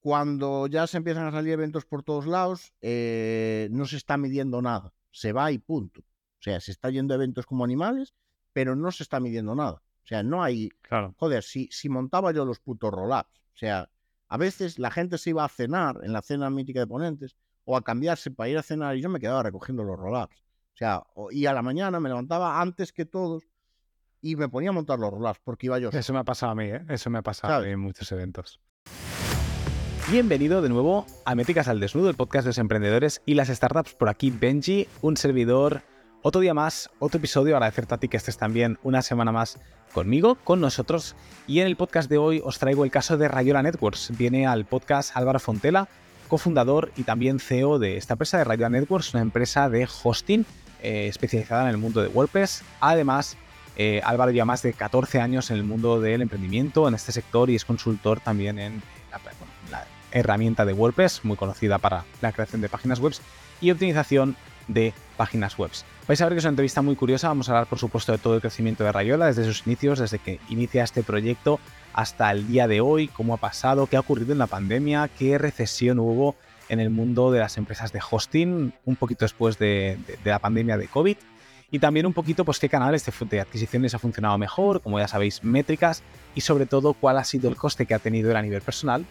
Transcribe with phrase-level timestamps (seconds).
[0.00, 4.62] cuando ya se empiezan a salir eventos por todos lados, eh, no se está midiendo
[4.62, 4.92] nada.
[5.10, 6.00] Se va y punto.
[6.00, 8.14] O sea, se está yendo a eventos como animales,
[8.52, 9.82] pero no se está midiendo nada.
[10.02, 10.70] O sea, no hay.
[10.80, 11.14] Claro.
[11.18, 13.42] Joder, si, si montaba yo los putos roll-ups.
[13.54, 13.90] O sea,
[14.28, 17.76] a veces la gente se iba a cenar en la cena mítica de ponentes o
[17.76, 20.36] a cambiarse para ir a cenar y yo me quedaba recogiendo los roll-ups.
[20.74, 23.46] O sea, y a la mañana me levantaba antes que todos
[24.22, 25.90] y me ponía a montar los roll-ups porque iba yo.
[25.90, 26.82] Eso me ha pasado a mí, ¿eh?
[26.88, 28.60] Eso me ha pasado a mí en muchos eventos.
[30.10, 33.94] Bienvenido de nuevo a Métricas al Desnudo, el podcast de los emprendedores y las startups.
[33.94, 35.82] Por aquí Benji, un servidor.
[36.22, 37.54] Otro día más, otro episodio.
[37.54, 39.60] Agradecerte a ti que estés también una semana más
[39.92, 41.14] conmigo, con nosotros.
[41.46, 44.10] Y en el podcast de hoy os traigo el caso de Rayola Networks.
[44.18, 45.86] Viene al podcast Álvaro Fontela,
[46.26, 50.44] cofundador y también CEO de esta empresa de Rayola Networks, una empresa de hosting
[50.82, 52.64] eh, especializada en el mundo de WordPress.
[52.80, 53.36] Además,
[53.76, 57.48] eh, Álvaro lleva más de 14 años en el mundo del emprendimiento, en este sector,
[57.48, 58.82] y es consultor también en
[59.12, 59.49] la, bueno,
[60.12, 63.14] herramienta de WordPress, muy conocida para la creación de páginas web
[63.60, 64.36] y optimización
[64.68, 65.70] de páginas web.
[66.06, 68.18] Vais a ver que es una entrevista muy curiosa, vamos a hablar por supuesto de
[68.18, 71.60] todo el crecimiento de Rayola desde sus inicios, desde que inicia este proyecto
[71.92, 75.38] hasta el día de hoy, cómo ha pasado, qué ha ocurrido en la pandemia, qué
[75.38, 76.36] recesión hubo
[76.68, 80.86] en el mundo de las empresas de hosting un poquito después de, la pandemia de
[80.86, 81.16] COVID
[81.72, 85.08] y también un poquito pues qué canales de, de adquisiciones ha funcionado mejor, como ya
[85.08, 86.02] sabéis, métricas
[86.34, 89.04] y sobre todo cuál ha sido el coste que ha tenido él a nivel personal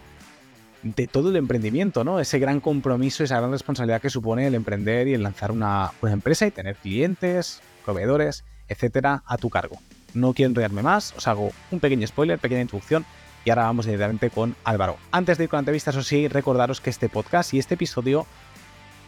[0.84, 2.20] de todo el emprendimiento, ¿no?
[2.20, 6.48] Ese gran compromiso, esa gran responsabilidad que supone el emprender y el lanzar una, empresa
[6.48, 9.78] y tener clientes, proveedores, etcétera, a tu cargo.
[10.14, 13.06] No quiero enrollarme más, os hago un pequeño spoiler, pequeña introducción
[13.46, 14.98] y ahora vamos directamente con Álvaro.
[15.12, 18.26] Antes de ir con la entrevista, eso sí, recordaros que este podcast y este episodio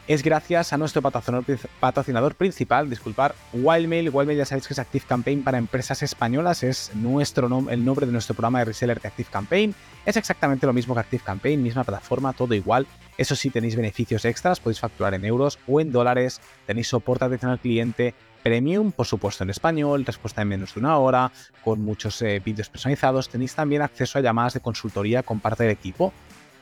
[0.07, 4.09] es gracias a nuestro patrocinador, principal, disculpar, Wildmail.
[4.09, 8.11] Wildmail ya sabéis que es Active Campaign para empresas españolas, es nuestro el nombre de
[8.11, 9.75] nuestro programa de reseller de Active Campaign.
[10.05, 12.87] Es exactamente lo mismo que Active Campaign, misma plataforma, todo igual.
[13.17, 17.51] Eso sí, tenéis beneficios extras, podéis facturar en euros o en dólares, tenéis soporte atención
[17.51, 21.31] al cliente premium, por supuesto en español, respuesta en menos de una hora,
[21.63, 23.29] con muchos eh, vídeos personalizados.
[23.29, 26.11] Tenéis también acceso a llamadas de consultoría con parte del equipo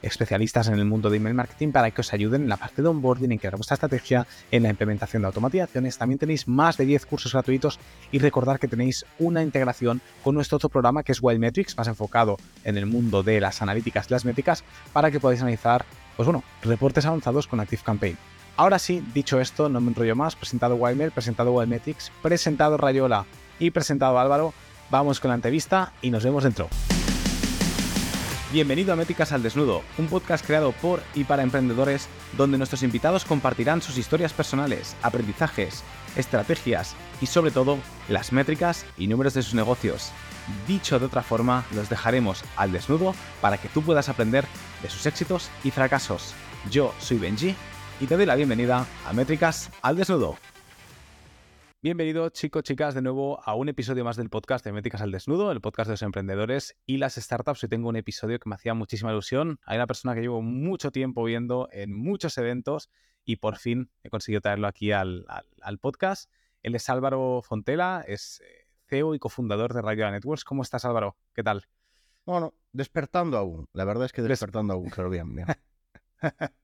[0.01, 2.87] especialistas en el mundo de email marketing para que os ayuden en la parte de
[2.87, 5.97] onboarding, en crear vuestra estrategia, en la implementación de automatizaciones.
[5.97, 7.79] También tenéis más de 10 cursos gratuitos
[8.11, 12.38] y recordar que tenéis una integración con nuestro otro programa que es Wildmetrics, más enfocado
[12.63, 16.43] en el mundo de las analíticas y las métricas, para que podáis analizar, pues bueno,
[16.61, 18.17] reportes avanzados con Active Campaign.
[18.57, 23.25] Ahora sí, dicho esto, no me enrollo más, presentado Wildmail, presentado Wildmetrics, presentado Rayola
[23.57, 24.53] y presentado Álvaro,
[24.89, 26.67] vamos con la entrevista y nos vemos dentro.
[28.51, 33.23] Bienvenido a Métricas al Desnudo, un podcast creado por y para emprendedores donde nuestros invitados
[33.23, 35.83] compartirán sus historias personales, aprendizajes,
[36.15, 37.77] estrategias y sobre todo
[38.07, 40.11] las métricas y números de sus negocios.
[40.67, 44.45] Dicho de otra forma, los dejaremos al desnudo para que tú puedas aprender
[44.81, 46.33] de sus éxitos y fracasos.
[46.71, 47.55] Yo soy Benji
[47.99, 50.38] y te doy la bienvenida a Métricas al Desnudo.
[51.81, 55.50] Bienvenido, chicos, chicas, de nuevo a un episodio más del podcast de Métricas al Desnudo,
[55.53, 57.63] el podcast de los emprendedores y las startups.
[57.63, 59.59] Hoy tengo un episodio que me hacía muchísima ilusión.
[59.66, 62.89] Hay una persona que llevo mucho tiempo viendo en muchos eventos
[63.23, 66.29] y por fin he conseguido traerlo aquí al, al- al podcast.
[66.63, 70.44] Él es Álvaro Fontela, es eh, CEO y cofundador de Radio Networks.
[70.44, 71.16] ¿Cómo estás, Álvaro?
[71.34, 71.66] ¿Qué tal?
[72.25, 73.69] Bueno, despertando aún.
[73.72, 75.47] La verdad es que despertando aún, pero bien, bien.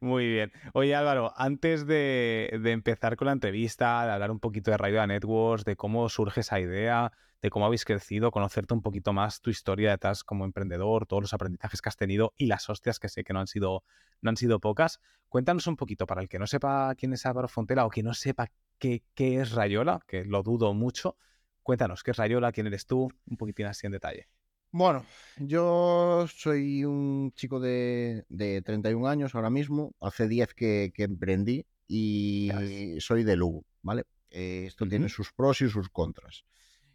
[0.00, 0.52] Muy bien.
[0.72, 5.64] Oye Álvaro, antes de, empezar con la entrevista, de hablar un poquito de Radio Networks,
[5.64, 7.12] de cómo surge esa idea,
[7.42, 11.34] de cómo habéis crecido, conocerte un poquito más tu historia detrás como emprendedor, todos los
[11.34, 13.84] aprendizajes que has tenido y las hostias que sé que no han sido,
[14.22, 15.00] no han sido pocas.
[15.28, 18.14] Cuéntanos un poquito, para el que no sepa quién es Álvaro Fontela o que no
[18.14, 21.16] sepa qué, qué es Rayola, que lo dudo mucho,
[21.62, 24.28] cuéntanos qué es Rayola, quién eres tú, un poquitín así en detalle.
[24.72, 25.04] Bueno,
[25.38, 29.94] yo soy un chico de, de 31 años ahora mismo.
[30.00, 34.04] Hace 10 que, que emprendí y soy de Lugo, ¿vale?
[34.30, 35.14] Eh, esto tiene Ujú.
[35.14, 36.44] sus pros y sus contras.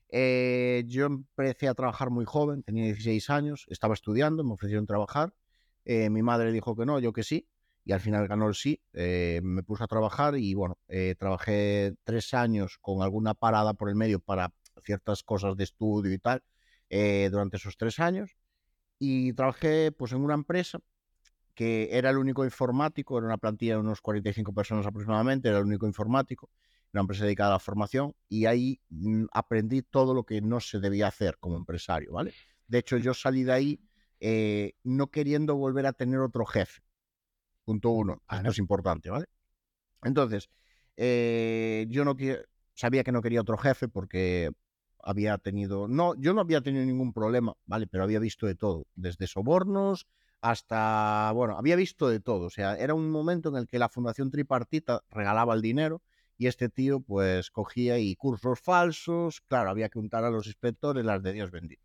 [0.10, 5.34] Eh, yo empecé a trabajar muy joven, tenía 16 años, estaba estudiando, me ofrecieron trabajar.
[5.86, 7.48] eh, mi madre dijo que no, yo que sí,
[7.84, 8.82] y al final ganó el sí.
[8.94, 13.90] eh, me puse a trabajar y bueno, eh, trabajé tres años con alguna parada por
[13.90, 16.42] el medio para ciertas cosas de estudio y tal
[16.90, 18.36] eh, durante esos tres años.
[19.00, 20.80] Y trabajé pues en una empresa
[21.56, 25.64] que era el único informático, era una plantilla de unos 45 personas aproximadamente, era el
[25.64, 26.50] único informático,
[26.94, 30.80] una empresa dedicada a la formación, y ahí mm, aprendí todo lo que no se
[30.80, 32.34] debía hacer como empresario, ¿vale?
[32.68, 33.80] De hecho, yo salí de ahí
[34.20, 36.82] eh, no queriendo volver a tener otro jefe.
[37.64, 38.42] Punto uno, Vale.
[38.42, 39.26] esto es importante, ¿vale?
[40.04, 40.50] Entonces,
[40.98, 42.16] eh, yo no
[42.74, 44.52] sabía que no quería otro jefe porque
[45.06, 47.88] había tenido, no, yo no había tenido ningún problema, ¿vale?
[47.88, 50.08] Pero había visto de todo, desde sobornos
[50.42, 52.48] hasta, bueno, había visto de todo.
[52.48, 56.02] O sea, era un momento en el que la Fundación Tripartita regalaba el dinero
[56.38, 61.06] y este tío pues cogía y cursos falsos, claro, había que untar a los inspectores
[61.06, 61.84] las de Dios bendito.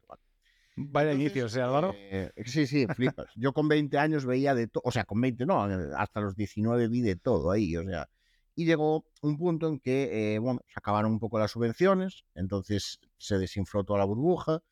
[0.76, 1.92] Vaya inicio, ¿sí, Álvaro?
[1.94, 3.26] Eh, sí, sí, flipas.
[3.36, 5.62] Yo con 20 años veía de todo, o sea, con 20 no,
[5.96, 8.08] hasta los 19 vi de todo ahí, o sea,
[8.54, 13.00] y llegó un punto en que, eh, bueno, se acabaron un poco las subvenciones, entonces
[13.20, 14.62] se desinfló toda la burbuja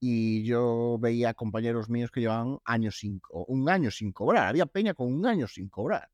[0.00, 4.94] y yo veía compañeros míos que llevaban años sin, un año sin cobrar, había peña
[4.94, 6.08] con un año sin cobrar.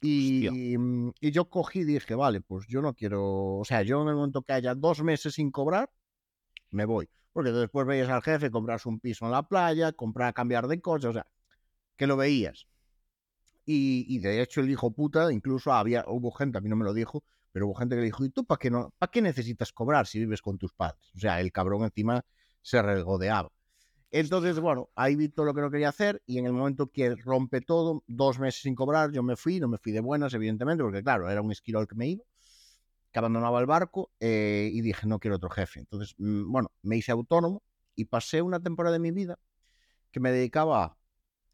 [0.00, 0.48] Y,
[0.78, 4.08] mm, y, yo cogí y dije, vale, pues yo no quiero, o sea, yo en
[4.08, 5.90] el momento que haya dos meses sin cobrar,
[6.70, 7.08] me voy.
[7.32, 11.08] Porque después veías al jefe comprarse un piso en la playa, comprar, cambiar de coche,
[11.08, 11.26] o sea,
[11.96, 12.66] que lo veías.
[13.66, 16.92] Y, de hecho el hijo puta, incluso había, hubo gente, a mí no me lo
[16.92, 19.72] dijo, pero hubo gente que le dijo, ¿y tú para qué, no, para qué necesitas
[19.72, 21.12] cobrar si vives con tus padres?
[21.14, 22.26] O sea, el cabrón encima
[22.62, 23.52] se regodeaba.
[24.10, 27.14] Entonces, bueno, ahí vi todo lo que no quería hacer y en el momento que
[27.14, 30.82] rompe todo, dos meses sin cobrar, yo me fui, no me fui de buenas, evidentemente,
[30.82, 32.24] porque claro, era un esquirol que me iba,
[33.12, 35.78] que abandonaba el barco eh, y dije, no quiero otro jefe.
[35.78, 37.62] Entonces, mm, bueno, me hice autónomo
[37.94, 39.38] y pasé una temporada de mi vida
[40.10, 40.96] que me dedicaba a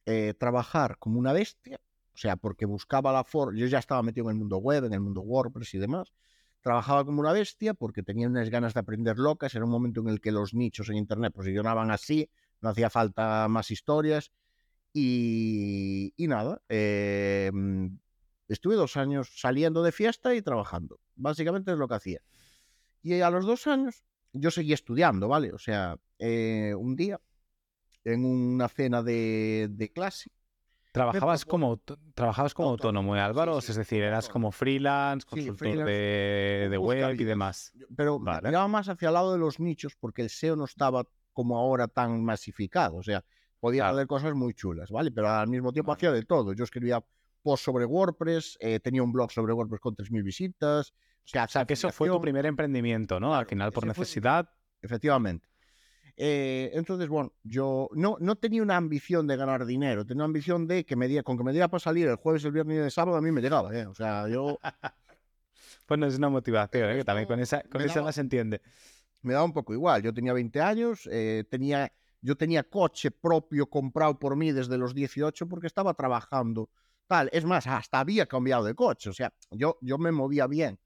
[0.06, 1.78] eh, trabajar como una bestia
[2.14, 4.92] o sea, porque buscaba la forma, yo ya estaba metido en el mundo web, en
[4.92, 6.12] el mundo WordPress y demás,
[6.60, 10.08] trabajaba como una bestia porque tenía unas ganas de aprender locas, era un momento en
[10.08, 12.28] el que los nichos en Internet posicionaban así,
[12.60, 14.32] no hacía falta más historias
[14.92, 17.98] y, nada, em,
[18.48, 22.20] estuve dos años saliendo de fiesta y trabajando, básicamente es lo que hacía.
[23.02, 25.52] Y a los dos años yo seguí estudiando, ¿vale?
[25.52, 27.20] O sea, eh, un día
[28.04, 30.30] en una cena de, de clase,
[30.92, 31.80] Trabajabas como,
[32.14, 33.58] trabajabas como autónomo, ¿eh, Álvaro?
[33.58, 37.72] es decir, eras como freelance, consultor de, web y demás.
[37.96, 38.50] Pero vale.
[38.68, 42.24] más hacia el lado de los nichos porque el SEO no estaba como ahora tan
[42.24, 42.96] masificado.
[42.96, 43.24] O sea,
[43.60, 45.12] podía hacer cosas muy chulas, ¿vale?
[45.12, 46.52] Pero al mismo tiempo hacía de todo.
[46.54, 47.04] Yo escribía
[47.42, 50.92] post sobre WordPress, eh, tenía un blog sobre WordPress con 3.000 visitas.
[50.92, 53.34] O sea, que eso fue tu primer emprendimiento, ¿no?
[53.34, 54.50] al final, por necesidad.
[54.82, 55.49] efectivamente.
[56.22, 60.66] Eh, entonces, bueno, yo no, no tenía una ambición de ganar dinero, tenía una ambición
[60.66, 62.80] de que me diera, con que me diera para salir el jueves, el viernes y
[62.80, 63.86] el sábado, a mí me llegaba, ¿eh?
[63.86, 64.58] O sea, yo...
[65.86, 67.04] pues no es una motivación, ¿eh?
[67.04, 68.60] también con esa, con esa se entiende.
[69.22, 71.90] Me daba un poco igual, yo tenía 20 años, eh, tenía,
[72.20, 76.68] yo tenía coche propio comprado por mí desde los 18 porque estaba trabajando,
[77.06, 80.78] tal, es más, hasta había cambiado de coche, o sea, yo, yo me movía bien.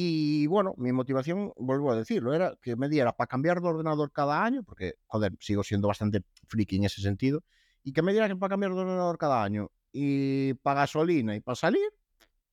[0.00, 4.12] Y bueno, mi motivación, vuelvo a decirlo, era que me diera para cambiar de ordenador
[4.12, 7.42] cada año, porque, joder, sigo siendo bastante friki en ese sentido,
[7.82, 11.56] y que me diera para cambiar de ordenador cada año y para gasolina y para
[11.56, 11.82] salir,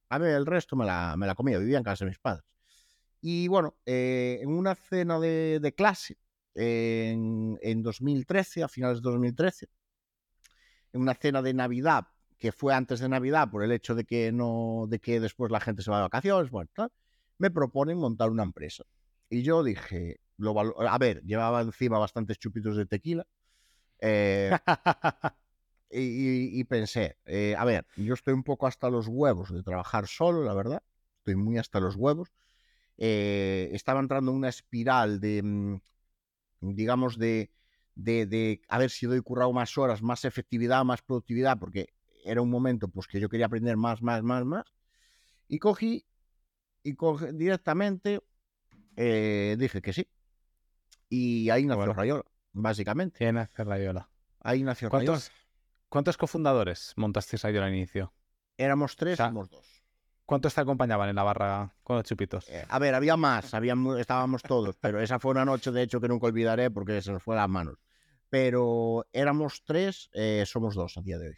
[0.09, 2.43] a ver, el resto me la, me la comía, vivía en casa de mis padres.
[3.21, 6.17] Y bueno, eh, en una cena de, clase
[6.55, 9.69] en, en 2013, a finales de 2013,
[10.93, 12.07] en una cena de Navidad,
[12.39, 15.59] que fue antes de Navidad por el hecho de que no, de que después la
[15.59, 16.91] gente se va de vacaciones, bueno, tal,
[17.37, 18.83] me proponen montar una empresa.
[19.29, 23.25] Y yo dije, lo a ver, llevaba encima bastantes chupitos de tequila.
[23.99, 24.51] Eh,
[25.89, 30.43] y, pensé, eh, a ver, yo estoy un poco hasta los huevos de trabajar solo,
[30.43, 30.83] la verdad.
[31.19, 32.31] Estoy muy hasta los huevos.
[32.97, 35.79] Eh, estaba entrando en una espiral de, mm,
[36.61, 37.51] digamos, de,
[37.95, 41.89] de, de haber sido y currado más horas, más efectividad, más productividad, porque
[42.23, 44.65] era un momento pues que yo quería aprender más, más, más, más.
[45.47, 46.05] Y cogí
[46.85, 46.95] y
[47.33, 48.21] directamente
[48.95, 50.07] eh, dije que sí.
[51.09, 52.23] Y ahí nació Rayola,
[52.53, 53.17] básicamente.
[53.17, 54.07] ¿Quién nace Rayola?
[54.41, 55.31] Ahí nació ¿Cuántos,
[55.89, 58.13] ¿Cuántos cofundadores montasteis Rayola al inicio?
[58.57, 59.83] Éramos tres, somos dos.
[60.25, 62.49] ¿Cuántos te acompañaban en la barra con los chupitos?
[62.49, 63.51] Eh, a ver, había más,
[63.99, 67.21] estábamos todos, pero esa fue una noche, de hecho, que nunca olvidaré porque se nos
[67.21, 67.77] fue las manos.
[68.29, 71.37] Pero éramos tres, eh, somos dos a día de hoy.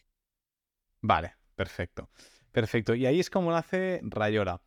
[1.02, 2.10] Vale, perfecto.
[2.52, 2.96] Perfecto.
[2.96, 4.62] Y ahí es como nace Rayola.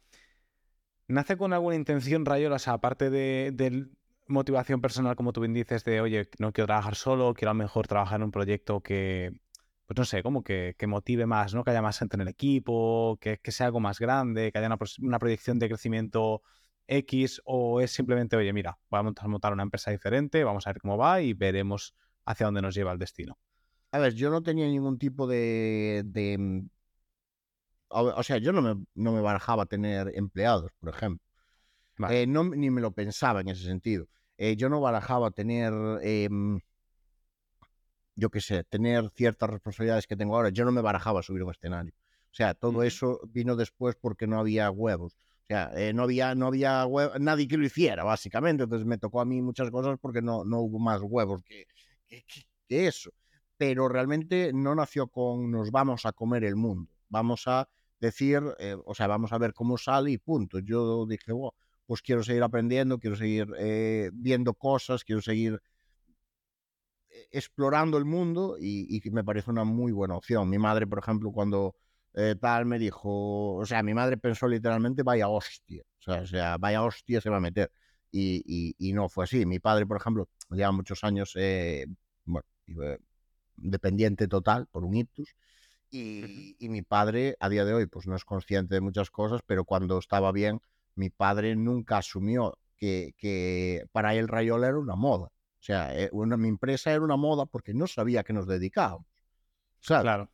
[1.10, 2.54] ¿Nace con alguna intención, Rayola?
[2.54, 3.88] O sea, aparte de,
[4.28, 7.58] motivación personal, como tú bien dices, de, oye, no quiero trabajar solo, quiero a lo
[7.58, 9.32] mejor trabajar en un proyecto que,
[9.86, 11.64] pues no sé, como que, motive más, ¿no?
[11.64, 14.68] Que haya más gente en el equipo, que, sea algo más grande, que haya
[15.00, 16.42] una, proyección de crecimiento
[16.86, 20.80] X, o es simplemente, oye, mira, vamos a montar una empresa diferente, vamos a ver
[20.80, 21.92] cómo va y veremos
[22.24, 23.36] hacia dónde nos lleva el destino.
[23.90, 26.04] A ver, yo no tenía ningún tipo de,
[27.90, 31.24] o sea, yo no me, no me barajaba tener empleados, por ejemplo.
[32.10, 34.06] Eh, no, ni me lo pensaba en ese sentido.
[34.38, 36.60] Eh, yo no barajaba tener, em,
[38.14, 40.50] yo qué sé, tener ciertas responsabilidades que tengo ahora.
[40.50, 41.92] Yo no me barajaba subir un escenario.
[42.32, 45.14] O sea, todo eso vino después porque no había huevos.
[45.14, 46.86] O sea, eh, no había, no había
[47.18, 48.64] nadie que lo hiciera, básicamente.
[48.64, 51.66] Entonces me tocó a mí muchas cosas porque no, no hubo más huevos que,
[52.08, 52.24] que,
[52.68, 53.10] que eso.
[53.56, 57.68] pero realmente no nació con nos vamos a comer el mundo, vamos a
[58.00, 60.58] decir, eh, o sea, vamos a ver cómo sale y punto.
[60.58, 61.32] Yo dije,
[61.86, 65.60] pues quiero seguir aprendiendo, quiero seguir eh, viendo cosas, quiero seguir
[67.10, 70.48] eh, explorando el mundo y, me parece una muy buena opción.
[70.48, 71.76] Mi madre, por ejemplo, cuando
[72.40, 77.20] tal me dijo, o sea, mi madre pensó literalmente, vaya hostia, o sea, vaya hostia
[77.20, 77.70] se va a meter.
[78.10, 79.46] Y, no fue así.
[79.46, 81.34] Mi padre, por ejemplo, lleva muchos años,
[83.56, 85.34] dependiente total por un ictus.
[85.90, 89.64] Y, mi padre a día de hoy pues no es consciente de muchas cosas, pero
[89.64, 90.60] cuando estaba bien,
[90.94, 95.26] mi padre nunca asumió que, que para él Rayola era una moda.
[95.26, 99.06] O sea, eh, una, mi empresa era una moda porque no sabía que nos dedicábamos.
[99.84, 100.30] Claro.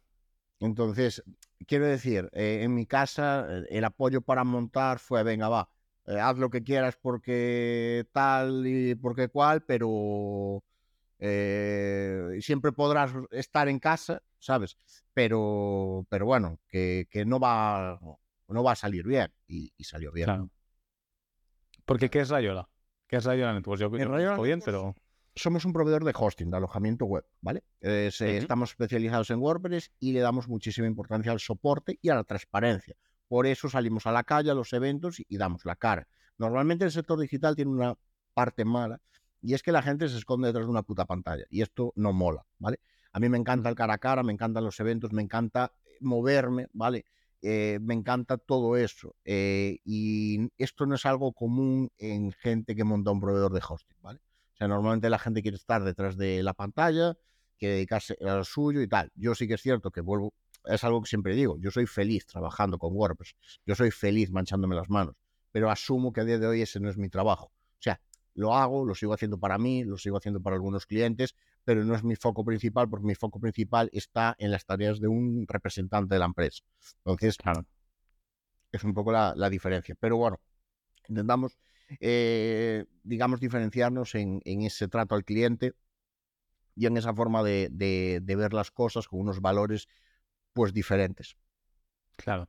[0.61, 1.23] Entonces,
[1.67, 5.69] quiero decir, eh, en mi casa eh, el apoyo para montar fue, venga, va,
[6.07, 10.63] haz lo que quieras porque tal y porque cual, pero
[11.19, 14.77] eh, siempre podrás estar en casa, ¿sabes?
[15.15, 17.99] Pero, pero bueno, que, que no, va,
[18.49, 19.33] no va a salir bien.
[19.47, 20.27] Y, salió bien.
[20.27, 20.51] Claro.
[21.85, 22.69] Porque, ¿qué es Rayola?
[23.07, 23.81] ¿Qué es Rayola Networks?
[23.81, 24.95] Yo, yo bien, pero...
[25.39, 27.63] Somos un proveedor de hosting, de alojamiento web, ¿vale?
[27.81, 32.97] Estamos especializados en WordPress y le damos muchísima importancia al soporte y a la transparencia.
[33.29, 36.09] Por eso salimos a la calle, a los eventos y damos la cara.
[36.39, 37.99] Normalmente el sector digital tiene una
[38.33, 38.99] parte mala
[39.47, 41.45] y es que la gente se esconde detrás de una puta pantalla.
[41.51, 42.81] Y esto no mola, ¿vale?
[43.13, 45.99] A mí me encanta el cara a cara, me encantan los eventos, me encanta eh,
[46.01, 47.05] moverme, ¿vale?
[47.43, 49.15] Eh, me encanta todo eso.
[49.25, 53.97] Eh, y esto no es algo común en gente que monta un proveedor de hosting,
[54.03, 54.19] ¿vale?
[54.55, 57.17] O sea, normalmente la gente quiere estar detrás de la pantalla,
[57.57, 59.13] quiere dedicarse a lo suyo y tal.
[59.15, 60.35] Yo sí que es cierto que vuelvo,
[60.65, 64.75] es algo que siempre digo, yo soy feliz trabajando con WordPress, yo soy feliz manchándome
[64.75, 65.15] las manos,
[65.53, 67.47] pero asumo que a día de hoy ese no es mi trabajo.
[67.47, 68.01] O sea,
[68.37, 71.95] lo hago, lo sigo haciendo para mí, lo sigo haciendo para algunos clientes, pero no
[71.95, 76.15] es mi foco principal porque mi foco principal está en las tareas de un representante
[76.15, 76.63] de la empresa.
[76.99, 77.67] Entonces, claro.
[78.71, 79.97] es un poco la, diferencia.
[79.99, 80.39] Pero bueno,
[81.09, 81.59] intentamos,
[81.99, 85.75] eh, digamos, diferenciarnos en, ese trato al cliente
[86.75, 89.89] y en esa forma de, de ver las cosas con unos valores
[90.53, 91.39] pues diferentes.
[92.17, 92.49] Claro.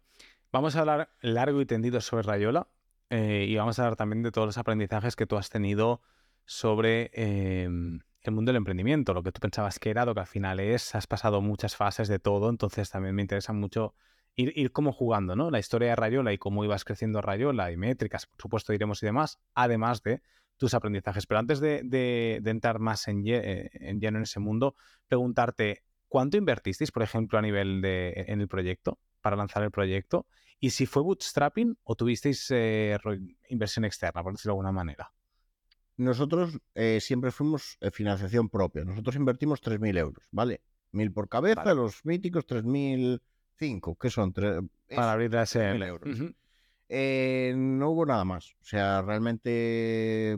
[0.52, 2.68] Vamos a hablar largo y tendido sobre Rayola,
[3.10, 6.02] eh, y vamos a hablar también de todos los aprendizajes que tú has tenido
[6.46, 10.28] sobre em, el mundo del emprendimiento, lo que tú pensabas que era, lo que al
[10.28, 13.94] final es, has pasado muchas fases de todo, entonces también me interesa mucho
[14.36, 15.52] ir, ir como jugando, ¿no?
[15.52, 19.06] La historia de Rayola y cómo ibas creciendo Rayola y métricas, por supuesto, diremos y
[19.06, 20.22] demás, además de
[20.58, 21.26] tus aprendizajes.
[21.26, 24.76] Pero antes de, entrar más en, eh, en, lleno en ese mundo,
[25.08, 30.26] preguntarte, ¿cuánto invertisteis, por ejemplo, a nivel de, en el proyecto, para lanzar el proyecto?
[30.60, 32.98] Y si fue bootstrapping o tuvisteis eh,
[33.50, 35.12] inversión externa, por decirlo de alguna manera.
[35.98, 38.84] Nosotros eh, siempre fuimos eh, financiación propia.
[38.84, 40.62] Nosotros invertimos 3.000 euros, ¿vale?
[40.94, 45.86] 1.000 por cabeza, los míticos 3.005, que son Para abrir la SM.
[45.86, 46.20] euros.
[46.20, 48.56] no hubo nada más.
[48.62, 50.38] O sea, realmente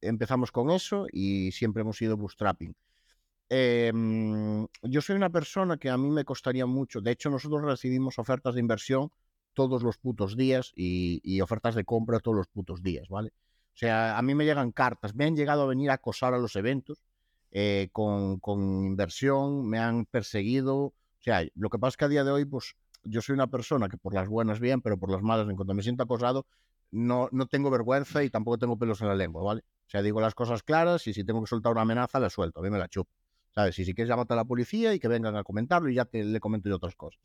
[0.00, 2.74] empezamos con eso y siempre hemos ido bootstrapping.
[3.48, 7.00] Em, yo soy una persona que a mí me costaría mucho.
[7.00, 9.10] De hecho, nosotros recibimos ofertas de inversión
[9.54, 13.32] todos los putos días y, ofertas de compra todos los putos días, ¿vale?
[13.74, 16.38] O sea, a mí me llegan cartas, me han llegado a venir a acosar a
[16.38, 17.02] los eventos
[17.50, 18.40] eh, con,
[18.86, 20.76] inversión, me han perseguido.
[20.76, 23.46] O sea, lo que pasa es que a día de hoy, pues yo soy una
[23.46, 26.46] persona que por las buenas bien, pero por las malas, en cuanto me siento acosado,
[26.90, 29.62] no, no tengo vergüenza y tampoco tengo pelos en la lengua, ¿vale?
[29.86, 32.60] O sea, digo las cosas claras y si tengo que soltar una amenaza, la suelto,
[32.60, 33.10] a mí me la chupo.
[33.54, 33.78] ¿Sabes?
[33.78, 36.24] Y si quieres llamarte a la policía y que vengan a comentarlo y ya te
[36.24, 37.20] le comento yo otras cosas.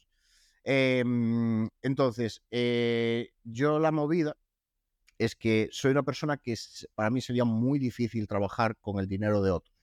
[0.69, 4.35] Em, entonces, eh, yo la movida
[5.17, 6.55] es que soy una persona que
[6.93, 9.73] para mí sería muy difícil trabajar con el dinero de otros,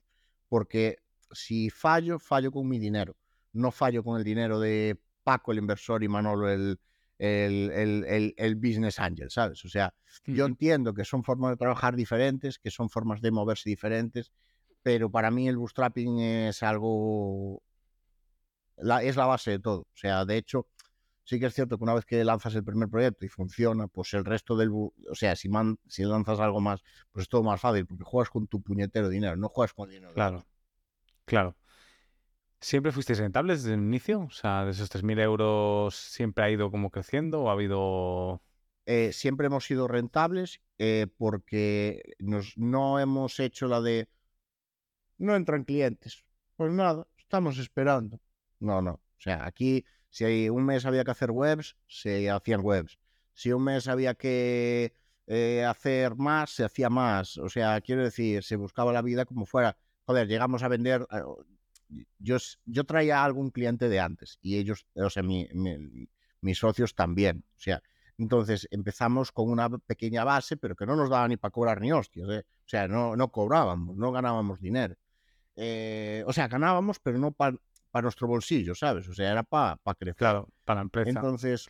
[0.46, 0.98] porque
[1.32, 3.16] si fallo, fallo con mi dinero,
[3.54, 6.78] no fallo con el dinero de Paco el inversor y Manolo el,
[7.18, 9.64] el, el, business angel, ¿sabes?
[9.64, 9.94] O sea,
[10.26, 14.32] yo entiendo que son formas de trabajar diferentes, que son formas de moverse diferentes,
[14.82, 17.62] pero para mí el bootstrapping es algo,
[18.76, 19.80] la, es la base de todo.
[19.80, 20.68] O sea, de hecho,
[21.24, 24.14] sí que es cierto que una vez que lanzas el primer proyecto y funciona, pues
[24.14, 24.70] el resto del...
[24.70, 28.30] O sea, si, man, si lanzas algo más, pues es todo más fácil, porque juegas
[28.30, 30.12] con tu puñetero dinero, no juegas con dinero.
[30.14, 30.46] Claro,
[31.24, 31.56] claro.
[32.60, 34.20] ¿Siempre fuisteis rentables desde el inicio?
[34.20, 38.42] O sea, de esos 3.000 euros siempre ha ido como creciendo o ha habido...
[38.86, 44.08] Eh, siempre hemos sido rentables eh, porque nos, no hemos hecho la de...
[45.18, 46.24] No entran clientes.
[46.56, 48.20] Pues nada, estamos esperando.
[48.60, 48.92] No, no.
[48.92, 49.84] O sea, aquí
[50.14, 53.00] si un mes había que hacer webs, se hacían webs.
[53.32, 54.94] Si un mes había que
[55.26, 57.36] eh, hacer más, se hacía más.
[57.38, 59.76] O sea, quiero decir, se buscaba la vida como fuera.
[60.06, 61.04] Joder, llegamos a vender.
[61.10, 67.44] Eh, yo, yo traía algún cliente de antes y ellos, o sea, mis socios también.
[67.56, 67.82] O sea,
[68.16, 71.90] entonces empezamos con una pequeña base, pero que no nos daba ni para cobrar ni
[71.90, 72.28] hostias.
[72.30, 72.44] ¿eh?
[72.46, 74.94] O sea, no, no cobrábamos, no ganábamos dinero.
[75.56, 77.58] O sea, ganábamos, pero no para
[78.02, 79.08] nuestro bolsillo, ¿sabes?
[79.08, 80.16] O sea, era para crecer.
[80.16, 81.10] Claro, para la empresa.
[81.10, 81.68] Entonces,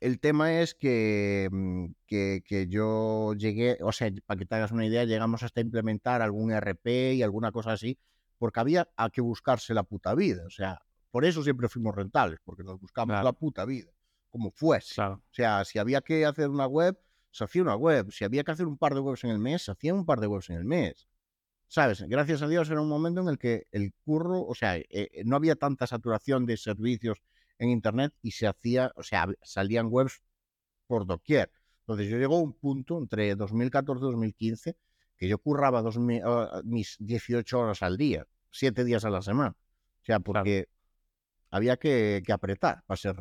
[0.00, 4.72] el tema es que, mm, que, que, yo llegué, o sea, para que te hagas
[4.72, 7.98] una idea, llegamos hasta implementar algún RP y alguna cosa así,
[8.38, 10.44] porque había a que buscarse la puta vida.
[10.46, 13.90] O sea, por eso siempre fuimos rentables, porque nos buscamos la puta vida,
[14.30, 15.00] como fuese.
[15.00, 16.98] O sea, si había que hacer una web,
[17.30, 18.10] se hacía una web.
[18.10, 20.20] Si había que hacer un par de webs en el mes, se hacía un par
[20.20, 21.06] de webs en el mes.
[21.68, 22.02] ¿Sabes?
[22.02, 25.36] Gracias a Dios era un momento en el que el curro, o sea, eh, no
[25.36, 27.18] había tanta saturación de servicios
[27.58, 30.22] en Internet y se hacía, o sea, salían webs
[30.86, 31.50] por doquier.
[31.80, 34.76] Entonces yo llegó a un punto entre 2014 y 2015
[35.16, 39.56] que yo curraba dos, ah, mis 18 horas al día, 7 días a la semana.
[40.02, 40.68] O sea, porque
[41.50, 43.16] había que, apretar para, ser,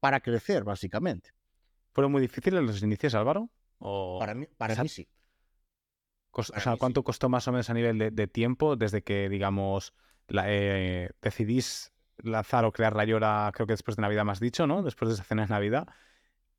[0.00, 1.30] para crecer, básicamente.
[1.92, 3.50] ¿Fueron muy difíciles los inicios, Álvaro?
[3.78, 4.18] ¿O...
[4.18, 5.08] Para mí, para mí sí.
[6.36, 9.94] O sea, ¿cuánto costó más o menos a nivel de, tiempo desde que, digamos,
[10.28, 14.82] eh, decidís lanzar o crear Rayora, creo que después de Navidad has dicho, ¿no?
[14.82, 15.86] Después de esa cena de Navidad.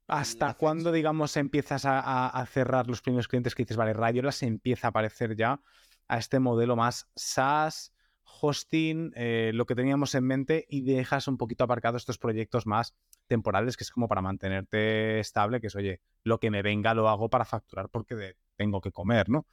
[0.08, 4.88] ¿Hasta cuándo, digamos, empiezas a, cerrar los primeros clientes que dices, vale, Rayora se empieza
[4.88, 5.60] a parecer ya
[6.08, 7.94] a este modelo más SaaS,
[8.24, 12.96] hosting, eh, lo que teníamos en mente y dejas un poquito aparcado estos proyectos más
[13.28, 17.10] temporales, que es como para mantenerte estable, que es, oye, lo que me venga lo
[17.10, 19.46] hago para facturar porque tengo que comer, ¿no?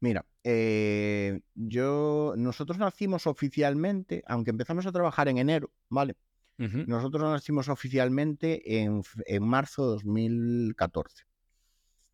[0.00, 6.16] Mira, eh, yo, nosotros nacimos oficialmente, aunque empezamos a trabajar en enero, ¿vale?
[6.58, 9.02] Nosotros nacimos oficialmente en,
[9.42, 11.24] marzo de 2014.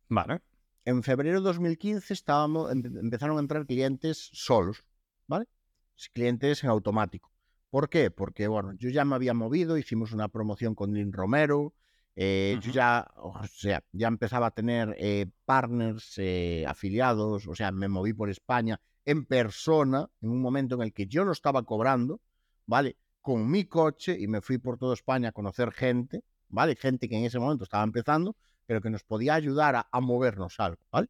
[0.09, 0.41] Vale.
[0.83, 4.83] En febrero de 2015 estábamos, empezaron a entrar clientes solos,
[5.27, 5.45] ¿vale?
[6.11, 7.31] Clientes en automático.
[7.69, 8.11] ¿Por qué?
[8.11, 11.73] Porque, bueno, yo ya me había movido, hicimos una promoción con Lin Romero,
[12.15, 17.71] eh, yo ya, o sea, ya empezaba a tener eh, partners, eh, afiliados, o sea,
[17.71, 21.63] me moví por España en persona, en un momento en el que yo no estaba
[21.63, 22.21] cobrando,
[22.67, 22.97] ¿vale?
[23.21, 26.75] Con mi coche y me fui por toda España a conocer gente, ¿vale?
[26.75, 28.35] Gente que en ese momento estaba empezando,
[28.65, 31.09] pero que nos podía ayudar a, a movernos algo, ¿vale?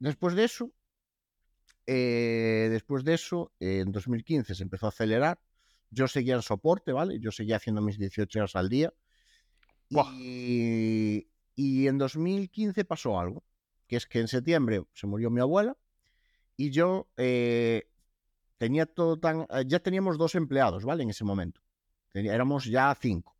[0.00, 0.72] después de eso,
[1.86, 5.38] después de eso, en 2015 se empezó a acelerar,
[5.90, 7.18] yo seguía en soporte, ¿vale?
[7.20, 8.92] Yo seguía haciendo mis 18 horas al día.
[10.16, 11.26] Y,
[11.86, 13.44] en 2015 pasó algo,
[13.86, 15.76] que es que en septiembre se murió mi abuela
[16.56, 17.90] y yo eh,
[18.56, 19.42] tenía todo tan...
[19.50, 21.02] Eh, ya teníamos dos empleados, ¿vale?
[21.02, 21.60] En ese momento.
[22.14, 23.36] éramos ya cinco.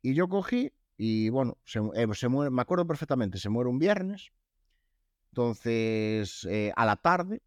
[0.00, 4.30] Y yo cogí y bueno, se, eh, muere, me acuerdo perfectamente, se muere un viernes.
[5.32, 7.42] Entonces, a la tarde,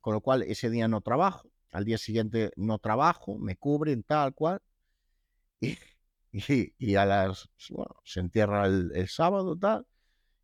[0.00, 4.32] con lo cual ese día no trabajo al día siguiente no trabajo, me cubren tal
[4.34, 4.60] cual,
[5.60, 9.86] y, y, a las, bueno, se entierra el, sábado tal,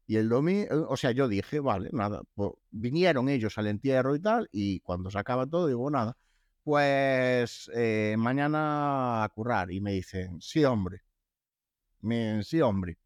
[0.07, 4.21] y el domingo, o sea, yo dije, vale, nada, pues, vinieron ellos al entierro y
[4.21, 6.17] tal, y cuando se acaba todo, digo, nada,
[6.65, 11.03] pues eh, mañana a currar, y me dicen, sí, hombre,
[12.01, 12.99] me, sí, hombre,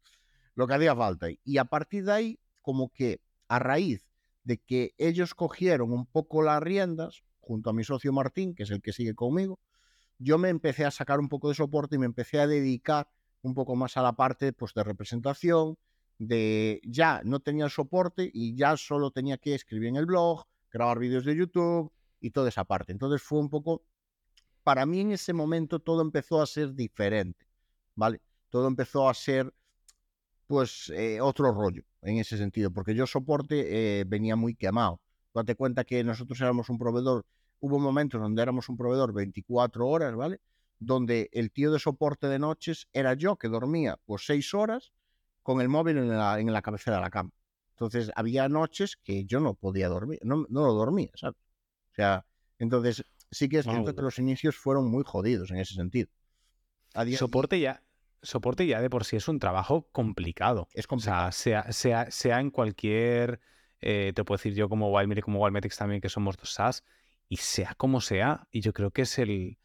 [0.55, 1.27] lo que hacía falta.
[1.43, 4.07] Y a partir de ahí, como que a raíz
[4.43, 8.71] de que ellos cogieron un poco las riendas, junto a mi socio Martín, que es
[8.71, 9.59] el que sigue conmigo,
[10.17, 13.07] yo me empecé a sacar un poco de soporte y me empecé a dedicar
[13.41, 15.77] un poco más a la parte pues, de representación,
[16.17, 20.45] de ya no tenía el soporte y ya solo tenía que escribir en el blog,
[20.71, 22.91] grabar vídeos de YouTube y toda esa parte.
[22.91, 23.83] Entonces fue un poco,
[24.63, 27.45] para mí en ese momento todo empezó a ser diferente,
[27.93, 28.21] ¿vale?
[28.49, 29.53] Todo empezó a ser
[30.47, 35.01] pues eh, otro rollo en ese sentido, porque yo soporte eh, venía muy quemado.
[35.35, 37.25] Date cuenta que nosotros éramos un proveedor,
[37.59, 40.39] hubo momentos donde éramos un proveedor 24 horas, ¿vale?
[40.79, 44.93] Donde el tío de soporte de noches era yo que dormía pues seis horas
[45.43, 47.31] con el móvil en la, en la cabecera de la cama.
[47.71, 51.37] Entonces había noches que yo no podía dormir, no, no lo dormía, ¿sabes?
[51.91, 52.25] O sea,
[52.57, 56.09] entonces sí que es cierto que los inicios fueron muy jodidos en ese sentido.
[57.17, 57.83] soporte ya,
[58.21, 60.69] soporte ya de por sí es un trabajo complicado.
[60.73, 61.27] Es complicado.
[61.27, 63.41] O sea, sea, sea, sea en cualquier
[63.81, 66.83] eh, te puedo decir yo como Wildmetrics y como Wildmetrics también, que somos dos SaaS,
[67.27, 69.57] y sea como sea, y yo creo que es el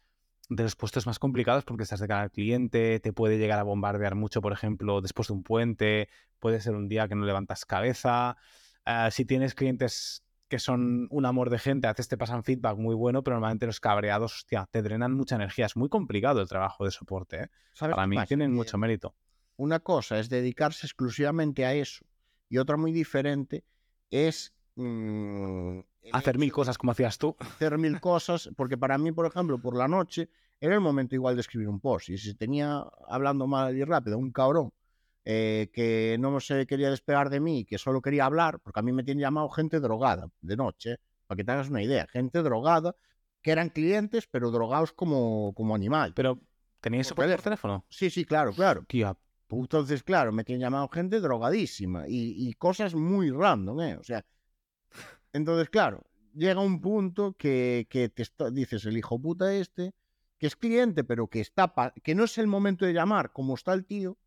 [0.49, 3.63] de los puestos más complicados porque estás de cara al cliente, te puede llegar a
[3.63, 7.65] bombardear mucho, por ejemplo, después de un puente, puede ser un día que no levantas
[7.65, 8.35] cabeza.
[8.83, 12.77] Ah, si tienes clientes que son un amor de gente, a veces te pasan feedback
[12.77, 15.65] muy bueno, pero normalmente los cabreados, hostia, te drenan mucha energía.
[15.65, 17.43] Es muy complicado el trabajo de soporte.
[17.43, 17.49] ¿eh?
[17.79, 19.15] Para mí tienen mucho mérito.
[19.55, 22.03] Una cosa es dedicarse exclusivamente a eso
[22.49, 23.63] y otra muy diferente
[24.11, 25.79] es mm,
[26.11, 27.35] Hacer mil cosas como hacías tú.
[27.39, 31.35] hacer mil cosas, porque para mí, por ejemplo, por la noche era el momento igual
[31.35, 32.09] de escribir un post.
[32.09, 34.71] Y si tenía, hablando mal y rápido, un cabrón
[35.25, 38.91] eh, que no se quería despegar de mí, que solo quería hablar, porque a mí
[38.91, 40.97] me tienen llamado gente drogada de noche,
[41.27, 42.95] para que te hagas una idea, gente drogada,
[43.41, 46.13] que eran clientes, pero drogados como, como animal.
[46.15, 46.39] Pero,
[46.79, 47.85] ¿teníais soporte por teléfono?
[47.89, 48.83] Sí, sí, claro, claro.
[48.87, 49.15] Tía,
[49.51, 53.97] Entonces, claro, me tienen llamado gente drogadísima y, cosas muy random, ¿eh?
[53.97, 54.25] O sea,
[55.33, 59.93] entonces, claro, llega un punto que, que te dices, el hijo puta este,
[60.37, 63.55] que es cliente, pero que está pa- que no es el momento de llamar, como
[63.55, 64.17] está el tío,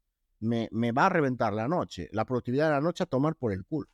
[0.40, 3.52] me, me va a reventar la noche, la productividad de la noche a tomar por
[3.52, 3.88] el culo.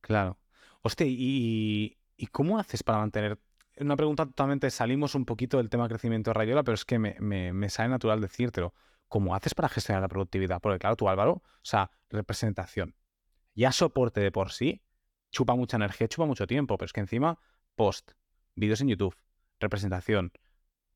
[0.00, 0.38] Claro.
[0.82, 3.38] Hostia, ¿y, ¿y cómo haces para mantener?
[3.80, 7.16] Una pregunta totalmente, salimos un poquito del tema crecimiento de Rayola, pero es que me,
[7.20, 8.74] me, me sale natural decírtelo.
[9.08, 10.60] ¿Cómo haces para gestionar la productividad?
[10.60, 12.94] Porque claro, tú Álvaro, o sea, representación.
[13.54, 14.82] Ya soporte de por sí,
[15.30, 17.38] chupa mucha energía, chupa mucho tiempo, pero es que encima,
[17.74, 18.12] post,
[18.54, 19.16] vídeos en YouTube,
[19.60, 20.32] representación.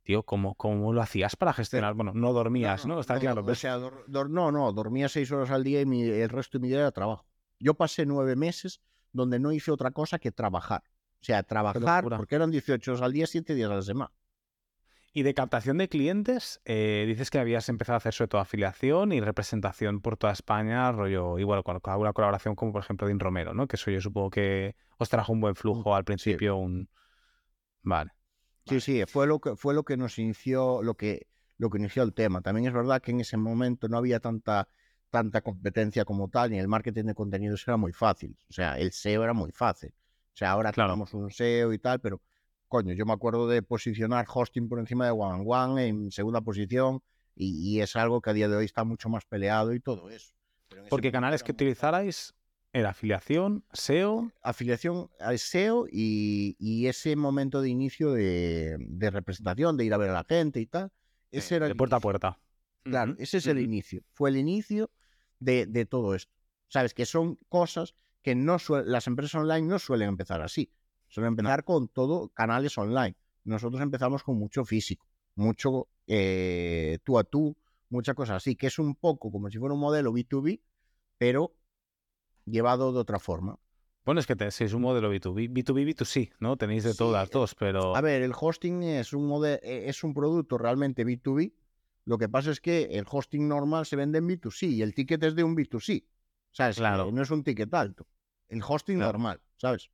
[0.05, 1.95] Tío, ¿cómo, cómo lo hacías para gestionar?
[1.95, 2.99] Bueno, no dormías, ¿no?
[3.01, 3.43] Está claro.
[3.43, 6.29] O pero- sea, dor- dor- no, no, dormía seis horas al día y mi- el
[6.29, 7.25] resto de mi día era trabajo.
[7.61, 8.81] Yo pasé nueve meses
[9.13, 10.83] donde no hice otra cosa que trabajar.
[11.21, 14.13] O sea, trabajar, porque eran 18 horas al día, 7 días a la semana.
[15.15, 19.13] Y de captación de clientes, eh, dices que habías empezado a hacer sobre todo afiliación
[19.13, 23.21] y representación por toda España, rollo, igual con con alguna colaboración como por ejemplo Din
[23.21, 23.67] Romero, ¿no?
[23.67, 26.89] Que eso yo supongo que os trajo un buen flujo al principio, un...
[27.83, 28.13] Vale.
[28.67, 31.27] Sí, sí, fue lo que fue lo que nos inició, lo que,
[31.59, 32.41] lo que inició el tema.
[32.41, 34.69] También es verdad que en ese momento no había tanta,
[35.11, 38.37] tanta competencia como tal, y el marketing de contenidos era muy fácil.
[38.49, 39.91] O sea, el SEO era muy fácil.
[40.35, 40.93] O sea, ahora Claro.
[40.93, 42.23] tenemos un SEO y tal, pero
[42.73, 47.03] coño, yo me acuerdo de posicionar hosting por encima de One One en segunda posición,
[47.35, 50.09] y, y es algo que a día de hoy está mucho más peleado y todo
[50.09, 50.33] eso.
[50.71, 52.35] Pero Porque canales que utilizarais
[52.73, 59.77] era afiliación, SEO, afiliación al SEO y, y ese momento de inicio de, de representación,
[59.77, 60.91] de ir a ver a la gente y tal.
[61.31, 62.41] Ese era de puerta a puerta.
[62.85, 64.03] Claro, ese es el inicio.
[64.15, 64.91] Fue el inicio
[65.41, 66.33] de, de todo esto.
[66.69, 68.57] Sabes que son cosas que no
[68.87, 70.73] las empresas online no suelen empezar así.
[71.13, 73.15] Suelen empezar con todo canales online.
[73.45, 77.55] Nosotros empezamos con mucho físico, mucho eh, tú a tú,
[77.91, 80.63] muchas cosas así, que es un poco como si fuera un modelo B2B,
[81.19, 81.53] pero
[82.47, 83.59] llevado de otra forma.
[84.07, 86.57] Bueno, es que te, sois un modelo B2B, B2B, B2C, ¿no?
[86.57, 87.95] Tenéis de Sí, todas eh, dos, pero...
[87.95, 91.53] A ver, el hosting es un, mode- eh, es un producto realmente B2B.
[92.07, 95.23] Lo que pasa es que el hosting normal se vende en B2C y el ticket
[95.25, 96.07] es de un B2C.
[96.53, 96.77] ¿Sabes?
[96.79, 97.13] Claro.
[97.13, 98.07] No es un ticket alto.
[98.49, 99.13] El hosting Claro.
[99.13, 99.91] normal, ¿sabes?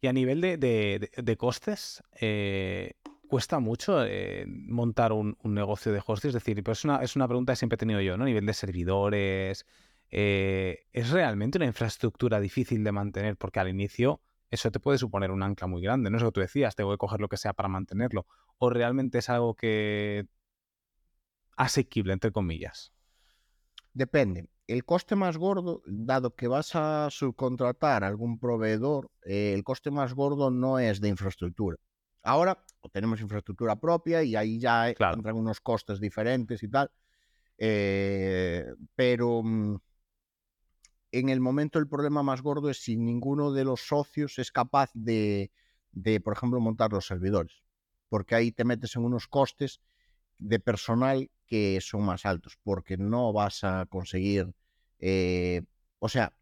[0.00, 2.94] Y a nivel de, de- costes, eh,
[3.26, 6.28] ¿cuesta mucho eh, montar un, un negocio de hosting?
[6.28, 8.24] Es decir, pues es, una, es una pregunta que siempre he tenido yo, ¿no?
[8.24, 9.66] A nivel de servidores,
[10.10, 13.36] eh, ¿es realmente una infraestructura difícil de mantener?
[13.36, 16.18] Porque al inicio eso te puede suponer un ancla muy grande, ¿no?
[16.18, 18.26] Es lo que tú decías, tengo que coger lo que sea para mantenerlo.
[18.58, 20.26] ¿O realmente es algo que
[21.56, 22.92] asequible, entre comillas?
[23.94, 24.48] Depende.
[24.66, 29.90] El coste más gordo, dado que vas a subcontratar a algún proveedor, eh, el coste
[29.90, 31.76] más gordo no es de infraestructura.
[32.22, 35.16] Ahora tenemos infraestructura propia y ahí ya eh, Claro.
[35.16, 36.90] entran unos costes diferentes y tal.
[37.56, 39.76] Eh, pero mm,
[41.12, 44.90] en el momento el problema más gordo es si ninguno de los socios es capaz
[44.94, 45.52] de,
[45.92, 47.62] de, por ejemplo, montar los servidores.
[48.08, 49.80] Porque ahí te metes en unos costes
[50.44, 54.54] de personal que son más altos, porque no vas a conseguir,
[54.98, 55.62] eh,
[55.98, 56.32] o sea,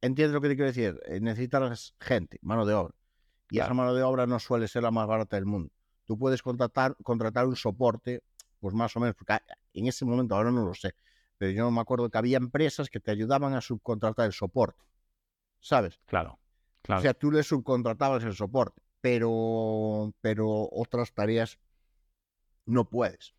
[0.00, 2.94] entiendes lo que te quiero decir, Eh, necesitas gente, mano de obra,
[3.50, 5.72] y esa mano de obra no suele ser la más barata del mundo.
[6.06, 8.22] Tú puedes contratar, contratar un soporte,
[8.60, 9.42] pues más o menos, porque a-
[9.74, 10.94] en ese momento ahora no lo sé,
[11.38, 14.82] pero yo me acuerdo que había empresas que te ayudaban a subcontratar el soporte,
[15.60, 16.00] ¿sabes?
[16.06, 16.38] Claro,
[16.82, 17.00] claro.
[17.00, 21.58] O sea, tú le subcontratabas el soporte, pero, pero otras tareas
[22.66, 23.34] no puedes.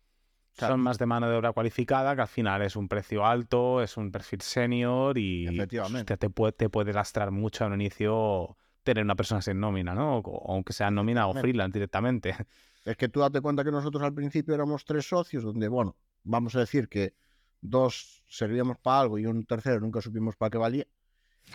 [0.54, 3.96] Son más de mano de obra cualificada, que al final es un precio alto, es
[3.96, 6.00] un perfil senior y Efectivamente.
[6.00, 10.18] hostia, te, puede, te puede lastrar mucho un inicio tener una persona sin nómina, ¿no?
[10.18, 12.36] O, aunque sea nómina o freelance directamente.
[12.84, 16.56] Es que tú date cuenta que nosotros al principio éramos tres socios, donde, bueno, vamos
[16.56, 17.14] a decir que
[17.60, 20.86] dos servíamos para algo y un tercero nunca supimos para qué valía.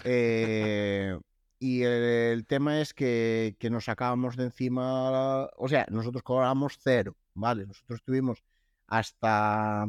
[0.06, 1.20] Eh,
[1.60, 6.78] y el, el tema es que, que nos sacábamos de encima, o sea, nosotros cobrábamos
[6.82, 7.66] cero, ¿vale?
[7.68, 8.44] Nosotros estuvimos
[8.88, 9.86] hasta,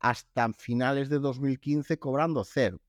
[0.00, 2.80] hasta finales de 2015 cobrando cero,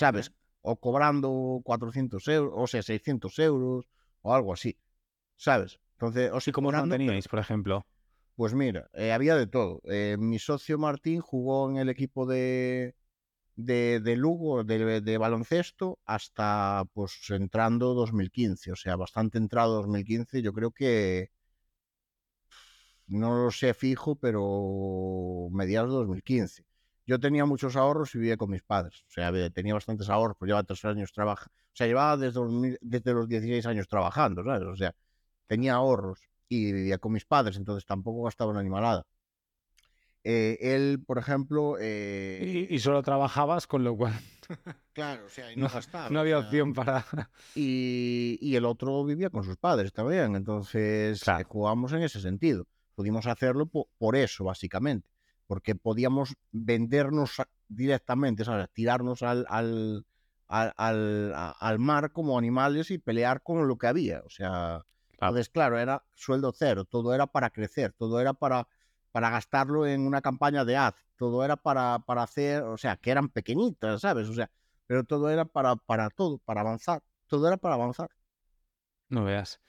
[0.00, 0.26] ¿sabes?
[0.70, 1.30] O cobrando
[1.64, 3.88] 400 euros, o sea, 600 euros
[4.22, 4.78] o algo así,
[5.36, 5.80] ¿sabes?
[5.94, 7.86] Entonces, o ¿Y sea, cómo cobrando, manteníais, por ejemplo?
[8.36, 9.80] pues mira, eh, había de todo.
[9.84, 12.94] Eh, mi socio Martín jugó en el equipo de,
[13.56, 18.72] de, de Lugo, de, de baloncesto, hasta pues entrando 2015.
[18.72, 20.42] O sea, bastante entrado 2015.
[20.42, 21.30] Yo creo que
[23.08, 26.64] no lo sé fijo, pero mediados de 2015.
[27.06, 29.02] Yo tenía muchos ahorros y vivía con mis padres.
[29.08, 31.52] O sea, tenía bastantes ahorros, pues llevaba tres años trabajando.
[31.54, 34.62] O sea, llevaba desde, desde los 16 años trabajando, ¿sabes?
[34.68, 34.94] O sea,
[35.46, 39.06] tenía ahorros y vivía con mis padres, entonces tampoco gastaba una animalada.
[40.24, 41.76] Eh, él, por ejemplo...
[41.80, 42.66] Eh...
[42.68, 44.12] Y, y, solo trabajabas, con lo cual...
[44.92, 46.10] claro, o sea, y no, gastaba.
[46.10, 47.06] No había opción para...
[47.54, 51.40] Y, y, el otro vivía con sus padres también, entonces Claro.
[51.40, 52.66] eh, jugamos en ese sentido.
[52.98, 55.08] Pudimos hacerlo po- por eso, básicamente,
[55.46, 57.30] porque podíamos vendernos
[57.68, 58.68] directamente, ¿sabes?
[58.72, 60.04] Tirarnos al, al,
[60.48, 64.84] al, al mar como animales y pelear con lo que había, o sea...
[65.16, 65.32] Claro.
[65.32, 68.68] Entonces, claro, era sueldo cero, todo era para crecer, todo era para,
[69.12, 73.10] para gastarlo en una campaña de ad, todo era para, para hacer, o sea, que
[73.10, 74.28] eran pequeñitas, ¿sabes?
[74.28, 74.48] O sea,
[74.86, 78.08] pero todo era para, para todo, para avanzar, todo era para avanzar.
[79.10, 79.60] No veas.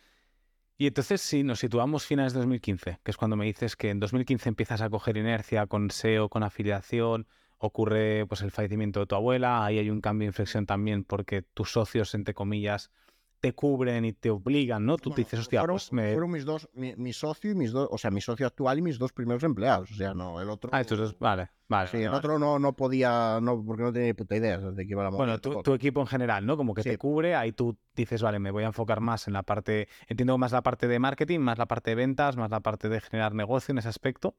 [0.81, 3.99] Y entonces, si nos situamos finales de 2015, que es cuando me dices que en
[3.99, 9.15] 2015 empiezas a coger inercia con SEO, con afiliación, ocurre pues el fallecimiento de tu
[9.15, 12.91] abuela, ahí hay un cambio de inflexión también porque tus socios, entre comillas,
[13.39, 14.97] te cubren y te obligan, ¿no?
[14.97, 16.11] Tú te dices, hostia, fueron, pues me...
[16.11, 18.81] fueron mis dos, mi, mi socio y mis dos, o sea, mi socio actual y
[18.81, 20.69] mis dos primeros empleados, o sea, no, el otro...
[20.73, 21.89] Ah, estos dos, vale, vale.
[21.89, 24.85] Sí, vale, el otro no, no podía, no, porque no tenía ni puta idea de
[24.85, 26.57] qué iba la Bueno, tu, equipo en general, ¿no?
[26.57, 26.89] Como que Sí.
[26.89, 30.37] te cubre, ahí tú dices, vale, me voy a enfocar más en la parte, entiendo
[30.37, 33.33] más la parte de marketing, más la parte de ventas, más la parte de generar
[33.33, 34.35] negocio en ese aspecto.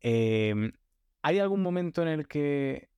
[0.00, 0.72] Em,
[1.22, 2.91] ¿Hay algún momento en el que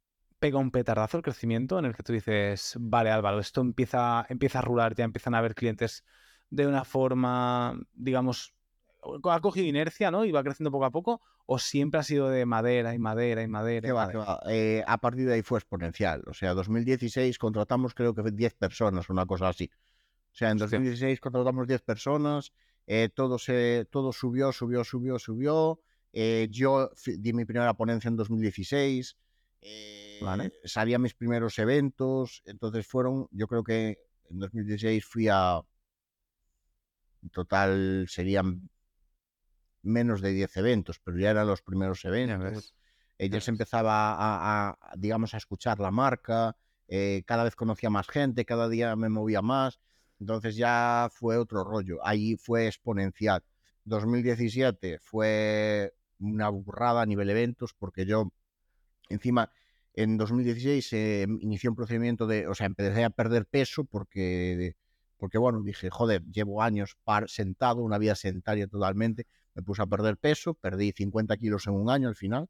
[0.44, 4.58] pega un petardazo el crecimiento, en el que tú dices, vale, Álvaro, esto empieza, empieza
[4.58, 6.04] a rular, ya empiezan a haber clientes
[6.50, 8.52] de una forma, digamos,
[9.22, 10.26] ha cogido inercia, ¿no?
[10.26, 13.48] Y va creciendo poco a poco, o siempre ha sido de madera y madera y
[13.48, 13.86] madera.
[13.86, 14.34] Que y va, que madera?
[14.34, 14.52] va.
[14.52, 16.22] Eh, a partir de ahí fue exponencial.
[16.26, 19.70] O sea, 2016 contratamos creo que 10 personas, una cosa así.
[20.30, 20.78] O sea, en Hostia.
[20.78, 22.52] 2016 contratamos 10 personas,
[22.86, 25.80] eh, todo, se, todo subió, subió, subió, subió.
[26.12, 29.16] Eh, yo di mi primera ponencia en 2016.
[29.64, 30.52] Eh, Vale.
[30.64, 32.42] Salí a mis primeros eventos.
[32.44, 33.98] Entonces fueron, yo creo que
[34.30, 35.60] en 2016 fui a...
[37.22, 38.68] En total serían
[39.82, 42.74] menos de 10 eventos, pero ya eran los primeros eventos
[43.18, 46.56] ella Ya se empezaba a, digamos, a escuchar la marca,
[46.88, 49.80] eh, cada vez conocía más gente, cada día me movía más,
[50.20, 53.42] entonces ya fue otro rollo, ahí fue exponencial.
[53.84, 58.32] 2017 fue una burrada a nivel eventos porque yo,
[59.08, 59.50] encima,
[59.94, 64.76] en 2016 se inició un procedimiento de, o sea, empecé a perder peso porque,
[65.16, 69.86] porque bueno, dije, joder, llevo años par, sentado, una vida sedentaria totalmente, me puse a
[69.86, 72.48] perder peso, perdí 50 kilos en un año al final.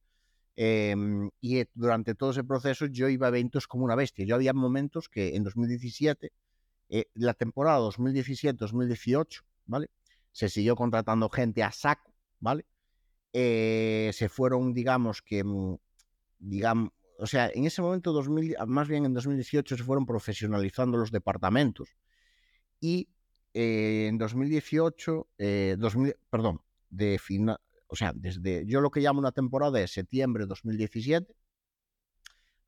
[0.56, 0.94] Eh,
[1.40, 4.24] y eh, durante todo ese proceso yo iba a eventos como una bestia.
[4.24, 6.32] Yo había momentos que en 2017,
[6.88, 9.90] eh, la temporada 2017-2018, ¿vale?
[10.32, 12.66] Se siguió contratando gente a saco, ¿vale?
[13.32, 15.76] Eh, se fueron, digamos que, mm,
[16.44, 21.10] digamos, o sea, en ese momento, 2000, más bien en 2018, se fueron profesionalizando los
[21.10, 21.96] departamentos.
[22.80, 23.08] Y
[23.54, 29.20] eh, en 2018, eh, 2000, perdón, de final, o sea, desde yo lo que llamo
[29.20, 31.34] una temporada de septiembre de 2017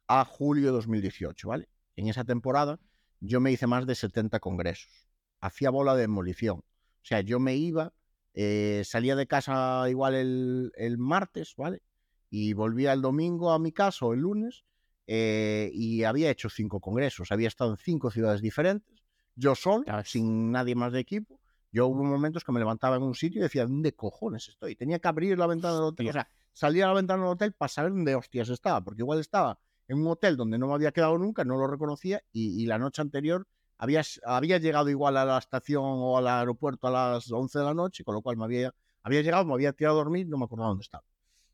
[0.08, 1.68] a julio de 2018, ¿vale?
[1.96, 2.78] En esa temporada
[3.20, 5.08] yo me hice más de 70 congresos.
[5.40, 6.58] Hacía bola de demolición.
[6.58, 7.92] O sea, yo me iba,
[8.34, 11.82] eh, salía de casa igual el, el martes, ¿vale?
[12.30, 14.64] Y volvía el domingo a mi casa o el lunes
[15.06, 17.30] eh, y había hecho cinco congresos.
[17.32, 19.02] Había estado en cinco ciudades diferentes,
[19.34, 21.40] yo solo, sin nadie más de equipo.
[21.70, 24.76] Yo hubo momentos que me levantaba en un sitio y decía, ¿dónde cojones estoy?
[24.76, 26.08] Tenía que abrir la ventana del hotel.
[26.08, 29.20] O sea, salir a la ventana del hotel para saber dónde hostias estaba, porque igual
[29.20, 29.58] estaba
[29.88, 32.78] en un hotel donde no me había quedado nunca, no lo reconocía, y, y la
[32.78, 33.46] noche anterior
[33.78, 37.74] había, había llegado igual a la estación o al aeropuerto a las 11 de la
[37.74, 40.44] noche, con lo cual me había, había llegado, me había tirado a dormir, no me
[40.44, 41.04] acordaba dónde estaba.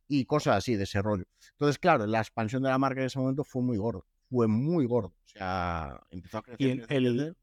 [0.09, 1.25] Y cosas así, de ese rollo.
[1.53, 4.87] Entonces, claro, la expansión de la marca en ese momento fue muy gordo, fue muy
[4.87, 5.09] gordo.
[5.09, 6.67] O sea, empezó a crecer.
[6.67, 7.37] Y el- crecer, el- crecer.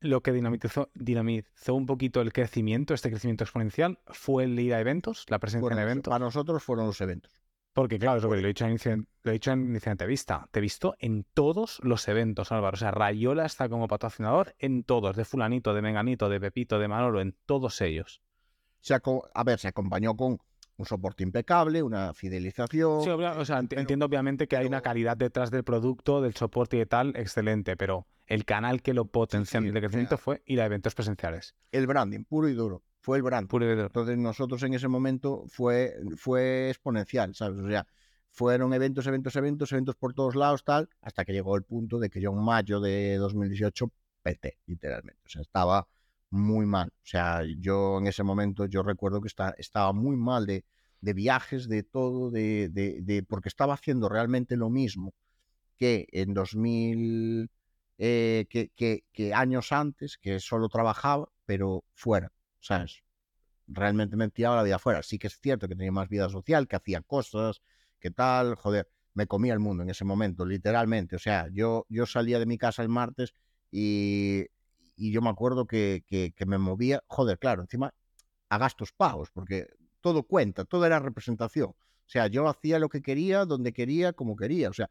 [0.00, 4.80] Lo que dinamizó, dinamizó un poquito el crecimiento, este crecimiento exponencial, fue el ir a
[4.80, 6.10] eventos, la presencia en eventos.
[6.12, 7.32] para nosotros fueron los eventos.
[7.72, 9.90] Porque, claro, es lo que lo he dicho en inicio, lo he dicho en inicio
[9.90, 10.48] de entrevista.
[10.52, 12.74] Te he visto en todos los eventos, Álvaro.
[12.74, 16.88] O sea, Rayola está como patrocinador en todos, de Fulanito, de Menganito, de Pepito, de
[16.88, 18.22] Manolo, en todos ellos.
[18.80, 20.38] Se a ver, se acompañó con
[20.78, 23.02] un soporte impecable, una fidelización.
[23.02, 26.76] Sí, o sea, pero- entiendo obviamente que hay una calidad detrás del producto, del soporte
[26.76, 30.42] y de tal, excelente, pero el canal que lo potenció sí, de o crecimiento fue
[30.46, 31.54] ir a eventos presenciales.
[31.72, 32.82] el branding, puro y duro.
[33.00, 33.48] Fue el branding.
[33.48, 33.86] Puro y duro.
[33.86, 37.58] Entonces nosotros en ese momento fue, fue exponencial, ¿sabes?
[37.58, 37.86] O sea,
[38.30, 42.08] fueron eventos, eventos, eventos, eventos por todos lados, tal, hasta que llegó el punto de
[42.08, 43.90] que yo en mayo de 2018
[44.22, 45.20] peté, literalmente.
[45.24, 45.88] O sea, estaba
[46.30, 46.88] muy mal.
[46.88, 50.64] O sea, yo en ese momento, yo recuerdo que estaba muy mal de,
[51.00, 55.14] de viajes, de todo, de, de, porque estaba haciendo realmente lo mismo
[55.76, 57.50] que en 2000,
[57.98, 63.02] eh, que, que, que, años antes, que solo trabajaba, pero fuera, ¿sabes?
[63.68, 65.02] Realmente me tiraba la vida fuera.
[65.02, 67.62] Sí que es cierto que tenía más vida social, que hacía cosas,
[68.00, 71.16] que tal, joder, me comía el mundo en ese momento, literalmente.
[71.16, 73.34] O sea, yo, yo salía de mi casa el martes
[73.70, 74.46] y,
[74.98, 77.94] y yo me acuerdo que, que, me movía, joder, claro, encima
[78.50, 79.68] a gastos pagos, porque
[80.00, 81.70] todo cuenta, todo era representación.
[81.70, 84.70] O sea, yo hacía lo que quería, donde quería, como quería.
[84.70, 84.90] O sea,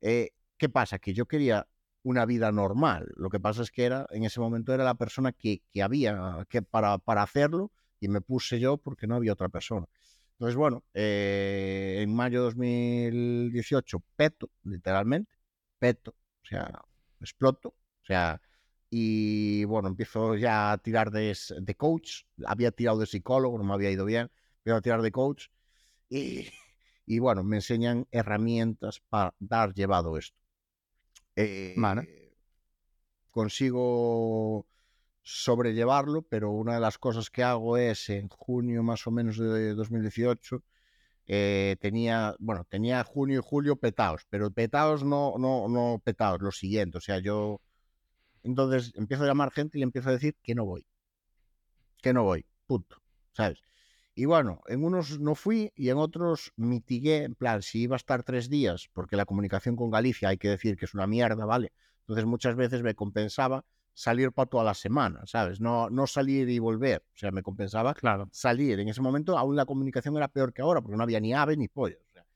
[0.00, 0.98] eh, ¿qué pasa?
[0.98, 1.68] Que yo quería
[2.02, 3.12] una vida normal.
[3.16, 6.46] Lo que pasa es que era, en ese momento era la persona que, que había
[6.48, 9.86] que para, para hacerlo y me puse yo porque no había otra persona.
[10.32, 15.32] Entonces, bueno, eh, en mayo de 2018, peto, literalmente,
[15.78, 16.82] peto, o sea,
[17.20, 18.40] exploto, o sea,
[18.94, 23.72] y bueno, empiezo ya a tirar de, de coach, había tirado de psicólogo, no me
[23.72, 25.46] había ido bien, empiezo a tirar de coach
[26.10, 26.48] y,
[27.06, 30.36] y bueno, me enseñan herramientas para dar llevado esto.
[31.36, 31.74] Eh,
[33.30, 34.66] Consigo
[35.22, 39.74] sobrellevarlo, pero una de las cosas que hago es en junio más o menos de
[39.74, 40.62] 2018
[41.26, 46.52] eh, tenía, bueno, tenía junio y julio petados, pero petados no, no, no petados, lo
[46.52, 47.62] siguiente, o sea, yo
[48.42, 50.86] entonces empiezo a llamar gente y le empiezo a decir que no voy,
[52.00, 53.02] que no voy, punto,
[53.32, 53.62] ¿sabes?
[54.14, 57.98] Y bueno, en unos no fui y en otros mitigué, en plan, si iba a
[57.98, 61.46] estar tres días, porque la comunicación con Galicia hay que decir que es una mierda,
[61.46, 61.72] ¿vale?
[62.00, 65.60] Entonces muchas veces me compensaba salir para toda la semana, ¿sabes?
[65.60, 67.04] No, no salir y volver.
[67.14, 68.28] O sea, me compensaba claro.
[68.32, 68.80] salir.
[68.80, 71.56] En ese momento aún la comunicación era peor que ahora, porque no había ni ave
[71.56, 71.98] ni pollo.
[72.00, 72.26] O sea,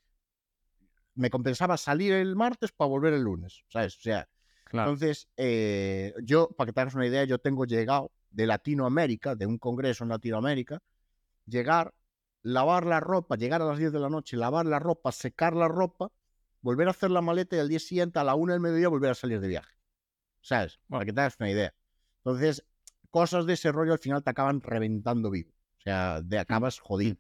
[1.15, 3.97] me compensaba salir el martes para volver el lunes, ¿sabes?
[3.97, 4.29] O sea,
[4.67, 4.91] claro.
[4.91, 9.47] entonces, eh, yo, para que te hagas una idea, yo tengo llegado de Latinoamérica, de
[9.47, 10.83] un congreso en Latinoamérica,
[11.47, 11.95] llegar,
[12.43, 15.69] lavar la ropa, llegar a las 10 de la noche, lavar la ropa, secar la
[15.69, 16.13] ropa,
[16.61, 19.11] volver a hacer la maleta y al día siguiente a la una del mediodía volver
[19.11, 19.77] a salir de viaje.
[20.47, 20.79] ¿sabes?
[20.89, 21.75] Para que te hagas una idea.
[22.19, 22.65] Entonces,
[23.11, 25.51] cosas de ese rollo al final te acaban reventando vivo.
[25.79, 27.17] O sea, te acabas jodido.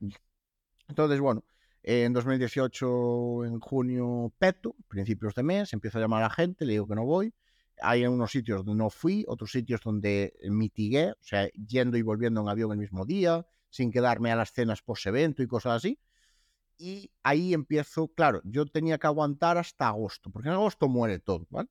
[0.89, 1.45] Entonces, bueno,
[1.89, 6.73] en 2018, en junio, peto, principios de mes, empiezo a llamar a la gente, le
[6.73, 7.33] digo que no voy.
[7.81, 12.41] Hay unos sitios donde no fui, otros sitios donde mitigué, o sea, yendo y volviendo
[12.41, 16.01] en avión el mismo día, sin quedarme a las cenas post-evento y cosas así.
[16.77, 21.47] Y ahí empiezo, claro, yo tenía que aguantar hasta agosto, porque en agosto muere todo,
[21.51, 21.69] ¿vale?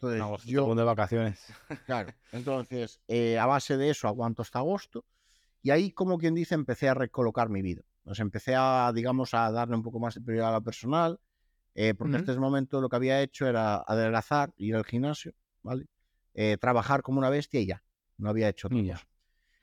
[0.00, 1.44] Entonces, yo, de vacaciones.
[1.86, 5.04] Claro, entonces, eh, a base de eso aguanto hasta agosto
[5.60, 7.82] y ahí, como quien dice, empecé a recolocar mi vida.
[8.08, 11.20] Pues empecé a, digamos, a darle un poco más de prioridad a la personal,
[11.74, 15.84] eh, porque en este momento lo que había hecho era adelgazar, ir al gimnasio, ¿vale?
[16.32, 17.82] Eh, trabajar como una bestia y ya,
[18.16, 19.06] no había hecho nada.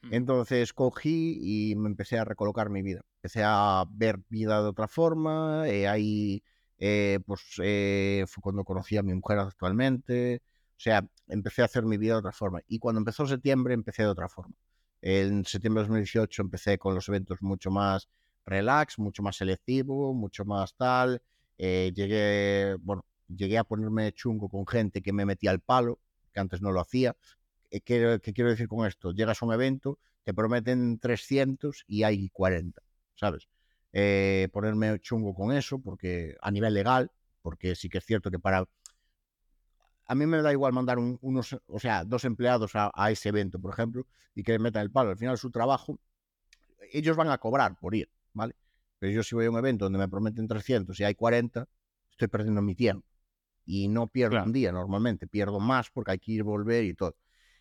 [0.04, 0.14] Mm.
[0.14, 3.02] Entonces cogí y me empecé a recolocar mi vida.
[3.16, 6.44] Empecé a ver vida de otra forma, ahí
[6.78, 10.44] eh, pues eh, fue cuando conocí a mi mujer actualmente.
[10.70, 12.62] O sea, empecé a hacer mi vida de otra forma.
[12.68, 14.54] Y cuando empezó septiembre, empecé de otra forma.
[15.02, 18.08] En septiembre de 2018 empecé con los eventos mucho más
[18.46, 21.22] relax, mucho más selectivo, mucho más tal.
[21.58, 26.00] Eh, llegué, bueno, llegué a ponerme chungo con gente que me metía al palo,
[26.34, 27.16] que antes no lo hacía.
[27.70, 29.12] ¿Qué, ¿Qué, quiero decir con esto?
[29.12, 32.82] Llegas a un evento, te prometen 300 y hay 40,
[33.16, 33.48] ¿sabes?
[33.96, 37.10] eh, ponerme chungo con eso, porque a nivel legal,
[37.42, 38.68] porque sí que es cierto que para...
[40.08, 43.30] A mí me da igual mandar un, unos, o sea, dos empleados a, a, ese
[43.30, 44.06] evento, por ejemplo,
[44.36, 45.12] y que metan el palo.
[45.12, 45.98] Al final su trabajo,
[46.92, 48.56] ellos van a cobrar por ir, ¿vale?
[49.00, 51.68] Pero yo si voy a un evento donde me prometen 300 y hay 40,
[52.12, 53.08] estoy perdiendo mi tiempo.
[53.66, 54.46] Y no pierdo claro.
[54.46, 57.16] un día normalmente, pierdo más porque hay que ir, volver y todo.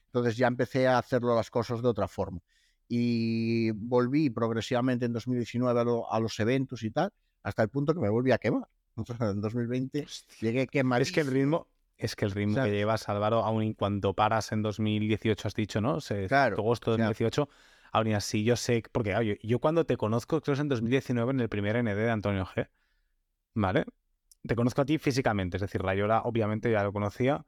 [0.07, 2.41] Entonces ya empecé a hacerlo las cosas de otra forma
[2.89, 7.11] y volví progresivamente en 2019 a, lo, a, los eventos y tal,
[7.43, 8.69] hasta el punto que me volví a quemar.
[9.21, 10.07] en 2020
[10.41, 11.03] llegué a quemar.
[11.03, 13.75] Es que el ritmo, es que el ritmo o sea, que llevas, Álvaro, aún en
[13.75, 16.01] cuanto paras en 2018, has dicho, ¿no?
[16.01, 17.61] Se, claro, agosto de 2018, claro.
[17.95, 21.31] Aún así yo sé, porque oye, yo cuando te conozco, creo que es en 2019,
[21.33, 22.69] en el primer ND de Antonio G,
[23.55, 23.85] ¿vale?
[24.47, 27.47] Te conozco a ti físicamente, es decir, Rayola obviamente ya lo conocía,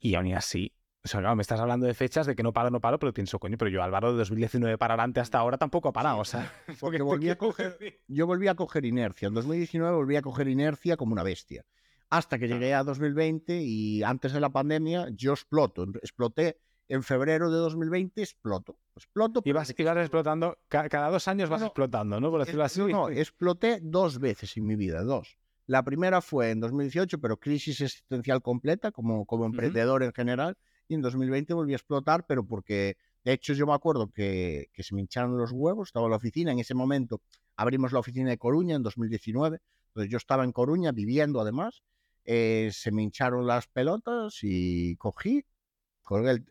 [0.00, 2.70] y aún así o sea, claro, me estás hablando de fechas de que no paro,
[2.70, 5.88] no paro, pero pienso, coño, pero yo Álvaro de 2019 para adelante hasta ahora tampoco
[5.88, 6.52] ha parado, o sea.
[6.80, 9.26] Porque volví a coger, yo volví a coger inercia.
[9.26, 11.64] En 2019 volví a coger inercia como una bestia.
[12.08, 15.86] Hasta que llegué a 2020 y antes de la pandemia yo exploto.
[16.02, 18.76] Exploté en febrero de 2020 exploto.
[18.96, 19.42] Exploto.
[19.44, 22.30] Y vas, explotando, cada dos años vas explotando, ¿no?
[22.30, 22.80] Por decirlo así.
[22.80, 25.38] No, exploté dos veces en mi vida, dos.
[25.66, 30.56] La primera fue en 2018, pero crisis existencial completa como, como emprendedor en general.
[30.88, 34.82] Y en 2020 volví a explotar, pero porque, de hecho, yo me acuerdo que, que
[34.82, 37.22] se me hincharon los huevos, estaba en la oficina, en ese momento
[37.56, 41.82] abrimos la oficina de Coruña en 2019, entonces yo estaba en Coruña viviendo además,
[42.24, 45.44] eh, se me hincharon las pelotas y cogí,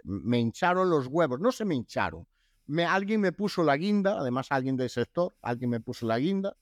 [0.03, 2.27] me hincharon los huevos, no se me hincharon,
[2.87, 6.55] alguien me puso la guinda, además alguien del sector, alguien me puso la guinda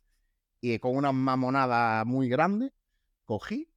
[0.62, 2.74] y con una mamonada muy grande,
[3.26, 3.72] cogí,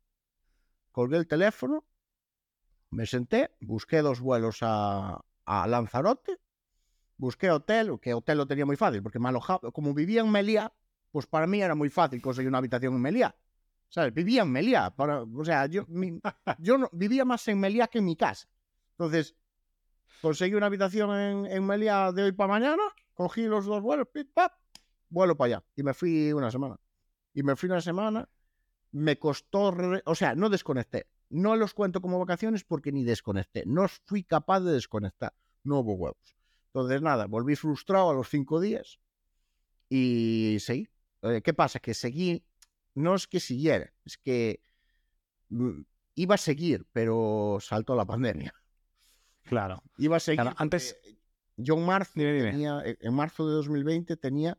[0.90, 1.84] colgué el teléfono,
[2.90, 6.38] me senté, busqué dos vuelos a, Lanzarote,
[7.16, 10.72] busqué hotel, que hotel lo tenía muy fácil, porque me alojaba, como vivía en Meliá,
[11.10, 13.36] pues para mí era muy fácil conseguir una habitación en Meliá.
[13.88, 14.14] ¿Sabes?
[14.14, 14.90] Vivía en Meliá.
[14.90, 15.84] Para, o sea, yo,
[16.58, 18.48] yo no, vivía más en Meliá que en mi casa.
[19.02, 19.34] Entonces,
[20.20, 22.82] conseguí una habitación en, en Meliá de hoy para mañana,
[23.14, 24.52] cogí los dos vuelos, pip, pap,
[25.08, 25.64] vuelo para allá.
[25.74, 26.78] Y me fui una semana.
[27.34, 28.28] Y me fui una semana,
[28.92, 29.74] me costó,
[30.04, 31.08] o sea, no desconecté.
[31.30, 33.64] No los cuento como vacaciones porque ni desconecté.
[33.66, 35.34] No fui capaz de desconectar.
[35.64, 36.36] No hubo huevos.
[36.66, 39.00] Entonces, nada, volví frustrado a los cinco días
[39.88, 40.88] y seguí.
[41.22, 41.80] Eh, ¿Qué pasa?
[41.80, 42.44] Que seguí,
[42.94, 44.62] no es que siguiera, es que
[45.48, 45.80] mm,
[46.14, 48.54] iba a seguir, pero saltó la pandemia.
[49.44, 49.82] Claro.
[49.98, 50.44] Iba a seguir.
[50.56, 50.98] antes.
[51.56, 54.58] Yo en marzo, eh, en marzo de 2020 tenía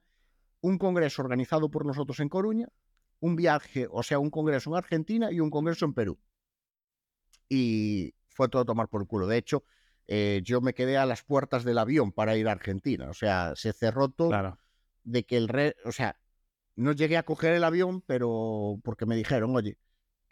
[0.62, 2.70] un congreso organizado por nosotros en Coruña,
[3.20, 6.20] un viaje, o sea, un congreso en Argentina y un congreso en Perú.
[7.50, 9.28] Y fue todo a tomar por culo.
[9.28, 9.64] De hecho,
[10.08, 13.10] eh, yo me quedé a las puertas del avión para ir a Argentina.
[13.10, 14.58] O sea, se cerró todo
[15.04, 16.18] de que el rey, o sea,
[16.76, 19.78] no llegué a coger el avión, pero porque me dijeron, oye,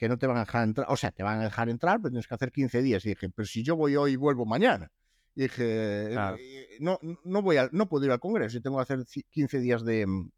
[0.01, 2.09] que no te van a dejar entrar, o sea, te van a dejar entrar, pero
[2.09, 3.05] tienes que hacer 15 días.
[3.05, 4.91] Y dije, pero si yo voy hoy y vuelvo mañana.
[5.35, 8.81] Y dije, eh, no, no, voy a, no puedo ir al Congreso y tengo que
[8.81, 10.31] hacer 15 días de, mm,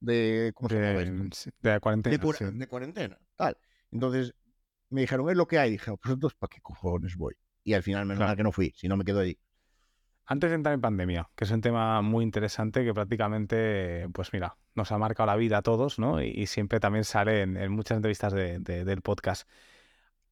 [0.00, 0.94] de, ¿cómo se llama de,
[1.80, 2.12] cuarentena.
[2.52, 3.56] De, cuarentena, tal.
[3.90, 4.34] Entonces
[4.90, 5.70] me dijeron, es lo que hay.
[5.70, 7.36] Y dije, pues entonces, ¿para qué cojones voy?
[7.64, 9.38] Y al final, menos mal que no fui, si no me quedo allí.
[10.32, 14.56] Antes de entrar en pandemia, que es un tema muy interesante que prácticamente, pues mira,
[14.76, 16.22] nos ha marcado la vida a todos, ¿no?
[16.22, 19.48] Y, siempre también sale en, muchas entrevistas del podcast.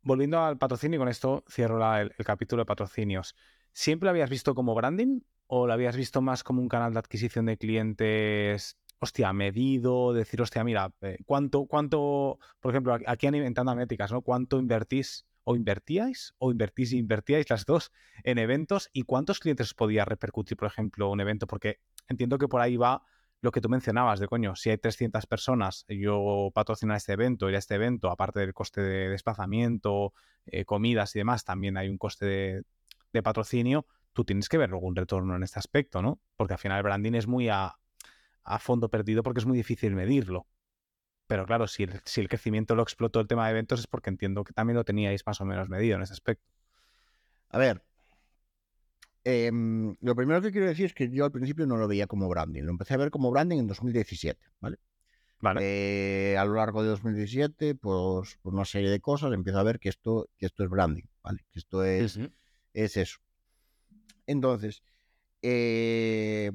[0.02, 3.34] Volviendo al patrocinio, y con esto cierro el, capítulo de patrocinios.
[3.72, 7.00] ¿Siempre lo habías visto como branding o lo habías visto más como un canal de
[7.00, 13.34] adquisición de clientes, hostia, medido, decir, hostia, mira, eh, ¿cuánto, cuánto, por ejemplo, aquí en
[13.34, 14.22] Inventando Métricas, ¿no?
[14.22, 17.90] ¿Cuánto invertís o invertíais o invertís e invertíais las dos
[18.22, 21.46] en eventos y cuántos clientes podía repercutir, por ejemplo, un evento?
[21.46, 23.02] Porque entiendo que por ahí va
[23.40, 27.54] lo que tú mencionabas de coño, si hay 300 personas, yo patrocinar este evento, ir
[27.54, 30.12] a este evento, aparte del coste de desplazamiento,
[30.44, 32.26] eh, comidas y demás, también hay un coste
[33.12, 36.20] de, patrocinio, tú tienes que ver algún retorno en este aspecto, ¿no?
[36.36, 37.74] Porque al final el branding es muy a
[38.60, 40.46] fondo perdido porque es muy difícil medirlo.
[41.28, 44.08] Pero claro, si el, si el crecimiento lo explotó el tema de eventos es porque
[44.08, 46.44] entiendo que también lo teníais más o menos medido en ese aspecto.
[47.50, 47.82] A ver,
[49.24, 52.28] em, lo primero que quiero decir es que yo al principio no lo veía como
[52.28, 52.62] branding.
[52.62, 54.78] Lo empecé a ver como branding en 2017, ¿vale?
[55.40, 55.60] Vale.
[55.62, 59.78] Eh, a lo largo de 2017, pues por una serie de cosas, empiezo a ver
[59.78, 61.44] que esto, que esto es branding, ¿vale?
[61.52, 62.18] Que esto es,
[62.72, 63.18] es eso.
[64.26, 64.82] Entonces,
[65.42, 66.50] eh,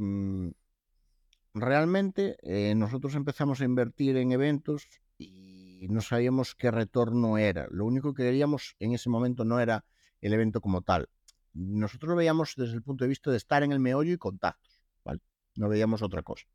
[1.53, 4.87] realmente eh, nosotros empezamos a invertir en eventos
[5.17, 7.67] y no sabíamos qué retorno era.
[7.69, 9.85] Lo único que queríamos en ese momento no era
[10.21, 11.09] el evento como tal.
[11.53, 14.81] Nosotros lo veíamos desde el punto de vista de estar en el meollo y contactos,
[15.03, 15.19] ¿vale?
[15.55, 16.47] No veíamos otra cosa.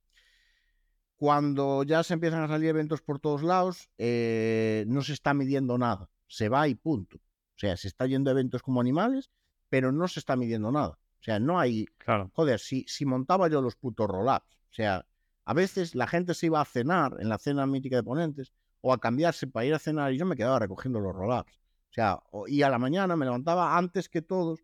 [1.17, 5.79] Cuando ya se empiezan a salir eventos por todos lados, eh, no se está midiendo
[5.79, 6.11] nada.
[6.27, 7.17] Se va y punto.
[7.17, 9.31] O sea, se está yendo a eventos como animales,
[9.69, 10.99] pero no se está midiendo nada.
[11.21, 11.87] O sea, no hay...
[11.99, 12.31] Claro.
[12.35, 15.07] Joder, si, si montaba yo los putos roll-ups o sea,
[15.45, 18.93] a veces la gente se iba a cenar en la cena mítica de ponentes o
[18.93, 21.59] a cambiarse para ir a cenar y yo me quedaba recogiendo los roll-ups.
[21.91, 24.61] O sea, y a la mañana me levantaba antes que todos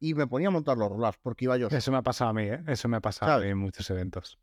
[0.00, 1.68] y me ponía a montar los roll-ups porque iba yo.
[1.68, 2.62] Eso me ha pasado a mí, ¿eh?
[2.66, 4.38] Eso me ha pasado en muchos eventos.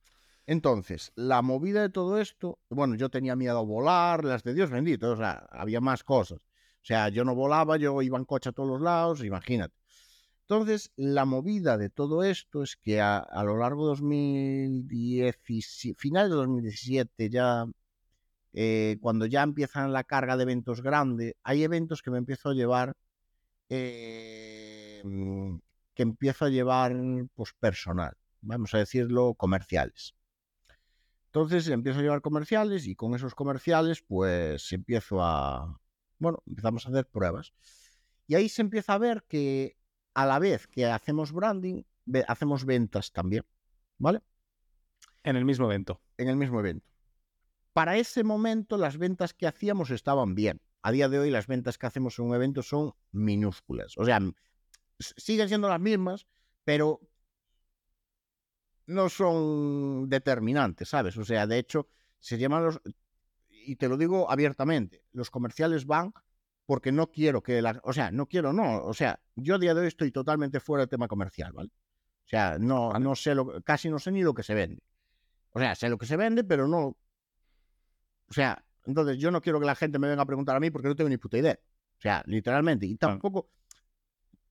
[0.46, 4.70] Entonces, la movida de todo esto, bueno, yo tenía miedo a volar, las de Dios
[4.70, 6.40] bendito, o sea, había más cosas.
[6.40, 9.76] O sea, yo no volaba, yo iba en coche a todos los lados, imagínate.
[10.50, 16.36] Entonces, la movida de todo esto es que a, lo largo de 2017, final de
[16.38, 17.66] 2017, ya
[18.54, 22.54] eh, cuando ya empiezan la carga de eventos grande, hay eventos que me empiezo a
[22.54, 22.95] llevar,
[23.68, 25.04] eh,
[25.93, 26.95] que empiezo a llevar
[27.36, 30.16] pues personal, vamos a decirlo, comerciales.
[31.26, 35.78] Entonces empiezo a llevar comerciales y con esos comerciales pues empiezo a,
[36.20, 37.52] bueno, empezamos a hacer pruebas.
[38.28, 39.77] Y ahí se empieza a ver que
[40.18, 41.84] a la vez que hacemos branding,
[42.28, 43.45] hacemos ventas también,
[43.99, 44.24] ¿vale?
[45.24, 46.01] En el mismo evento.
[46.18, 46.88] En el mismo evento.
[47.72, 50.59] Para ese momento las ventas que hacíamos estaban bien.
[50.82, 53.95] A día de hoy las ventas que hacemos en un evento son minúsculas.
[53.95, 54.20] O sea,
[54.97, 56.26] siguen siendo las mismas,
[56.63, 56.99] pero
[58.88, 61.15] no son determinantes, ¿sabes?
[61.18, 61.89] O sea, de hecho,
[62.20, 62.82] se llaman los,
[63.49, 66.11] y te lo digo abiertamente, los comerciales van
[66.68, 69.74] porque no quiero que la, o sea, no quiero, no, o sea, yo a día
[69.74, 71.70] de hoy estoy totalmente fuera del tema comercial, ¿vale?
[72.26, 74.84] O sea, no, no sé lo, casi no sé ni lo que se vende.
[75.51, 76.97] O sea, sé lo que se vende, pero no,
[78.30, 80.70] o sea, entonces yo no quiero que la gente me venga a preguntar a mí
[80.70, 81.57] porque no tengo ni puta idea.
[81.97, 83.49] O sea, literalmente, y tampoco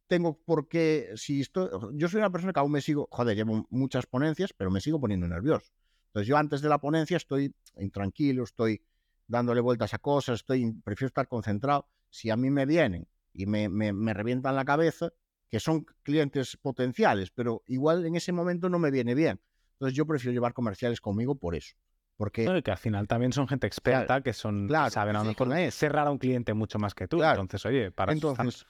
[0.06, 3.66] tengo por qué, si estoy, yo soy una persona que aún me sigo, joder, llevo
[3.68, 5.70] muchas ponencias, pero me sigo poniendo nervioso.
[6.06, 8.82] Entonces yo antes de la ponencia estoy intranquilo, estoy
[9.26, 11.88] dándole vueltas a cosas, estoy, prefiero estar concentrado.
[12.10, 15.10] Si a mí me vienen y me, me, revientan la cabeza,
[15.48, 19.40] que son clientes potenciales, pero igual en ese momento no me viene bien.
[19.72, 21.76] Entonces yo prefiero llevar comerciales conmigo por eso.
[22.16, 26.06] Porque que al final también son gente experta que son saben a lo mejor cerrar
[26.06, 27.22] a un cliente mucho más que tú.
[27.22, 28.64] Entonces, oye, para Entonces,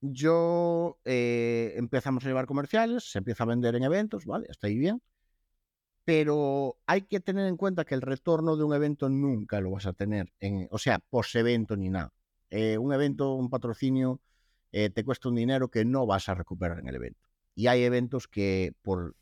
[0.00, 4.46] yo eh, empezamos a llevar comerciales, se empieza a vender en eventos, ¿vale?
[4.48, 5.02] Está ahí bien.
[6.08, 9.84] Pero hay que tener en cuenta que el retorno de un evento nunca lo vas
[9.84, 12.14] a tener, en, o sea, post-evento ni nada.
[12.48, 14.18] Eh, un evento, un patrocinio,
[14.72, 17.28] eh, te cuesta un dinero que no vas a recuperar en el evento.
[17.54, 19.16] Y hay eventos que por,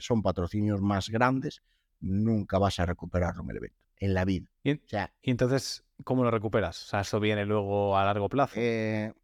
[0.00, 1.62] son patrocinios más grandes,
[1.98, 4.50] nunca vas a recuperarlo en el evento, en la vida.
[4.62, 4.82] ¿Y,
[5.22, 6.82] entonces cómo lo recuperas?
[6.82, 8.52] O sea, ¿eso viene luego a largo plazo?
[8.56, 9.14] Eh,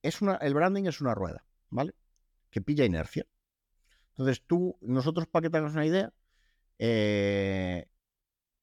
[0.00, 1.92] es una, el branding es una rueda, ¿vale?
[2.48, 3.26] Que pilla inercia.
[4.12, 6.14] Entonces tú, nosotros para que tengas una idea,
[6.78, 7.88] eh,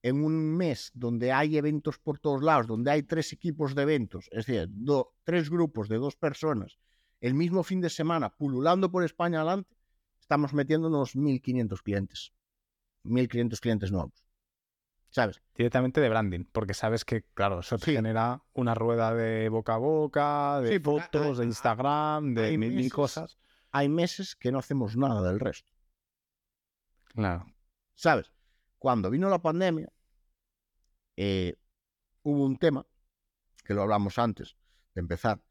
[0.02, 4.28] en un mes donde hay eventos por todos lados, donde hay tres equipos de eventos,
[4.32, 4.70] es decir,
[5.24, 6.78] tres grupos de dos personas,
[7.22, 9.78] el mismo fin de semana, pululando por España adelante,
[10.20, 12.34] estamos metiendo unos 1.500 clientes.
[13.06, 14.26] 1.500 clientes nuevos.
[15.10, 15.42] ¿Sabes?
[15.56, 19.78] Directamente de branding, porque sabes que, claro, eso te genera una rueda de boca a
[19.78, 23.38] boca, de fotos, de Instagram, de mil, cosas.
[23.72, 25.72] Hay meses que no hacemos nada del resto.
[27.14, 27.46] Claro.
[27.96, 28.32] ¿Sabes?
[28.80, 29.90] Cuando vino la pandemia,
[31.16, 31.56] eh,
[32.24, 32.86] hubo un tema,
[33.64, 34.56] que lo hablamos antes
[34.94, 35.42] de empezar,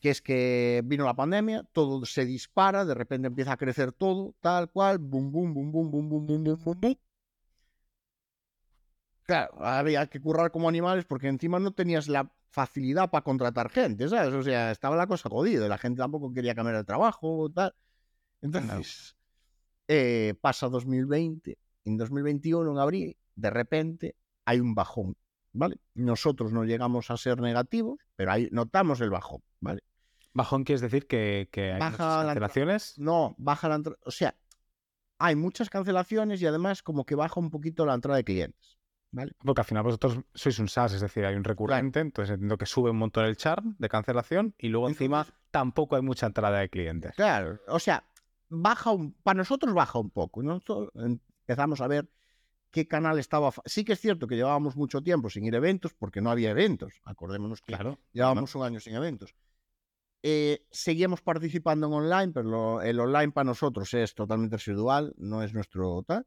[0.00, 4.34] que es que vino la pandemia, todo se dispara, de repente empieza a crecer todo,
[4.40, 6.94] tal cual, bum, bum, bum, bum, bum, bum, bum, bum, bum,
[9.24, 14.08] Claro, había que currar como animales porque encima no tenías la facilidad para contratar gente,
[14.08, 14.34] ¿sabes?
[14.34, 17.74] O sea, estaba la cosa jodida, la gente tampoco quería cambiar de trabajo, tal.
[18.40, 19.16] Entonces,
[19.88, 25.16] eh, pasa 2020, en 2021, en abril, de repente hay un bajón,
[25.52, 25.78] ¿vale?
[25.94, 29.82] Nosotros no llegamos a ser negativos, pero ahí notamos el bajón, ¿vale?
[30.34, 32.98] ¿Bajón quiere decir que, hay cancelaciones?
[32.98, 34.34] no, baja la O sea,
[35.18, 38.78] hay muchas cancelaciones y además como que baja un poquito la entrada de clientes.
[39.14, 39.32] ¿Vale?
[39.44, 42.64] Porque al final vosotros sois un SaaS, es decir, hay un recurrente, entonces entiendo que
[42.64, 46.70] sube un montón el churn de cancelación y luego encima tampoco hay mucha entrada de
[46.70, 47.14] clientes.
[47.14, 48.04] Claro, o sea,
[48.52, 50.42] baja un, para nosotros baja un poco.
[50.42, 52.08] Nosotros empezamos a ver
[52.70, 53.52] qué canal estaba.
[53.64, 56.50] Sí que es cierto que llevábamos mucho tiempo sin ir a eventos porque no había
[56.50, 57.00] eventos.
[57.04, 57.76] Acordémonos que
[58.12, 59.34] llevábamos un año sin eventos.
[60.24, 65.52] Eh, seguimos participando en online, pero el online para nosotros es totalmente residual, no es
[65.52, 66.26] nuestro tal.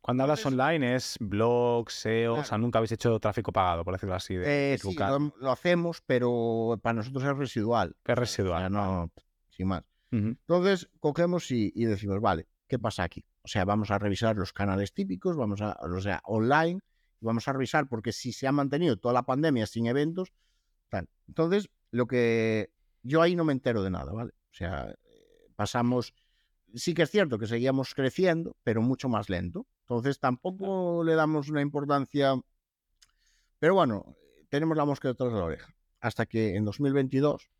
[0.00, 4.14] Cuando hablas online es blogs, SEO, o sea, nunca habéis hecho tráfico pagado, por decirlo
[4.14, 4.36] así.
[4.36, 7.96] De, eh, sí, lo, hacemos, pero para nosotros es residual.
[8.04, 8.72] Es residual.
[8.72, 9.10] no,
[9.50, 9.82] sin más.
[10.10, 13.24] Entonces, cogemos y, decimos, vale, ¿qué pasa aquí?
[13.42, 16.80] O sea, vamos a revisar los canales típicos, vamos a, o sea, online,
[17.20, 20.32] vamos a revisar porque si se ha mantenido toda la pandemia sin eventos,
[20.88, 21.08] tal.
[21.26, 22.70] Entonces, lo que
[23.02, 24.32] yo ahí no me entero de nada, ¿vale?
[24.50, 24.94] O sea,
[25.56, 26.14] pasamos,
[26.74, 29.66] sí que es cierto que seguíamos creciendo, pero mucho más lento.
[29.80, 32.34] Entonces tampoco le damos una importancia,
[33.58, 34.16] pero bueno,
[34.48, 35.74] tenemos la mosca detrás de la oreja.
[36.00, 37.50] Hasta que en 2022,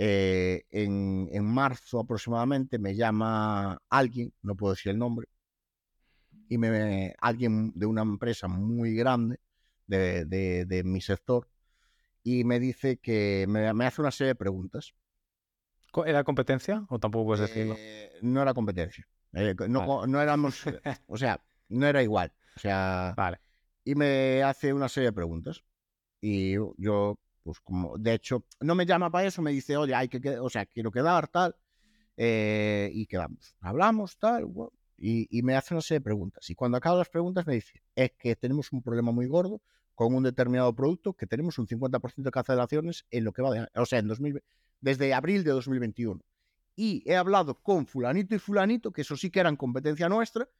[0.00, 5.26] eh, en, en marzo aproximadamente, me llama alguien, no puedo decir el nombre,
[6.48, 9.40] y me, alguien de una empresa muy grande
[9.88, 11.48] de, de, de mi sector
[12.22, 14.94] y me dice que me, hace una serie de preguntas.
[16.06, 17.74] ¿Era competencia o tampoco puedes decirlo?
[17.76, 19.08] Eh, no era competencia.
[19.32, 20.62] Eh, no, no, éramos,
[21.08, 22.32] o sea, no era igual.
[22.54, 23.40] O sea, vale.
[23.82, 25.64] Y me hace una serie de preguntas.
[26.20, 27.18] Y yo,
[27.48, 30.50] pues como, de hecho, no me llama para eso, me dice, oye, hay que, o
[30.50, 31.56] sea, quiero quedar, tal.
[32.14, 33.56] Eh, y quedamos.
[33.62, 34.44] Hablamos, tal.
[34.98, 36.50] y, y, me hace una serie de preguntas.
[36.50, 39.62] Y cuando acabo las preguntas me dice, es que tenemos un problema muy gordo
[39.94, 43.66] con un determinado producto que tenemos un 50% de cancelaciones en lo que va de
[43.76, 44.46] O sea, en 2020.
[44.82, 46.20] desde abril de 2021.
[46.76, 50.50] Y he hablado con fulanito y fulanito, que eso sí que eran competencia nuestra,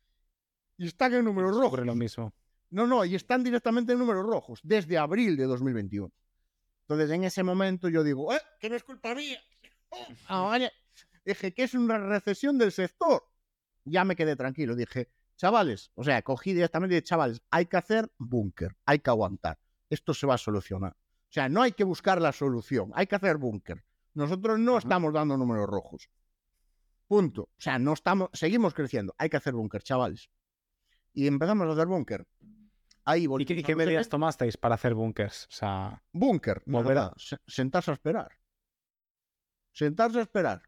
[0.78, 1.66] y están en números rojos.
[1.66, 2.32] Ocurre lo mismo.
[2.70, 6.10] No, no, y están directamente en números rojos, desde abril de 2021.
[6.88, 8.40] Entonces, en ese momento yo digo, ¡eh!
[8.58, 9.40] Que no es culpa mía.
[10.28, 10.70] Ah, vaya.
[11.24, 13.22] Dije que es una recesión del sector.
[13.84, 14.76] Ya me quedé tranquilo.
[14.76, 19.10] Dije, chavales, o sea, cogí directamente y dije, chavales, hay que hacer búnker, hay que
[19.10, 19.58] aguantar.
[19.88, 20.92] Esto se va a solucionar.
[20.92, 23.82] O sea, no hay que buscar la solución, hay que hacer búnker.
[24.14, 26.10] Nosotros no estamos dando números rojos.
[27.06, 27.42] Punto.
[27.42, 29.14] O sea, no estamos, seguimos creciendo.
[29.16, 30.28] Hay que hacer búnker, chavales.
[31.14, 32.26] Y empezamos a hacer búnker.
[33.10, 35.44] Ahí ¿Y qué, qué medidas tomasteis para hacer búnkers?
[35.44, 36.62] O sea, Búnker.
[36.66, 36.98] Volver
[37.46, 38.28] Sentarse a esperar.
[39.72, 40.60] Sentarse a esperar.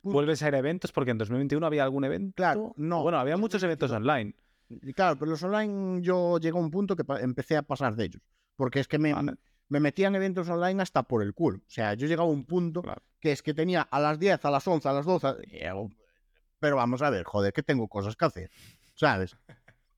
[0.00, 0.14] Punto.
[0.14, 0.92] ¿vuelves a ir a eventos?
[0.92, 2.32] Porque en 2021 había algún evento.
[2.36, 3.02] Claro, no.
[3.02, 4.34] Bueno, había muchos eventos 2022.
[4.70, 4.88] online.
[4.90, 8.04] Y Claro, pero los online yo llegué a un punto que empecé a pasar de
[8.06, 8.22] ellos.
[8.56, 9.34] Porque es que me, Vale.
[9.68, 11.58] me metían eventos online hasta por el culo.
[11.58, 13.02] O sea, yo llegaba a un punto Claro.
[13.20, 15.34] que es que tenía a las 10, a las 11, a las 12.
[15.48, 15.90] y hago,
[16.58, 18.50] Pero vamos a ver, joder, que tengo cosas que hacer.
[18.94, 19.36] ¿Sabes?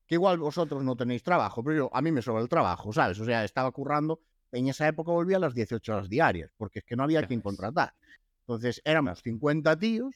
[0.07, 3.19] Que igual vosotros no tenéis trabajo, pero yo, a mí me sobra el trabajo, ¿sabes?
[3.19, 4.19] O sea, estaba currando.
[4.51, 7.41] En esa época volvía a las 18 horas diarias, porque es que no había quien
[7.41, 7.93] contratar.
[8.41, 10.15] Entonces éramos 50 tíos,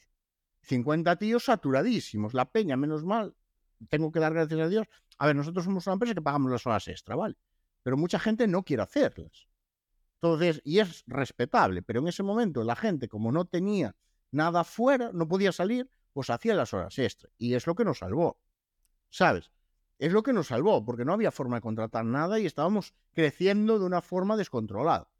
[0.62, 2.34] 50 tíos saturadísimos.
[2.34, 3.34] La peña, menos mal,
[3.88, 4.86] tengo que dar gracias a Dios.
[5.18, 7.36] A ver, nosotros somos una empresa que pagamos las horas extra, ¿vale?
[7.82, 9.48] Pero mucha gente no quiere hacerlas.
[10.14, 13.96] Entonces, y es respetable, pero en ese momento la gente, como no tenía
[14.30, 17.30] nada fuera, no podía salir, pues hacía las horas extra.
[17.38, 18.38] Y es lo que nos salvó,
[19.08, 19.50] ¿sabes?
[20.00, 23.78] Es lo que nos salvó, porque no había forma de contratar nada y estábamos creciendo
[23.78, 25.10] de una forma descontrolada.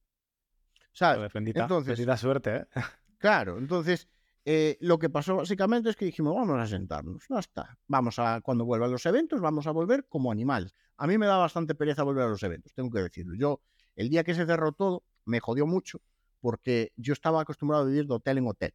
[0.93, 1.31] ¿Sabes?
[1.35, 2.67] Bendita, Entonces- bendita suerte, ¿eh?
[3.19, 4.09] Claro, entonces
[4.47, 7.79] eh, lo que pasó básicamente es que dijimos, vamos a sentarnos, no está.
[7.89, 10.75] Vamos a, cuando vuelvan los eventos, vamos a volver como animales.
[10.97, 13.35] A mí me da bastante pereza volver a los eventos, tengo que decirlo.
[13.35, 13.61] Yo,
[13.97, 16.01] el día que se cerró todo, me jodió mucho
[16.41, 18.75] porque yo estaba acostumbrado a vivir de hotel en hotel.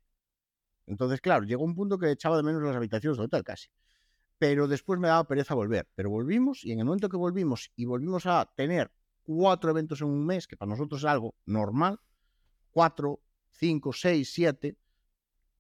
[0.86, 3.70] Entonces, claro, llegó un punto que echaba de menos las habitaciones de hotel casi.
[4.38, 5.88] Pero después me daba pereza volver.
[5.96, 8.92] Pero volvimos y en el momento que volvimos y volvimos a tener
[9.24, 12.00] cuatro eventos en un mes, que para nosotros es algo normal,
[12.72, 13.22] cuatro,
[13.52, 14.78] cinco, seis, siete,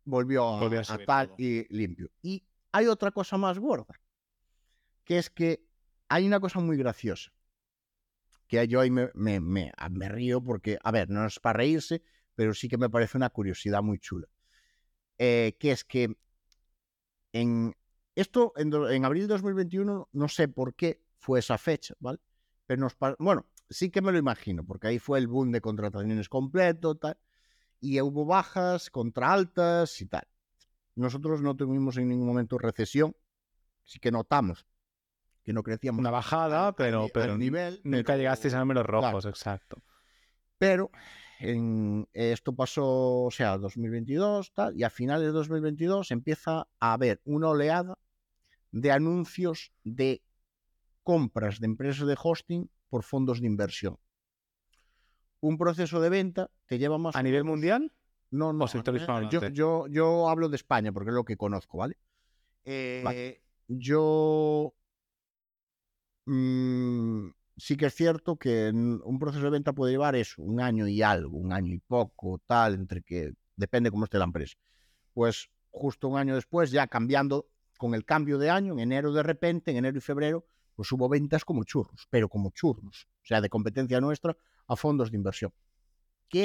[0.03, 1.35] volvió a, tal todo.
[1.39, 2.09] y limpio.
[2.21, 3.99] Y hay otra cosa más gorda,
[5.03, 5.65] que es que
[6.09, 7.31] hay una cosa muy graciosa,
[8.47, 12.03] que yo ahí me, me, me- me río porque, a ver, no es para reírse,
[12.35, 14.27] pero sí que me parece una curiosidad muy chula.
[15.17, 16.15] Eh, que es que
[17.33, 17.75] en
[18.15, 22.19] esto, en, abril de 2021, no sé por qué fue esa fecha, ¿vale?
[22.65, 26.29] Pero nos bueno, sí que me lo imagino, porque ahí fue el boom de contrataciones
[26.29, 27.17] completo, tal,
[27.79, 30.27] y hubo bajas contra altas y tal.
[30.95, 33.15] Nosotros no tuvimos en ningún momento recesión,
[33.83, 34.65] sí que notamos
[35.45, 38.85] que no crecíamos Una bajada, al pero, al pero nivel, nunca pero- llegasteis a números
[38.85, 39.01] claro.
[39.01, 39.77] rojos, exacto.
[40.57, 40.89] Pero
[41.39, 47.21] en, esto pasó, o sea, 2022, tal, y a finales de 2022 empieza a haber
[47.25, 47.95] una oleada
[48.75, 50.21] de anuncios de
[51.01, 53.97] compras de empresas de hosting por fondos de inversión.
[55.39, 57.93] Un proceso de venta te lleva más ¿A nivel mundial?
[58.31, 58.67] No, no.
[58.67, 59.29] sector eh?
[59.31, 61.97] Yo, yo, yo hablo de España porque es lo que conozco, ¿vale?
[62.65, 64.73] Eh, Yo.
[66.25, 70.85] mm, sí que es cierto que un proceso de venta puede llevar eso, un año
[70.85, 73.31] y algo, un año y poco, tal, entre que.
[73.55, 74.57] Depende cómo esté la empresa.
[75.13, 77.47] Pues justo un año después, ya cambiando,
[77.77, 80.45] con el cambio de año, en enero de repente, en enero y febrero,
[80.75, 83.07] pues hubo ventas como churros, pero como churros.
[83.23, 84.35] O sea, de competencia nuestra
[84.67, 85.51] a fondos de inversión.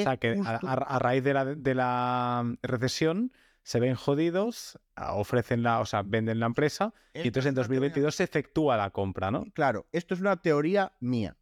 [0.00, 5.62] O sea, que a, a- raíz de la, de la recesión se ven jodidos, ofrecen
[5.62, 8.76] la, o sea, venden la empresa y entonces en es una teoría- 2022 se efectúa
[8.76, 9.44] la compra, ¿no?
[9.52, 11.36] Claro, esto es una teoría mía.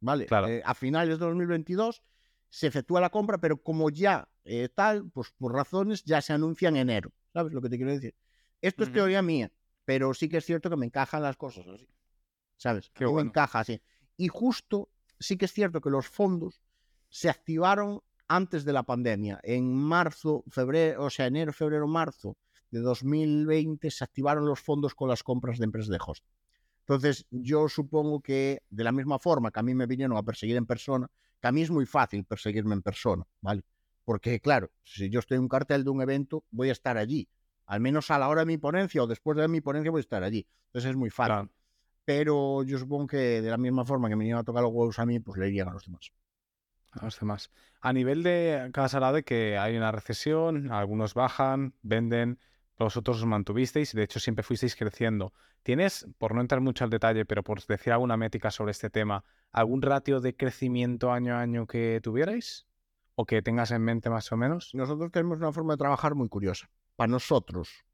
[0.00, 0.26] ¿Vale?
[0.26, 0.46] Claro.
[0.48, 2.02] Eh, a finales de 2022
[2.50, 6.68] se efectúa la compra, pero como ya eh, tal, pues por razones ya se anuncia
[6.68, 7.12] en enero.
[7.32, 8.14] ¿Sabes lo que te quiero decir?
[8.60, 9.52] Esto es teoría mía,
[9.84, 11.88] pero sí que es cierto que me encajan las cosas así.
[12.56, 12.90] ¿Sabes?
[12.90, 13.24] Qué bueno.
[13.24, 13.80] me encaja así.
[14.16, 16.60] Y justo sí que es cierto que los fondos
[17.08, 19.40] se activaron antes de la pandemia.
[19.42, 22.36] En marzo, febrero, o sea, enero, febrero, marzo
[22.70, 26.30] de 2020 se activaron los fondos con las compras de empresas de hosting.
[26.80, 30.56] Entonces, yo supongo que de la misma forma que a mí me vinieron a perseguir
[30.56, 33.62] en persona, que a mí es muy fácil perseguirme en persona, ¿vale?
[34.04, 37.28] Porque, claro, si yo estoy en un cartel de un evento, voy a estar allí.
[37.68, 40.06] Al menos a la hora de mi ponencia o después de mi ponencia voy a
[40.08, 40.46] estar allí.
[40.66, 41.34] Entonces es muy fácil.
[41.34, 41.50] Claro.
[42.04, 44.98] Pero yo supongo que de la misma forma que me iban a tocar los huevos
[44.98, 46.10] a mí, pues le irían a los demás.
[46.92, 47.50] a los demás.
[47.80, 52.40] A nivel de salada de que hay una recesión, algunos bajan, venden,
[52.78, 55.32] vosotros os mantuvisteis de hecho siempre fuisteis creciendo.
[55.62, 59.24] ¿Tienes, por no entrar mucho al detalle, pero por decir alguna métrica sobre este tema,
[59.52, 62.68] algún ratio de crecimiento año a año que tuvierais?
[63.20, 64.70] o que tengas en mente más o menos.
[64.74, 66.70] Nosotros tenemos una forma de trabajar muy curiosa.
[66.98, 67.84] Para nosotros,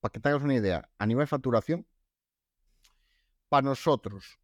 [0.00, 1.86] para que te hagas una idea, a nivel de facturación,
[3.50, 4.40] para nosotros,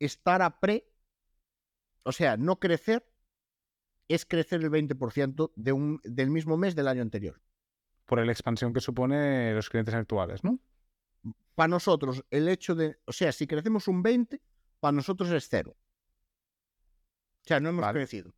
[0.00, 0.84] estar a pre,
[2.02, 3.08] o sea, no crecer,
[4.08, 7.40] es crecer el 20% de un, del mismo mes del año anterior.
[8.04, 10.58] Por la expansión que supone los clientes actuales, ¿no?
[11.54, 14.42] Para nosotros, el hecho de, o sea, si crecemos un 20,
[14.80, 15.76] para nosotros es cero.
[17.44, 18.00] O sea, no hemos Vale.
[18.00, 18.34] crecido.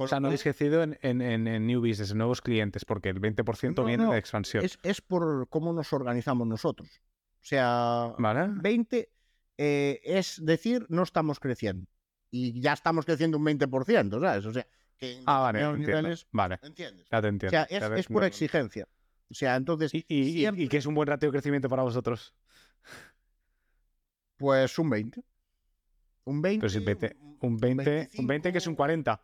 [0.00, 3.20] O sea, no habéis crecido en, en, en- new business, en nuevos clientes, porque el
[3.20, 4.64] 20% No, viene no, de expansión.
[4.64, 6.88] Es, es por cómo nos organizamos nosotros.
[7.40, 8.48] O sea, ¿Vale?
[8.60, 9.10] 20
[9.58, 11.86] eh, es decir, no estamos creciendo.
[12.30, 14.44] Y ya estamos creciendo un 20%, ¿sabes?
[14.46, 14.66] O sea,
[14.98, 15.86] que Ah, vale, entiendo.
[16.02, 17.08] niveles, Vale, ¿entiendes?
[17.10, 17.50] ya te O entiendo.
[17.50, 18.86] sea, ya es, es por exigencia.
[19.30, 21.82] O sea, entonces, ¿Y, y, siempre- y qué es un buen ratio de crecimiento para
[21.82, 22.34] vosotros?
[24.36, 25.22] pues un 20.
[26.24, 26.60] Un 20.
[26.60, 29.22] Pero si 20, un 20, un 20 que es un 40.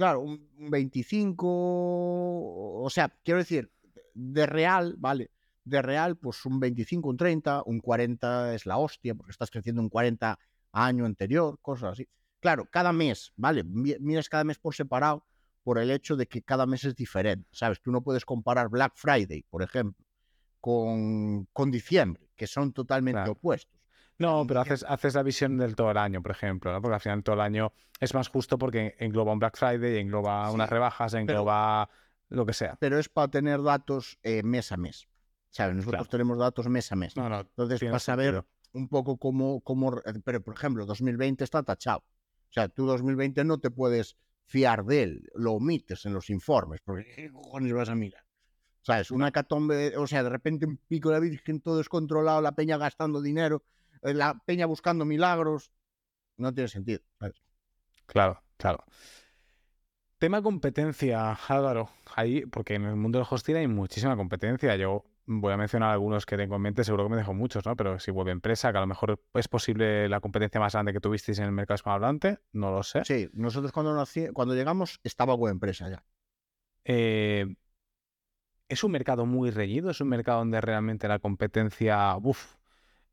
[0.00, 1.46] Claro, un, un 25,
[2.82, 3.70] o sea, quiero decir,
[4.14, 5.30] de real, ¿vale?
[5.64, 9.82] De real, pues un 25, un 30, un 40 es la hostia, porque estás creciendo
[9.82, 10.38] un 40
[10.72, 12.08] año anterior, cosas así.
[12.40, 13.62] Claro, cada mes, ¿vale?
[13.62, 15.26] Mi- Miras cada mes por separado
[15.62, 17.82] por el hecho de que cada mes es diferente, ¿sabes?
[17.82, 20.02] Tú no puedes comparar Black Friday, por ejemplo,
[20.60, 23.32] con, con diciembre, que son totalmente Claro.
[23.32, 23.79] opuestos.
[24.20, 26.80] No, pero haces, haces la visión del todo el año, por ejemplo, ¿no?
[26.82, 30.48] Porque al final todo el año es más justo porque engloba un Black Friday, engloba
[30.48, 31.88] Sí, unas rebajas, engloba
[32.28, 32.76] lo que sea.
[32.78, 35.08] Pero es para tener datos eh, mes a mes,
[35.48, 35.74] ¿sabes?
[35.76, 36.10] Nosotros Claro.
[36.10, 37.16] tenemos datos mes a mes.
[37.16, 41.98] No, no, Entonces, para saber un poco cómo, cómo, pero por ejemplo, 2020 está tachado.
[41.98, 46.80] O sea, tú 2020 no te puedes fiar de él, lo omites en los informes,
[46.84, 48.24] porque ¿qué cojones vas a mirar?
[48.82, 49.10] ¿Sabes?
[49.10, 52.76] Una catombe, o sea, de repente un pico de la Virgen todo descontrolado, la peña
[52.76, 53.62] gastando dinero,
[54.02, 55.72] la peña buscando milagros,
[56.36, 57.00] no tiene sentido.
[58.06, 58.84] Claro, claro.
[60.18, 61.88] Tema competencia, Álvaro.
[62.14, 64.76] Ahí, porque en el mundo del hosting hay muchísima competencia.
[64.76, 67.76] Yo voy a mencionar algunos que tengo en mente, seguro que me dejo muchos, ¿no?
[67.76, 71.00] Pero si web empresa, que a lo mejor es posible la competencia más grande que
[71.00, 73.04] tuvisteis en el mercado hispanohablante, no lo sé.
[73.04, 76.04] Sí, nosotros cuando, nací, cuando llegamos estaba buena empresa ya.
[76.84, 77.54] Eh,
[78.68, 82.56] es un mercado muy reñido, es un mercado donde realmente la competencia, uf,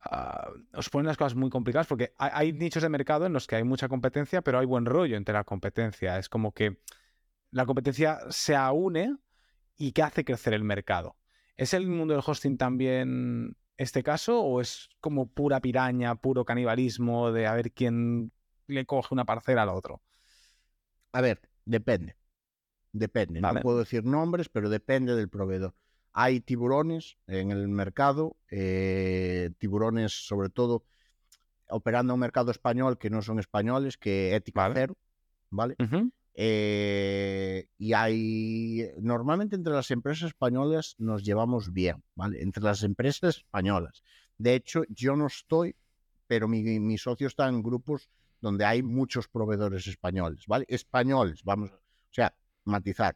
[0.02, 3.48] ah, os ponen las cosas muy complicadas porque hay, hay nichos de mercado en los
[3.48, 6.18] que hay mucha competencia, pero hay buen rollo entre la competencia.
[6.18, 6.80] Es como que
[7.52, 9.16] la competencia se aúne
[9.78, 11.18] y que hace crecer el mercado.
[11.56, 17.32] ¿Es el mundo del hosting también este caso o es como pura piraña, puro canibalismo
[17.32, 18.32] de a ver quién
[18.68, 20.02] le coge una parcela al otro?
[21.12, 22.16] A ver, depende.
[22.92, 23.40] Depende.
[23.42, 23.60] Vale.
[23.60, 25.76] No puedo decir nombres, pero depende del proveedor.
[26.20, 30.84] Hay tiburones en el mercado, eh, tiburones sobre todo
[31.70, 34.74] operando en un mercado español que no son españoles, que ética Vale.
[34.74, 34.98] cero,
[35.52, 35.76] ¿vale?
[35.78, 36.12] Ujú.
[36.34, 42.42] Eh, y hay, normalmente entre las empresas españolas nos llevamos bien, ¿vale?
[42.42, 44.02] Entre las empresas españolas.
[44.40, 45.76] De hecho, yo no estoy,
[46.26, 48.10] pero mi, mi socio está en grupos
[48.42, 50.66] donde hay muchos proveedores españoles, ¿vale?
[50.68, 51.78] Españoles, vamos, o
[52.10, 53.16] sea, matizar.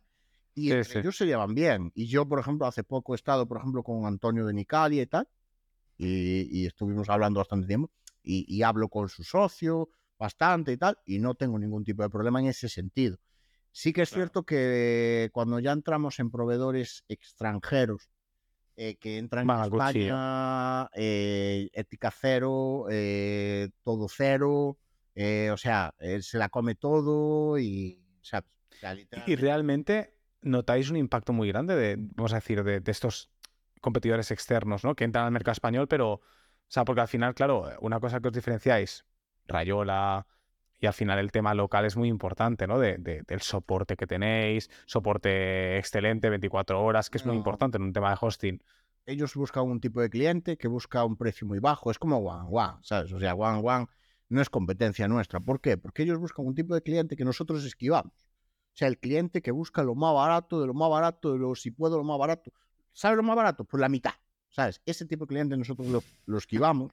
[0.54, 1.00] Y Sí, entre sí.
[1.00, 1.92] ellos se llevan bien.
[1.96, 5.08] Y yo, por ejemplo, hace poco he estado, por ejemplo, con Antonio de Nicalia y
[5.08, 5.28] tal,
[5.98, 7.92] y, y estuvimos hablando bastante tiempo,
[8.24, 9.90] y, y hablo con su socio
[10.20, 13.18] bastante y tal, y no tengo ningún tipo de problema en ese sentido.
[13.72, 14.24] Sí que es Claro.
[14.24, 18.10] cierto que cuando ya entramos en proveedores extranjeros,
[18.76, 20.14] eh, que entran Van en cuchillo.
[20.14, 24.78] España, eh, ética cero, eh, todo cero,
[25.16, 28.50] eh, o sea, él se la come todo y, ¿sabes?
[28.72, 28.96] O sea,
[29.28, 33.30] Y realmente notáis un impacto muy grande de, vamos a decir, de, de estos
[33.82, 34.96] competidores externos, ¿no?
[34.96, 36.22] Que entran al mercado español, pero, o
[36.68, 39.06] sea, porque al final, claro, una cosa que os diferenciáis,
[39.48, 40.28] Rayola,
[40.80, 42.80] y al final el tema local es muy importante, ¿no?
[42.80, 47.84] De, de- del soporte que tenéis, soporte excelente, 24 horas, que es muy importante en
[47.84, 48.62] un tema de hosting.
[49.06, 51.92] ellos buscan un tipo de cliente que busca un precio muy bajo.
[51.92, 53.12] Es como One One, ¿sabes?
[53.14, 53.88] O sea, One One
[54.30, 55.40] no es competencia nuestra.
[55.40, 55.78] ¿Por qué?
[55.78, 58.14] Porque ellos buscan un tipo de cliente que nosotros esquivamos.
[58.74, 61.56] O sea, el cliente que busca lo más barato, de lo más barato, de lo
[61.56, 62.52] si puedo lo más barato.
[62.94, 63.64] ¿Sabes lo más barato?
[63.66, 64.14] Pues la mitad.
[64.50, 64.82] ¿Sabes?
[64.86, 66.92] Ese tipo de cliente nosotros lo, lo esquivamos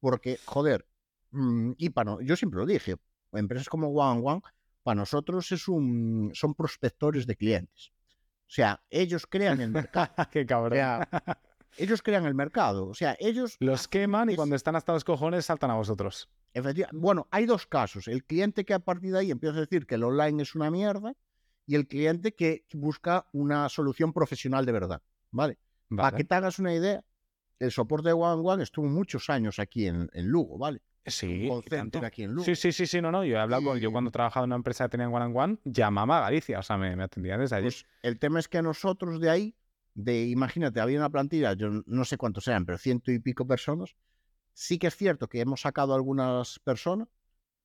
[0.00, 0.86] porque, joder,
[1.30, 2.96] mm, y para no- yo siempre lo dije,
[3.32, 4.40] empresas como One One,
[4.82, 7.90] para nosotros es un, son prospectores de clientes.
[8.48, 10.12] O sea, ellos crean el mercado.
[10.30, 10.72] ¡Qué O cabrón!
[10.78, 11.08] sea,
[11.78, 12.88] ellos crean el mercado.
[12.88, 13.56] O sea, ellos.
[13.60, 16.28] Los queman y es- cuando están hasta los cojones saltan a vosotros.
[16.54, 18.08] efectiva- bueno, hay dos casos.
[18.08, 20.70] El cliente que a partir de ahí empieza a decir que el online es una
[20.70, 21.14] mierda
[21.66, 25.02] y el cliente que busca una solución profesional de verdad.
[25.30, 25.58] ¿Vale?
[25.94, 27.04] Para que te hagas una idea,
[27.58, 30.80] el soporte de One One estuvo muchos años aquí en, en Lugo, ¿vale?
[31.04, 32.04] Sí, tanto.
[32.04, 32.44] aquí en Lugo.
[32.44, 33.22] Sí, sí, sí, sí, no, no.
[33.24, 35.36] Yo he hablado con, yo cuando trabajaba en una empresa que tenía en One and
[35.36, 37.64] One, llamaba a Galicia, o sea, me, me atendían desde allí.
[37.66, 39.54] Pues el tema es que nosotros de ahí,
[39.96, 43.96] de imagínate, había una plantilla, yo no sé cuántos eran, pero ciento y pico personas.
[44.52, 47.08] Sí que es cierto que hemos sacado algunas personas,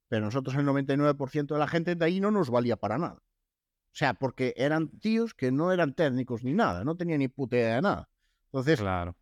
[0.08, 3.16] pero nosotros el 99% de la gente de ahí no nos valía para nada.
[3.16, 7.58] O sea, porque eran tíos que no eran técnicos ni nada, no tenían ni puta
[7.58, 8.10] idea de nada.
[8.46, 9.18] Entonces, Claro.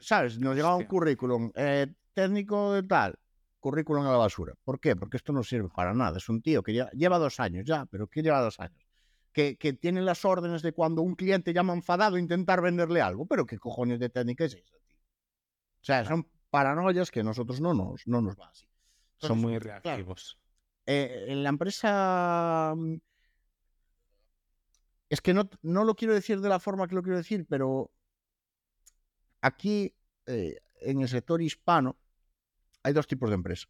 [0.00, 0.38] ¿sabes?
[0.40, 3.14] Nos llegaba un currículum eh, técnico de tal,
[3.60, 4.54] currículum a la basura.
[4.64, 4.96] ¿Por qué?
[4.96, 6.18] Porque esto no sirve para nada.
[6.18, 8.87] Es un tío que lleva, lleva dos años ya, pero ¿qué lleva dos años?
[9.32, 13.26] Que, que tiene las órdenes de cuando un cliente llama enfadado a intentar venderle algo.
[13.26, 14.96] Pero ¿qué cojones de técnica es esa, tío?
[15.80, 18.66] O sea, son paranoias que a nosotros no nos, no nos va así.
[19.18, 20.38] Son muy claro, reactivos.
[20.86, 22.72] eh, en la empresa.
[22.76, 22.96] mm,
[25.10, 27.90] Es que no, no lo quiero decir de la forma que lo quiero decir, pero
[29.40, 29.94] aquí,
[30.26, 31.96] eh, en el sector hispano,
[32.82, 33.68] hay dos tipos de empresas.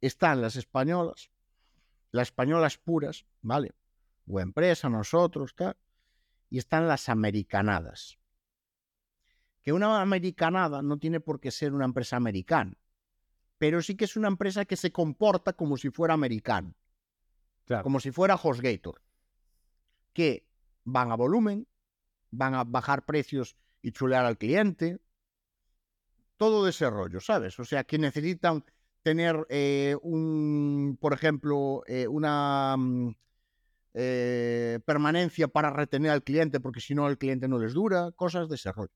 [0.00, 1.30] Están las españolas,
[2.12, 3.74] las españolas puras, ¿vale?
[4.28, 5.76] O empresa, nosotros, tal.
[6.50, 8.18] Y están las americanadas.
[9.62, 12.76] Que una americanada no tiene por qué ser una empresa americana
[13.58, 16.74] pero sí que es una empresa que se comporta como si fuera americano,
[17.66, 17.82] Claro.
[17.82, 19.02] como si fuera HostGator,
[20.14, 20.46] que
[20.84, 21.68] van a volumen,
[22.30, 25.00] van a bajar precios y chulear al cliente,
[26.36, 27.58] todo de ese rollo, ¿sabes?
[27.58, 28.64] O sea, que necesitan
[29.02, 33.16] tener eh, un, por ejemplo, eh, una mm,
[33.94, 38.48] eh, permanencia para retener al cliente, porque si no el cliente no les dura, cosas
[38.48, 38.92] de ese rollo.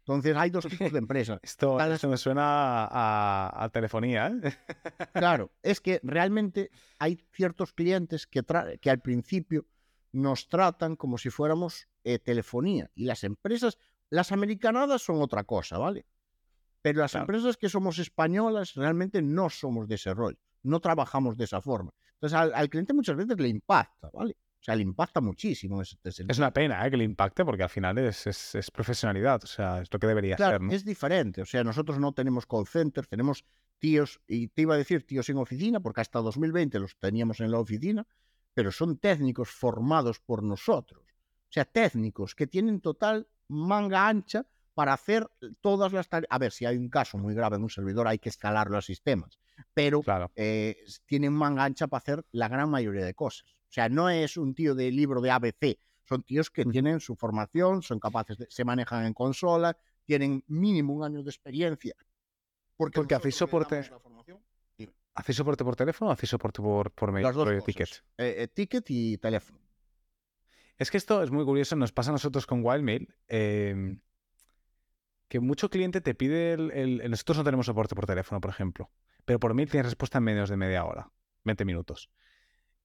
[0.00, 1.40] Entonces hay dos tipos de empresas.
[1.42, 4.40] Esto, Tal- esto me suena a, a telefonía, ¿eh?
[5.14, 8.42] Claro, es que realmente hay ciertos clientes que,
[8.80, 9.66] que al principio
[10.12, 12.90] nos tratan como si fuéramos eh, telefonía.
[12.94, 13.78] Y las empresas,
[14.10, 16.04] las americanadas son otra cosa, ¿vale?
[16.82, 17.22] Pero las Claro.
[17.24, 21.92] empresas que somos españolas realmente no somos de ese rol, no trabajamos de esa forma.
[22.24, 24.32] Entonces al, al cliente muchas veces le impacta, ¿vale?
[24.32, 26.90] O sea, le impacta muchísimo ese, ese- Es una pena ¿eh?
[26.90, 30.06] que le impacte porque al final es, es- es profesionalidad, o sea, es lo que
[30.06, 30.72] debería Claro, ser, ¿no?
[30.72, 31.42] es diferente.
[31.42, 33.44] O sea, nosotros no tenemos call center, tenemos
[33.78, 37.50] tíos, y te iba a decir tíos en oficina, porque hasta 2020 los teníamos en
[37.50, 38.06] la oficina,
[38.54, 41.02] pero son técnicos formados por nosotros.
[41.02, 45.28] O sea, técnicos que tienen total manga ancha para hacer
[45.60, 46.28] todas las tareas.
[46.30, 48.82] A ver, si hay un caso muy grave en un servidor, hay que escalarlo a
[48.82, 49.38] sistemas,
[49.72, 50.30] pero Claro.
[50.36, 50.76] eh,
[51.06, 53.50] tienen manga ancha para hacer la gran mayoría de cosas.
[53.68, 57.16] O sea, no es un tío de libro de ABC, son tíos que tienen su
[57.16, 61.94] formación, son capaces de, se manejan en consola, tienen mínimo un año de experiencia.
[62.76, 63.88] Porque, Porque hacéis soporte-.
[65.16, 67.22] ¿Hacéis soporte por teléfono o hacéis soporte por, por mail?
[67.24, 67.64] Las dos por cosas.
[67.66, 67.88] ticket?
[68.18, 69.60] Eh, eh, ticket y teléfono.
[70.76, 73.96] Es que esto es muy curioso, nos pasa a nosotros con Wildmail, eh,
[75.28, 78.90] que mucho cliente te pide el, el- Nosotros no tenemos soporte por teléfono, por ejemplo,
[79.24, 81.10] pero por mail tienes respuesta en menos de media hora,
[81.44, 82.10] 20 minutos.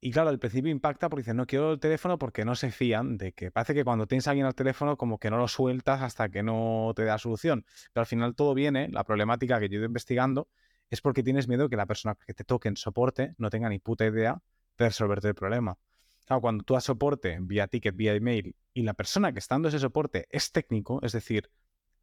[0.01, 3.17] Y claro, al principio impacta porque dicen, no quiero el teléfono porque no se fían
[3.17, 6.01] de que parece que cuando tienes a alguien al teléfono como que no lo sueltas
[6.01, 7.65] hasta que no te da solución.
[7.91, 10.47] Pero al final todo viene, la problemática que yo he ido investigando,
[10.89, 13.79] es porque tienes miedo que la persona que te toque en soporte no tenga ni
[13.79, 14.41] puta idea
[14.77, 15.77] de resolverte el problema.
[16.25, 19.67] Claro, cuando tú das soporte vía ticket, vía email, y la persona que está dando
[19.67, 21.49] ese soporte es técnico, es decir,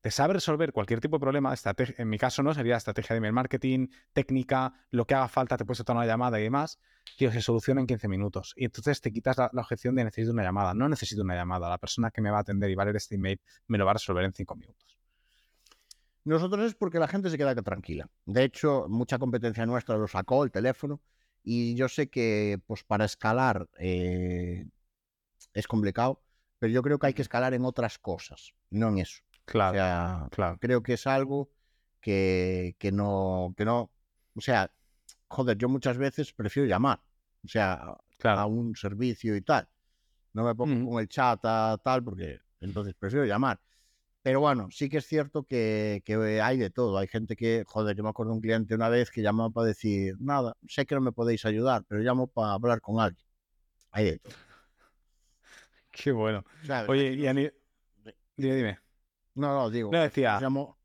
[0.07, 3.33] te sabe resolver cualquier tipo de problema, en mi caso no, sería estrategia de email
[3.33, 6.79] marketing, técnica, lo que haga falta, te puedes tomar una llamada y demás,
[7.19, 8.55] tío, se soluciona en 15 minutos.
[8.55, 10.75] Y entonces te quitas la, la objeción de necesito una llamada.
[10.75, 12.95] No necesito una llamada, la persona que me va a atender y va a leer
[12.95, 14.97] este email me lo va a resolver en 5 minutos.
[16.23, 18.09] Nosotros es porque la gente se queda tranquila.
[18.27, 21.01] De hecho, mucha competencia nuestra lo sacó el teléfono
[21.43, 24.67] y yo sé que pues para escalar eh,
[25.53, 26.23] es complicado,
[26.61, 29.26] pero yo creo que hay que escalar en otras cosas, no en eso.
[29.47, 30.59] Claro, O sea, claro.
[30.61, 31.51] creo que es algo
[32.01, 33.91] que, que no, que no,
[34.35, 34.71] o sea,
[35.29, 37.01] joder, yo muchas veces prefiero llamar,
[37.45, 39.69] o sea, a un servicio y tal.
[40.33, 43.61] No me pongo con el chat a tal porque entonces prefiero llamar.
[44.23, 46.99] Pero bueno, sí que es cierto que, que hay de todo.
[46.99, 49.69] Hay gente que, joder, yo me acuerdo de un cliente una vez que llamó para
[49.69, 53.25] decir, nada, sé que no me podéis ayudar, pero llamo para hablar con alguien.
[53.93, 54.35] Hay de todo.
[55.93, 56.45] Qué bueno.
[56.67, 56.91] ¿sabes?
[56.91, 57.51] Oye, y a ni-
[58.37, 58.79] Dime, dime.
[59.37, 60.77] No, no, digo, No, decía- nos llamó,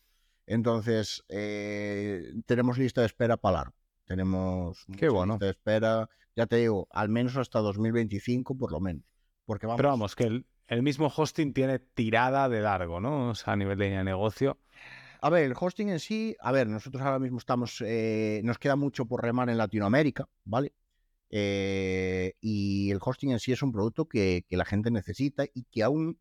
[0.46, 3.74] Entonces, eh, tenemos lista de espera para largo.
[4.04, 5.34] Tenemos Qué bueno.
[5.34, 9.04] lista de espera, ya te digo, al menos hasta 2025 por lo menos.
[9.44, 13.30] Porque vamos, Pero vamos, que el, el mismo hosting tiene tirada de largo, ¿no?
[13.30, 14.58] O sea, a nivel de negocio.
[15.20, 18.76] a ver, el hosting en sí, a ver, nosotros ahora mismo estamos, eh, nos queda
[18.76, 20.72] mucho por remar en Latinoamérica, ¿vale?
[21.34, 25.64] Eh, y el hosting en sí es un producto que, que la gente necesita y
[25.64, 26.18] que aún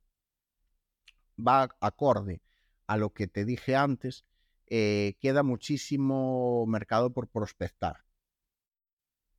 [1.38, 2.41] va acorde
[2.88, 4.26] a lo que te dije antes,
[4.68, 8.05] eh, queda muchísimo mercado por prospectar.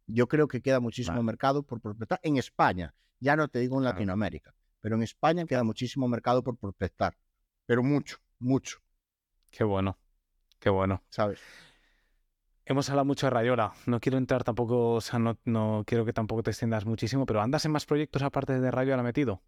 [0.06, 1.26] Yo creo que queda muchísimo Vale.
[1.26, 3.94] mercado por prospectar en España, ya no te digo en Claro.
[3.94, 7.16] Latinoamérica, pero en España queda muchísimo mercado por prospectar,
[7.66, 8.78] pero mucho, mucho,
[9.50, 9.98] Qué bueno.
[10.58, 11.02] Qué bueno.
[11.10, 11.40] ¿sabes?
[12.64, 13.72] Hemos hablado mucho de Rayola.
[13.86, 17.40] No quiero entrar tampoco, o sea, no, no quiero que tampoco te extiendas muchísimo, pero
[17.40, 19.42] ¿andas en más proyectos aparte de Rayola metido?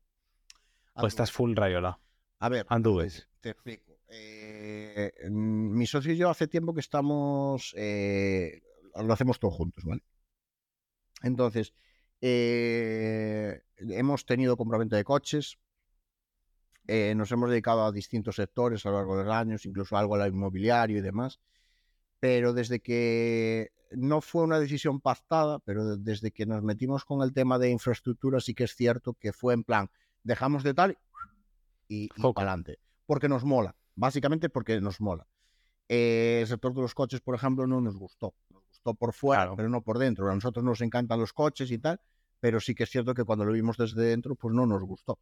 [0.94, 2.00] ¿O estás full Rayola?
[2.38, 3.28] A ver, Andúes.
[3.40, 3.98] te explico.
[4.08, 8.62] Eh, mm, mi socio y yo hace tiempo que estamos, eh,
[8.94, 10.02] lo hacemos todos juntos, ¿vale?
[11.22, 11.72] Entonces,
[12.20, 15.58] eh, hemos tenido compraventa de coches,
[16.86, 20.16] eh, nos hemos dedicado a distintos sectores a lo largo de los años, incluso algo
[20.16, 21.40] al inmobiliario y demás,
[22.24, 27.34] pero desde que no fue una decisión pactada, pero desde que nos metimos con el
[27.34, 29.90] tema de infraestructura, sí que es cierto que fue en plan,
[30.22, 30.96] dejamos de tal
[31.86, 35.26] y, y para adelante, porque nos mola, básicamente porque nos mola.
[35.90, 38.32] Eh, el sector de los coches, por ejemplo, no nos gustó.
[38.48, 39.56] Nos gustó por fuera, Claro.
[39.56, 40.30] pero no por dentro.
[40.30, 42.00] A nosotros nos encantan los coches y tal,
[42.40, 45.18] pero sí que es cierto que cuando lo vimos desde dentro, pues no nos gustó.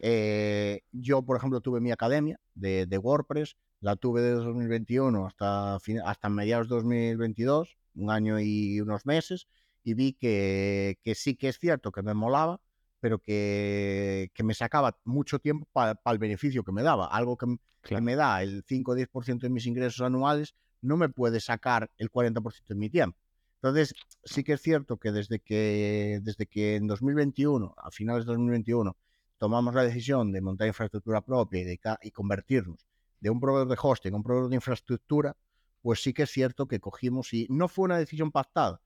[0.00, 5.76] Eh, yo, por ejemplo, tuve mi academia de, de WordPress, la tuve desde 2021 hasta,
[6.04, 9.48] hasta mediados de 2022, un año y unos meses,
[9.84, 12.60] y vi que, que sí que es cierto que me molaba,
[13.00, 17.06] pero que, que me sacaba mucho tiempo para el beneficio que me daba.
[17.06, 18.04] Algo que, m- que Claro.
[18.04, 22.10] me da el 5 o 10% de mis ingresos anuales, no me puede sacar el
[22.10, 23.16] 40% de mi tiempo.
[23.62, 23.94] Entonces,
[24.24, 28.96] sí que es cierto que desde que, desde que en 2021, a finales de 2021,
[29.38, 32.86] tomamos la decisión de montar infraestructura propia y, de, y convertirnos
[33.20, 35.36] de un proveedor de hosting a un proveedor de infraestructura,
[35.82, 38.80] pues sí que es cierto que cogimos y no fue una decisión pactada,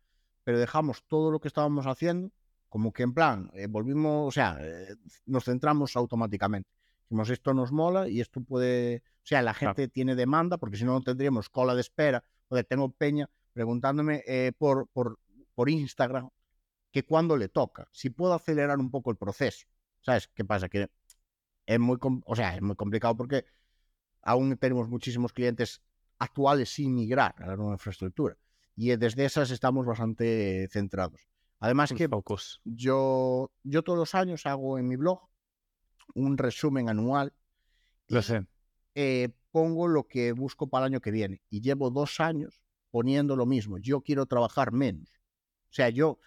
[0.45, 2.31] pero dejamos todo lo que estábamos haciendo
[2.73, 4.97] como que en plan, eh, volvimos, o sea, eh,
[5.27, 6.71] nos centramos automáticamente.
[7.05, 9.75] Dijimos, esto nos mola y esto puede, o sea, la Claro.
[9.75, 14.23] gente tiene demanda, porque si no, no tendríamos cola de espera, o tengo peña preguntándome
[14.27, 15.19] eh, por, por,
[15.55, 16.31] por Instagram
[16.91, 19.67] que cuándo le toca, si puedo acelerar un poco el proceso.
[20.03, 20.69] ¿Sabes qué pasa?
[20.69, 20.91] Que
[21.67, 23.45] es muy, o sea, es muy complicado porque
[24.23, 25.83] aún tenemos muchísimos clientes
[26.19, 28.37] actuales sin migrar a la nueva infraestructura.
[28.77, 31.21] Y eh, desde esas estamos bastante centrados.
[31.59, 32.61] Además que focus.
[32.65, 35.21] yo, yo todos los años hago en mi blog
[36.15, 37.33] un resumen anual.
[38.09, 38.45] Lo sé.
[38.95, 41.43] eh, pongo lo que busco para el año que viene.
[41.51, 43.79] Y llevo dos años poniendo lo mismo.
[43.79, 45.09] Yo quiero trabajar menos.
[45.71, 46.19] O sea, yo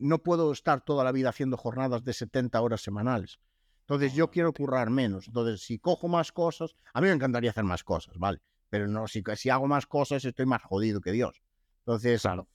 [0.00, 3.38] no puedo estar toda la vida haciendo jornadas de 70 horas semanales.
[3.82, 5.26] Entonces yo quiero currar menos.
[5.28, 8.40] Entonces, si cojo más cosas, a mí me encantaría hacer más cosas, ¿vale?
[8.68, 11.42] Pero no, si, si hago más cosas estoy más jodido que Dios.
[11.80, 12.48] Entonces, Claro.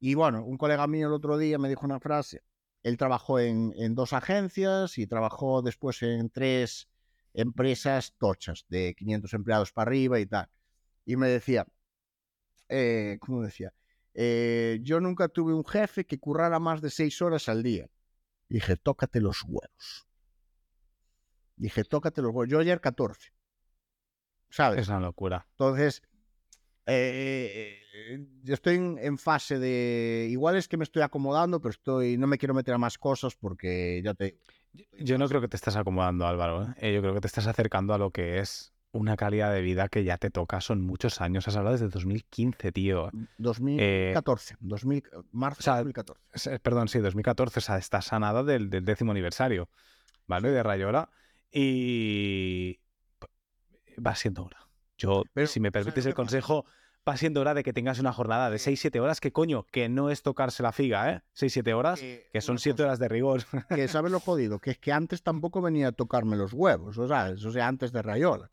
[0.00, 2.42] y bueno, un colega mío el otro día me dijo una frase.
[2.82, 6.88] Él trabajó en, en dos agencias y trabajó después en tres
[7.32, 10.48] empresas tochas de 500 empleados para arriba y tal.
[11.06, 11.66] Y me decía,
[12.68, 13.72] eh, ¿cómo decía?
[14.14, 17.88] Eh, yo nunca tuve un jefe que currara más de seis horas al día.
[18.48, 20.06] Dije, tócate los huevos.
[21.56, 22.48] Dije, tócate los huevos.
[22.48, 23.32] Yo ayer 14.
[24.50, 24.82] ¿Sabes?
[24.82, 25.46] Es una locura.
[25.50, 26.02] Entonces,
[26.86, 30.28] eh, eh, yo estoy en, en fase de.
[30.30, 32.16] Igual es que me estoy acomodando, pero estoy.
[32.16, 34.38] No me quiero meter a más cosas porque ya te.
[34.92, 36.66] Yo no creo que te estás acomodando, Álvaro.
[36.80, 40.04] Yo creo que te estás acercando a lo que es una calidad de vida que
[40.04, 41.48] ya te toca, son muchos años.
[41.48, 43.10] Has hablado desde 2015, tío.
[43.38, 46.60] 2014, 2000, marzo de 2014.
[46.60, 49.68] Perdón, sí, 2014, o sea, está sanada del, décimo aniversario,
[50.26, 50.50] ¿vale?
[50.50, 51.10] De Rayola.
[51.50, 52.80] Y
[54.04, 54.68] va siendo hora.
[54.96, 56.64] Yo, si me permites el consejo,
[57.06, 60.10] va siendo hora de que tengas una jornada de 6-7 horas, que coño, que no
[60.10, 61.22] es tocarse la figa, ¿eh?
[61.36, 63.42] 6-7 horas, que son 7 horas de rigor.
[63.68, 67.08] Que sabes lo jodido, que es que antes tampoco venía a tocarme los huevos, o
[67.08, 68.52] sea, o sea, antes de Rayola.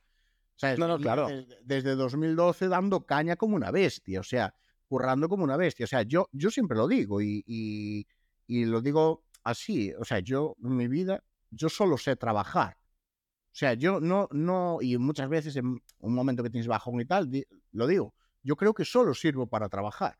[0.77, 1.27] No, no, claro.
[1.63, 4.53] Desde, 2012 dando caña como una bestia, o sea,
[4.87, 5.85] currando como una bestia.
[5.85, 9.93] O sea, yo, yo siempre lo digo y, y, lo digo así.
[9.99, 12.77] O sea, yo en mi vida, yo solo sé trabajar.
[12.79, 17.05] O sea, yo no, no, y muchas veces en un momento que tienes bajón y
[17.05, 17.29] tal,
[17.73, 20.17] lo digo, yo creo que solo sirvo para trabajar.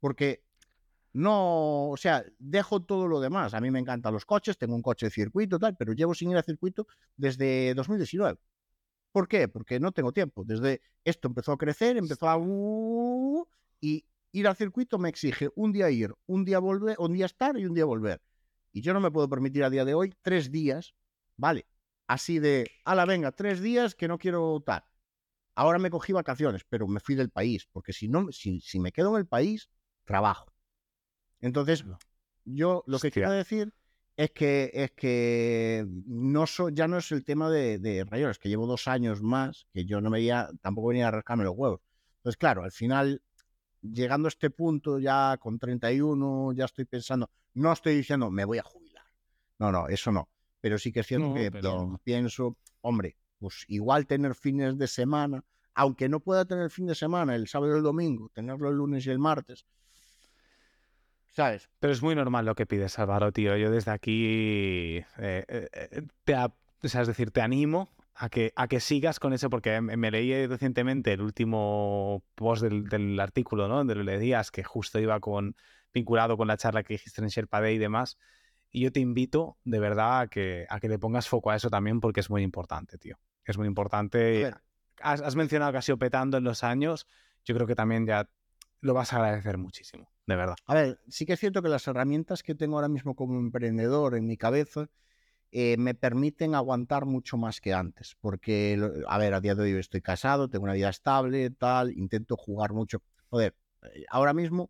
[0.00, 0.42] Porque
[1.14, 3.54] no, o sea, dejo todo lo demás.
[3.54, 6.30] A mí me encantan los coches, tengo un coche de circuito, tal, pero llevo sin
[6.30, 6.86] ir a circuito
[7.16, 8.38] desde 2019.
[9.14, 9.46] ¿Por qué?
[9.46, 10.42] Porque no tengo tiempo.
[10.44, 12.36] Desde esto empezó a crecer, empezó a...
[13.80, 17.56] y ir al circuito me exige un día ir, un día volver, un día estar
[17.56, 18.20] y un día volver.
[18.72, 20.96] Y yo no me puedo permitir a día de hoy tres días,
[21.36, 21.64] ¿vale?
[22.08, 24.82] Así de, ala, venga, tres días que no quiero tal.
[25.54, 28.90] Ahora me cogí vacaciones, pero me fui del país, porque si no, si, si me
[28.90, 29.70] quedo en el país,
[30.02, 30.52] trabajo.
[31.40, 31.84] Entonces,
[32.44, 33.72] yo lo que quiero decir
[34.16, 38.66] es que, es que no ya no es el tema de, de rayones, que llevo
[38.66, 41.80] dos años más, que yo no veía, tampoco venía a rascarme los huevos.
[42.18, 43.22] Entonces, claro, al final,
[43.82, 48.58] llegando a este punto, ya con 31, ya estoy pensando, no estoy diciendo, me voy
[48.58, 49.04] a jubilar.
[49.58, 50.28] No, no, eso no.
[50.60, 51.50] Pero sí que es cierto que
[52.02, 55.44] pienso, hombre, pues igual tener fines de semana,
[55.74, 59.04] aunque no pueda tener fin de semana, el sábado y el domingo, tenerlo el lunes
[59.06, 59.66] y el martes,
[61.34, 61.68] ¿sabes?
[61.80, 63.56] Pero es muy normal lo que pides, Álvaro, tío.
[63.56, 68.52] Yo desde aquí, eh, eh, eh, te, o sea, es decir, te animo a que,
[68.56, 73.78] a que sigas con eso, porque me leí recientemente el último post del, artículo, ¿no?
[73.78, 75.56] Donde le decías que justo iba con,
[75.92, 78.16] vinculado con la charla que dijiste en Sherpa Day y demás.
[78.70, 81.68] Y yo te invito, de verdad, a que, a que le pongas foco a eso
[81.68, 83.18] también, porque es muy importante, tío.
[83.44, 84.52] Es muy importante.
[85.00, 87.06] Has, has mencionado que has ido petando en los años.
[87.44, 88.28] Yo creo que también ya
[88.84, 90.56] lo vas a agradecer muchísimo, de verdad.
[90.66, 94.14] A ver, sí que es cierto que las herramientas que tengo ahora mismo como emprendedor
[94.14, 94.90] en mi cabeza
[95.52, 98.78] eh, me permiten aguantar mucho más que antes, porque,
[99.08, 102.74] a ver, a día de hoy estoy casado, tengo una vida estable, tal, intento jugar
[102.74, 103.02] mucho.
[103.30, 104.68] Joder, eh, ahora mismo,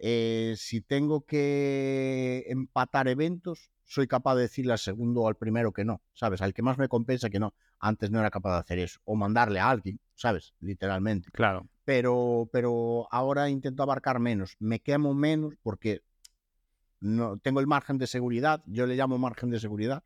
[0.00, 5.72] eh, si tengo que empatar eventos, soy capaz de decirle al segundo o al primero
[5.72, 6.42] que no, ¿sabes?
[6.42, 7.54] Al que más me compensa que no.
[7.78, 8.98] Antes no era capaz de hacer eso.
[9.04, 10.54] O mandarle a alguien, ¿sabes?
[10.58, 11.30] Literalmente.
[11.30, 14.56] Claro pero, pero ahora intento abarcar menos.
[14.58, 16.02] Me quemo menos porque
[17.00, 20.02] no tengo el margen de seguridad, yo le llamo margen de seguridad,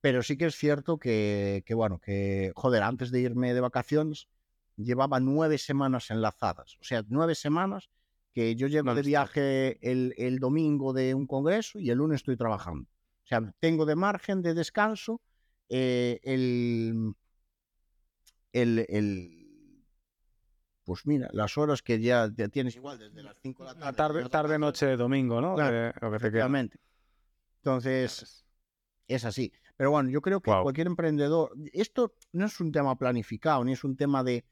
[0.00, 4.28] pero sí que es cierto que, que bueno, que, joder, antes de irme de vacaciones
[4.76, 7.88] llevaba nueve semanas enlazadas, o sea, nueve semanas
[8.34, 12.36] que yo llego de viaje el, el, domingo de un congreso y el lunes estoy
[12.36, 12.88] trabajando.
[13.24, 15.20] O sea, tengo de margen de descanso
[15.68, 17.14] eh, el,
[18.52, 19.37] el, el
[20.88, 23.96] pues mira, las horas que ya, tienes igual desde las 5 de la tarde.
[23.96, 25.54] Tarde, tarde noche de domingo, ¿no?
[25.54, 25.92] Claro,
[27.58, 28.46] Entonces,
[29.06, 29.52] es así.
[29.76, 33.84] Pero bueno, yo creo que cualquier emprendedor, esto no es un tema planificado, ni es
[33.84, 34.46] un tema de,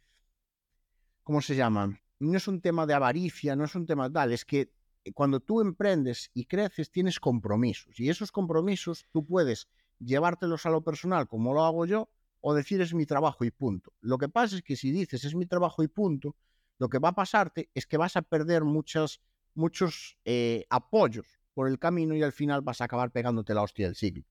[1.23, 1.99] ¿cómo se llama?
[2.19, 4.71] No es un tema de avaricia, no es un tema tal, es que
[5.15, 9.69] cuando tú emprendes y creces tienes compromisos y esos compromisos tú puedes
[10.01, 12.11] llevártelos a lo personal como lo hago yo
[12.49, 13.93] o decir es mi trabajo y punto.
[14.01, 16.37] Lo que pasa es que si dices es mi trabajo y punto,
[16.79, 19.21] lo que va a pasarte es que vas a perder muchas,
[19.55, 23.87] muchos eh, apoyos por el camino y al final vas a acabar pegándote la hostia
[23.87, 24.23] del siglo.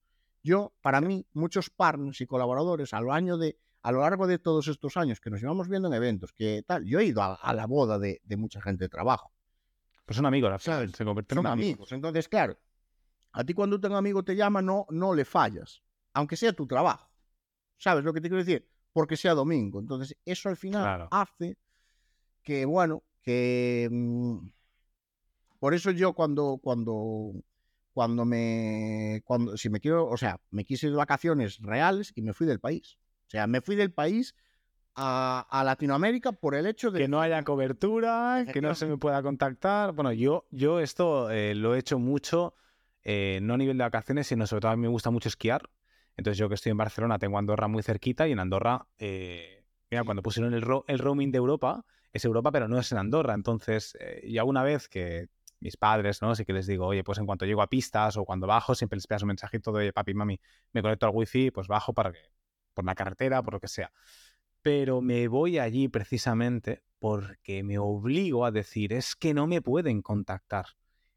[0.42, 4.38] Yo, para mí, muchos partners y colaboradores a lo, año de, a lo largo de
[4.38, 7.52] todos estos años que nos llevamos viendo en eventos, que tal, yo he ido a,
[7.52, 9.30] la boda de, mucha gente de trabajo.
[10.06, 10.92] Pues son amigos, ¿sabes?
[10.92, 11.92] se convierten en amigos.
[11.92, 12.56] Entonces, claro,
[13.32, 15.82] a ti cuando un amigo te llama, no, no le fallas,
[16.14, 17.05] aunque sea tu trabajo.
[17.78, 18.68] ¿Sabes lo que te quiero decir?
[18.92, 19.80] Porque sea domingo.
[19.80, 21.56] Entonces, eso al final hace
[22.42, 23.88] que, bueno, que...
[23.90, 24.48] Mm,
[25.58, 27.32] por eso yo cuando, cuando,
[27.92, 32.22] cuando me, cuando, si me quiero, o sea, me quise ir de vacaciones reales y
[32.22, 32.98] me fui del país.
[33.26, 34.34] O sea, me fui del país
[34.94, 38.98] a, a, Latinoamérica por el hecho de que no haya cobertura, que no se me
[38.98, 39.92] pueda contactar.
[39.92, 42.54] Bueno, yo, yo esto eh, lo he hecho mucho,
[43.02, 45.68] eh, no a nivel de vacaciones, sino sobre todo a mí me gusta mucho esquiar.
[46.16, 50.04] Entonces yo que estoy en Barcelona tengo Andorra muy cerquita y en Andorra, eh, mira,
[50.04, 53.34] cuando pusieron el, roaming de Europa, es Europa pero no es en Andorra.
[53.34, 55.28] Entonces eh, ya una vez que
[55.60, 56.34] mis padres, ¿no?
[56.34, 58.96] Sí que les digo, oye, pues en cuanto llego a pistas o cuando bajo, siempre
[58.96, 60.40] les pidas un mensajito de, oye, papi, mami,
[60.72, 62.18] me conecto al wifi, pues bajo para que,
[62.74, 63.90] por la carretera, por lo que sea.
[64.62, 70.02] pero me voy allí precisamente porque me obligo a decir, es que no me pueden
[70.02, 70.66] contactar.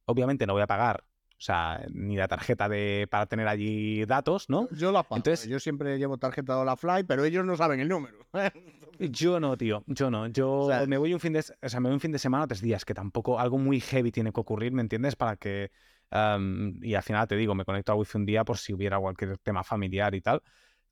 [0.06, 1.04] Obviamente no voy a pagar,
[1.40, 4.68] o sea, ni la tarjeta de para tener allí datos, ¿no?
[4.72, 5.18] Yo la pago.
[5.18, 8.18] Entonces, yo siempre llevo tarjeta de la Fly, pero ellos no saben el número.
[9.00, 10.28] yo no, tío, yo no.
[10.28, 12.62] Yo me voy un fin de, o sea, me voy un fin de semana tres
[12.62, 15.16] días, que tampoco algo muy heavy tiene que ocurrir, ¿me entiendes?
[15.16, 15.72] Para que
[16.12, 19.38] y al final te digo, me conecto a wifi un día por si hubiera cualquier
[19.38, 20.42] tema familiar y tal,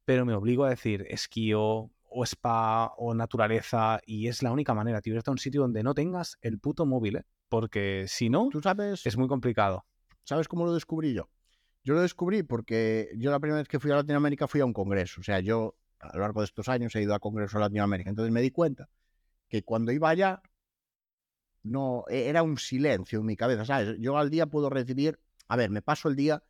[0.06, 5.02] pero me obligo a decir esquío o spa o naturaleza y es la única manera,
[5.02, 7.24] tío, irte a un sitio donde no tengas el puto móvil, ¿eh?
[7.50, 9.86] porque si no, ¿Tú sabes, es muy complicado.
[10.28, 11.30] ¿Sabes cómo lo descubrí yo?
[11.86, 14.74] Yo lo descubrí porque yo la primera vez que fui a Latinoamérica fui a un
[14.74, 17.60] congreso, o sea, yo a lo largo de estos años he ido a congresos a
[17.60, 18.90] Latinoamérica, entonces me di cuenta
[19.48, 20.42] que cuando iba allá
[21.64, 23.96] no, e, era un silencio en mi cabeza, ¿sabes?
[24.00, 25.18] Yo al día puedo recibir,
[25.48, 26.44] a ver, me paso el día,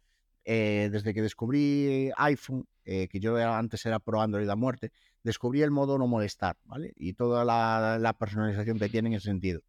[0.44, 4.92] eh, desde que descubrí iPhone, eh, que yo antes era pro Android a muerte,
[5.22, 6.94] descubrí el modo no molestar, ¿vale?
[6.96, 9.62] Y toda la, personalización que tiene en ese sentido.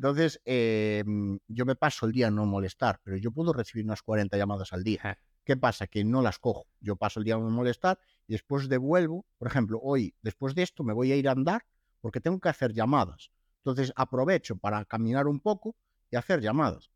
[0.00, 4.00] Entonces, em, yo me paso el día en no molestar, pero yo puedo recibir unas
[4.00, 5.18] 40 llamadas al día.
[5.44, 5.88] ¿Qué pasa?
[5.88, 6.66] Que no las cojo.
[6.80, 9.26] Yo paso el día en no molestar y después devuelvo.
[9.36, 11.66] Por ejemplo, hoy, después de esto, me voy a ir a andar
[12.00, 13.30] porque tengo que hacer llamadas.
[13.58, 15.76] Entonces aprovecho para caminar un poco
[16.10, 16.90] y hacer llamadas.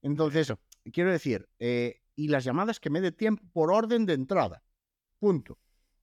[0.00, 0.54] Entonces,
[0.92, 4.62] quiero decir, eh, y las llamadas que me dé tiempo por orden de entrada.
[5.18, 5.58] Punto.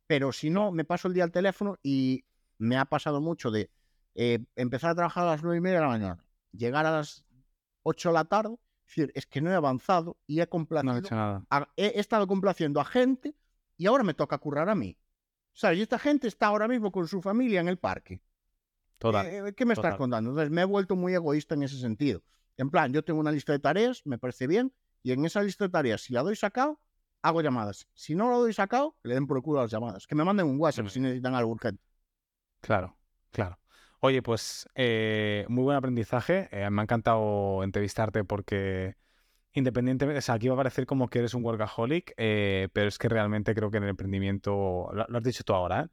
[0.06, 2.26] Pero si no, me paso el día al teléfono y
[2.58, 3.72] me ha pasado mucho de
[4.16, 7.26] eh, empezar a trabajar a las nueve y media de la mañana, llegar a las
[7.84, 11.02] 8 de la tarde, decir, es que no he avanzado y he complacido.
[11.12, 11.44] nada.
[11.76, 13.36] he, estado complaciendo a gente
[13.78, 14.98] y ahora me toca currar a mí.
[15.54, 15.80] ¿Sabes?
[15.80, 18.22] Y esta gente está ahora mismo con su familia en el parque.
[19.04, 20.30] Eh, eh, ¿Qué me estás contando?
[20.30, 22.22] Entonces me he vuelto muy egoísta en ese sentido.
[22.58, 25.66] En plan, yo tengo una lista de tareas, me parece bien, y en esa lista
[25.66, 26.80] de tareas, si la doy sacado,
[27.22, 27.88] hago llamadas.
[27.94, 30.06] Si no lo doy sacado, le den por culo a las llamadas.
[30.06, 31.84] Que me manden un WhatsApp si necesitan algo urgente.
[32.62, 32.96] Claro,
[33.32, 33.58] claro.
[34.04, 36.50] Oye, pues eh, muy buen aprendizaje.
[36.72, 38.96] me ha encantado entrevistarte porque
[39.54, 43.70] independientemente, aquí va a parecer como que eres un workaholic, pero es que realmente creo
[43.70, 45.88] que en el emprendimiento, lo, lo has dicho tú ahora, ¿eh?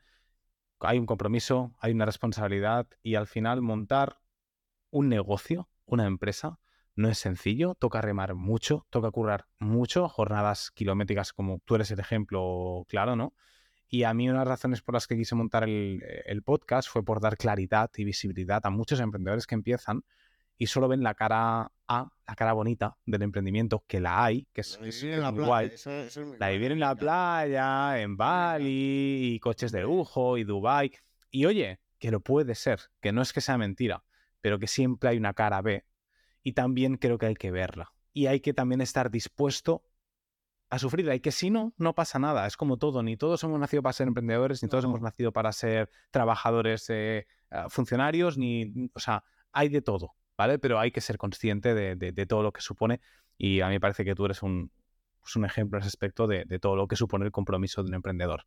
[0.80, 4.20] hay un compromiso, hay una responsabilidad y al final montar
[4.90, 6.60] un negocio, una empresa,
[6.96, 12.00] no es sencillo, toca remar mucho, toca currar mucho, jornadas kilométricas como tú eres el
[12.00, 13.34] ejemplo claro, ¿no?
[13.88, 16.88] Y a mí una de las razones por las que quise montar el, el podcast
[16.88, 20.04] fue por dar claridad y visibilidad a muchos emprendedores que empiezan
[20.58, 24.62] y solo ven la cara A, la cara bonita del emprendimiento, que la hay, que
[24.62, 25.72] es, en la playa,
[26.38, 30.92] la vivir en la playa, en Bali, y coches de lujo, y Dubai.
[31.30, 34.02] Y oye, que lo puede ser, que no es que sea mentira,
[34.40, 35.84] pero que siempre hay una cara B.
[36.42, 37.92] Y también creo que hay que verla.
[38.12, 39.84] Y hay que también estar dispuesto
[40.70, 41.14] a sufrirla.
[41.14, 42.46] Y que si no, no pasa nada.
[42.46, 43.02] Es como todo.
[43.02, 47.26] Ni todos hemos nacido para ser emprendedores, ni todos hemos nacido para ser trabajadores, eh,
[47.68, 48.90] funcionarios, ni.
[48.94, 50.14] O sea, hay de todo.
[50.38, 50.58] ¿vale?
[50.58, 53.00] Pero hay que ser consciente de, todo lo que supone
[53.36, 54.70] y a mí me parece que tú eres un,
[55.20, 57.94] pues un ejemplo en ese aspecto de, todo lo que supone el compromiso de un
[57.94, 58.46] emprendedor.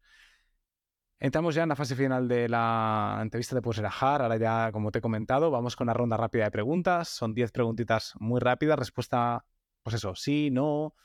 [1.20, 4.24] Entramos ya en la fase final de la entrevista de Puserajar.
[4.24, 7.10] Ahora ya, como te he comentado, vamos con una ronda rápida de preguntas.
[7.10, 8.80] Son 10 preguntitas muy rápidas.
[8.80, 9.46] Respuesta,
[9.84, 10.96] pues eso, sí, no,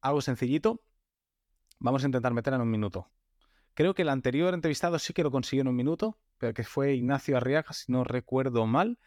[0.00, 0.82] algo sencillito.
[1.78, 3.10] Vamos a intentar meter en un minuto.
[3.74, 6.94] Creo que el anterior entrevistado sí que lo consiguió en un minuto, pero que fue
[6.94, 8.98] Ignacio Arriaga, si no recuerdo mal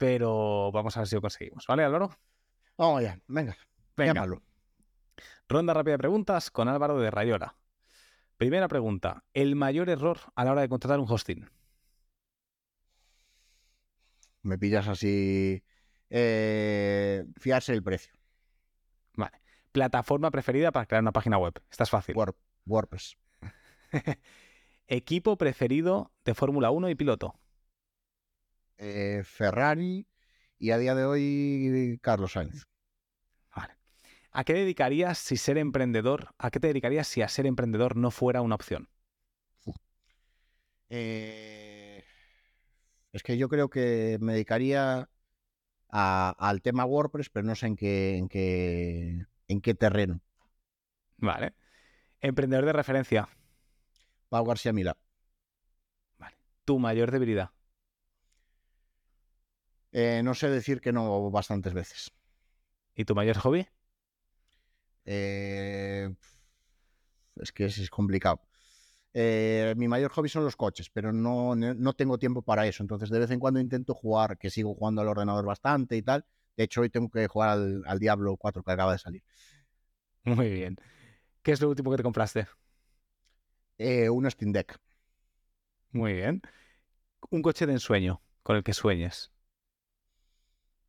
[0.00, 2.18] pero vamos a ver si lo conseguimos, ¿vale, Álvaro?
[2.78, 3.54] Vamos ya, venga,
[3.94, 4.26] venga.
[5.46, 7.54] Ronda rápida de preguntas con Álvaro de Rayora.
[8.38, 11.50] Primera pregunta, ¿el mayor error a la hora de contratar un hosting?
[14.40, 15.62] Me pillas así.
[16.08, 18.14] Eh, fiarse el precio.
[19.72, 21.54] ¿Plataforma preferida para crear una página web?
[21.70, 22.16] Esta es fácil.
[22.66, 23.16] WordPress.
[24.86, 27.38] ¿Equipo preferido de Fórmula 1 y piloto?
[28.78, 30.06] Eh, Ferrari
[30.58, 32.64] y a día de hoy Carlos Sainz.
[33.54, 33.74] Vale.
[34.32, 36.34] ¿A qué dedicarías si ser emprendedor?
[36.38, 38.88] ¿A qué te dedicarías si a ser emprendedor no fuera una opción?
[40.88, 42.02] Eh,
[43.12, 45.08] es que yo creo que me dedicaría
[45.88, 50.20] al tema WordPress, pero no sé en qué, en qué, en qué terreno.
[51.18, 51.54] Vale.
[52.20, 53.28] Emprendedor de referencia.
[54.28, 54.96] Pau García Mila.
[56.18, 56.36] Vale.
[56.64, 57.50] Tu mayor debilidad.
[59.92, 62.12] Eh, no sé decir que no bastantes veces.
[62.94, 63.66] ¿Y tu mayor hobby?
[65.04, 66.14] Eh,
[67.36, 68.40] es que es, complicado.
[69.12, 72.84] Eh, mi mayor hobby son los coches, pero no, no, tengo tiempo para eso.
[72.84, 76.24] Entonces, de vez en cuando intento jugar, que sigo jugando al ordenador bastante y tal.
[76.60, 79.22] De hecho, hoy tengo que jugar al, Diablo 4 que acaba de salir.
[80.24, 80.76] Muy bien.
[81.42, 82.48] ¿Qué es lo último que te compraste?
[83.78, 84.78] un Steam Deck.
[85.92, 86.42] Muy bien.
[87.30, 89.32] un coche de ensueño con el que sueñes.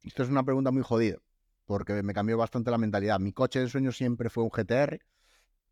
[0.03, 1.19] Esto es una pregunta muy jodida,
[1.63, 3.21] porque me cambió bastante la mentalidad.
[3.21, 4.99] Mi coche de ensueño siempre fue un GTR,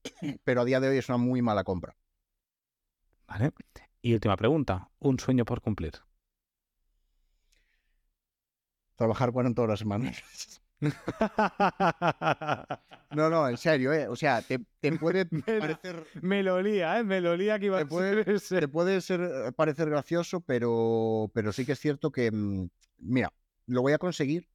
[0.45, 1.97] pero a día de hoy es una muy mala compra.
[3.27, 3.51] Vale.
[4.01, 5.95] Y última pregunta, un sueño por cumplir.
[8.99, 10.61] Trabajar 40 horas semanales.
[13.11, 14.07] No, no, en serio, ¿eh?
[14.07, 16.05] O sea, te, te puede parecer...
[16.21, 17.03] Me lo lía, ¿eh?
[17.03, 18.59] Me lo lía que iba Te a puede, ser ese.
[18.59, 22.69] te puede ser, eh, parecer gracioso, pero, pero sí que es cierto que, mm,
[22.99, 23.33] mira,
[23.65, 24.47] lo voy a conseguir,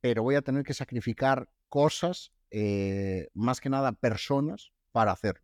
[0.00, 5.42] pero voy a tener que sacrificar cosas, eh, más que nada personas, para hacerlo.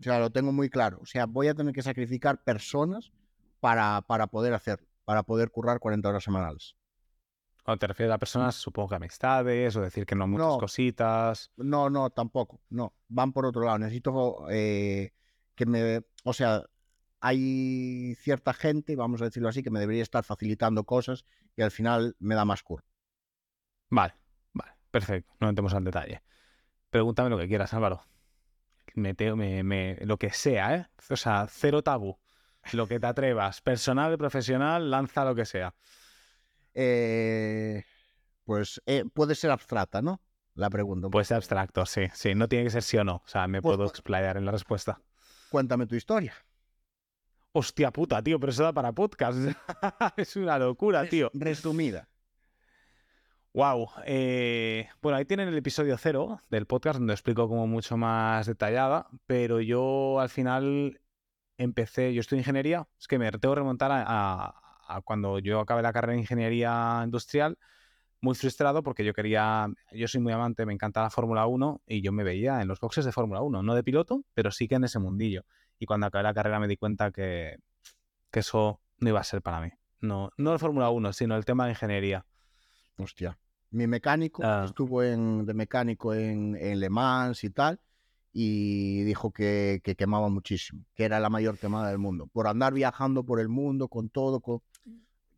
[0.00, 1.00] O sea, lo tengo muy claro.
[1.02, 3.10] O sea, voy a tener que sacrificar personas
[3.60, 6.76] para, para poder hacerlo, para poder currar 40 horas semanales.
[7.68, 10.56] Cuando te refieres a personas, supongo que amistades o decir que no muchas No.
[10.58, 11.50] cositas.
[11.58, 12.62] No, no, tampoco.
[12.70, 13.76] No, van por otro lado.
[13.78, 15.12] Necesito eh,
[15.54, 16.00] que me...
[16.24, 16.62] O sea,
[17.20, 21.26] hay cierta gente, vamos a decirlo así, que me debería estar facilitando cosas
[21.58, 22.86] y al final me da más curro.
[23.90, 24.14] Vale,
[24.54, 25.34] vale, perfecto.
[25.38, 26.22] No entremos al detalle.
[26.88, 28.02] Pregúntame lo que quieras, Álvaro.
[28.94, 30.86] Me, teo- me, me- lo que sea, ¿eh?
[31.10, 32.18] O sea, cero tabú.
[32.72, 33.60] Lo que te atrevas.
[33.60, 35.74] Personal, profesional, lanza lo que sea.
[36.80, 37.82] Eh,
[38.44, 40.20] pues eh, puede ser abstracta, ¿no?
[40.54, 41.08] La pregunta.
[41.08, 42.36] Puede ser abstracto, sí, sí.
[42.36, 43.16] No tiene que ser sí o no.
[43.16, 45.00] O sea, me Pues- puedo explayar en la respuesta.
[45.50, 46.34] Cuéntame tu historia.
[47.52, 49.38] Hostia puta, tío, pero eso da para podcast.
[50.16, 51.30] es una locura, Res- tío.
[51.34, 52.08] Resumida.
[53.54, 53.88] Wow.
[55.02, 59.60] bueno, ahí tienen el episodio cero del podcast donde explico como mucho más detallada, pero
[59.60, 61.00] yo al final
[61.56, 65.60] empecé, yo estudio ingeniería, es que me tengo que remontar a, a- a cuando yo
[65.60, 67.58] acabé la carrera de ingeniería industrial,
[68.20, 72.00] muy frustrado porque yo quería, yo soy muy amante, me encanta la Fórmula 1 y
[72.02, 74.74] yo me veía en los boxes de Fórmula 1, no de piloto, pero sí que
[74.74, 75.44] en ese mundillo.
[75.78, 77.58] Y cuando acabé la carrera me di cuenta que,
[78.30, 79.70] que eso no iba a ser para mí.
[80.00, 82.26] No, no la Fórmula 1, sino el tema de ingeniería.
[82.96, 83.38] Hostia.
[83.70, 84.64] Mi mecánico Ah.
[84.66, 87.80] estuvo en, de mecánico en, en Le Mans y tal,
[88.32, 92.26] y dijo que, que quemaba muchísimo, que era la mayor quemada del mundo.
[92.26, 94.60] Por andar viajando por el mundo con todo, con...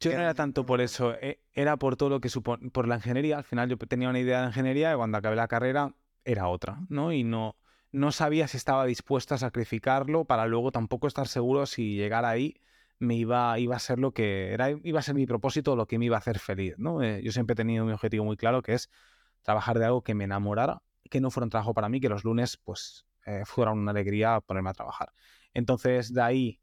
[0.00, 2.96] Yo no Era tanto por eso, eh, era por todo lo que supone, por la
[2.96, 3.38] ingeniería.
[3.38, 5.94] Al final yo tenía una idea de ingeniería y cuando acabé la carrera
[6.24, 7.12] era otra, ¿no?
[7.12, 7.56] Y no,
[7.92, 12.56] no sabía si estaba dispuesto a sacrificarlo para luego tampoco estar seguro si llegar ahí
[12.98, 15.98] me iba, iba a ser lo que era, iba a ser mi propósito, lo que
[15.98, 17.02] me iba a hacer feliz, ¿no?
[17.02, 18.90] Eh, yo siempre he tenido mi objetivo muy claro, que es
[19.42, 22.24] trabajar de algo que me enamorara, que no fuera un trabajo para mí, que los
[22.24, 25.12] lunes, pues, eh, fuera una alegría ponerme a trabajar.
[25.54, 26.60] Entonces, de ahí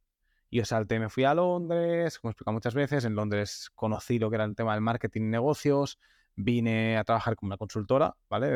[0.49, 4.30] yo salté, me fui a Londres, como he explicado muchas veces, en Londres conocí lo
[4.30, 5.99] que era el tema del marketing y negocios,
[6.36, 8.48] vine a trabajar como una consultora, ¿vale?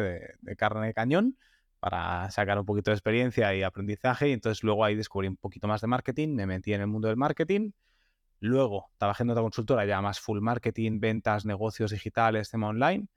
[0.42, 1.38] De, carne de cañón
[1.80, 5.68] para sacar un poquito de experiencia y aprendizaje y entonces luego ahí descubrí un poquito
[5.68, 7.72] más de marketing, me metí en el mundo del marketing,
[8.40, 13.08] luego trabajé en otra consultora ya más full marketing, ventas, negocios digitales, tema online,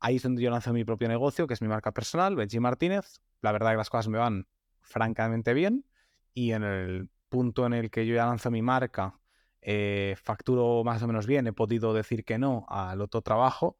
[0.00, 3.20] ahí es donde yo lanzo mi propio negocio, que es mi marca personal, Benji Martínez,
[3.40, 4.46] la verdad que las cosas me van
[4.80, 5.86] francamente bien
[6.34, 9.18] y en el punto en el que yo ya lanzo mi marca,
[9.60, 13.76] eh, facturo más o menos bien, he podido decir que no al otro trabajo,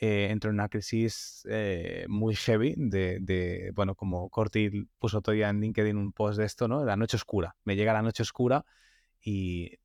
[0.00, 5.34] eh, entro en una crisis eh, muy heavy de, de, bueno, como Corti puso otro
[5.34, 6.82] día en LinkedIn un post de esto, ¿no?
[6.82, 7.54] La noche oscura.
[7.64, 8.64] Me llega la noche oscura
[9.20, 9.78] y,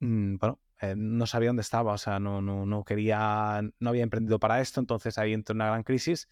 [0.00, 4.02] mm, bueno, eh, no sabía dónde estaba, o sea, no, no, no quería, no había
[4.02, 6.28] emprendido para esto, entonces ahí entro en una gran crisis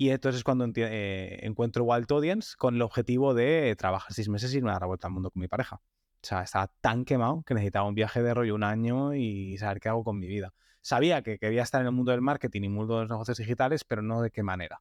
[0.00, 4.54] y entonces es cuando eh, encuentro Wild Audience con el objetivo de trabajar seis meses
[4.54, 5.76] y irme a dar la vuelta al mundo con mi pareja.
[5.76, 9.80] O sea, estaba tan quemado que necesitaba un viaje de rollo un año y saber
[9.80, 10.54] qué hago con mi vida.
[10.82, 13.82] Sabía que quería estar en el mundo del marketing y mundo de los negocios digitales,
[13.82, 14.80] pero no de qué manera.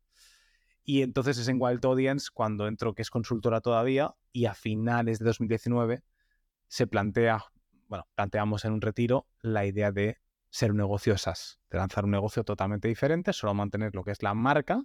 [0.83, 5.17] Y entonces es en Wild Audience cuando entro, que es consultora todavía, y a finales
[5.17, 6.03] de 2019
[6.67, 7.43] se plantea,
[7.87, 10.19] bueno, planteamos en un retiro la idea de
[10.51, 14.21] ser un negocio SaaS, de lanzar un negocio totalmente diferente, solo mantener lo que es
[14.21, 14.83] la marca,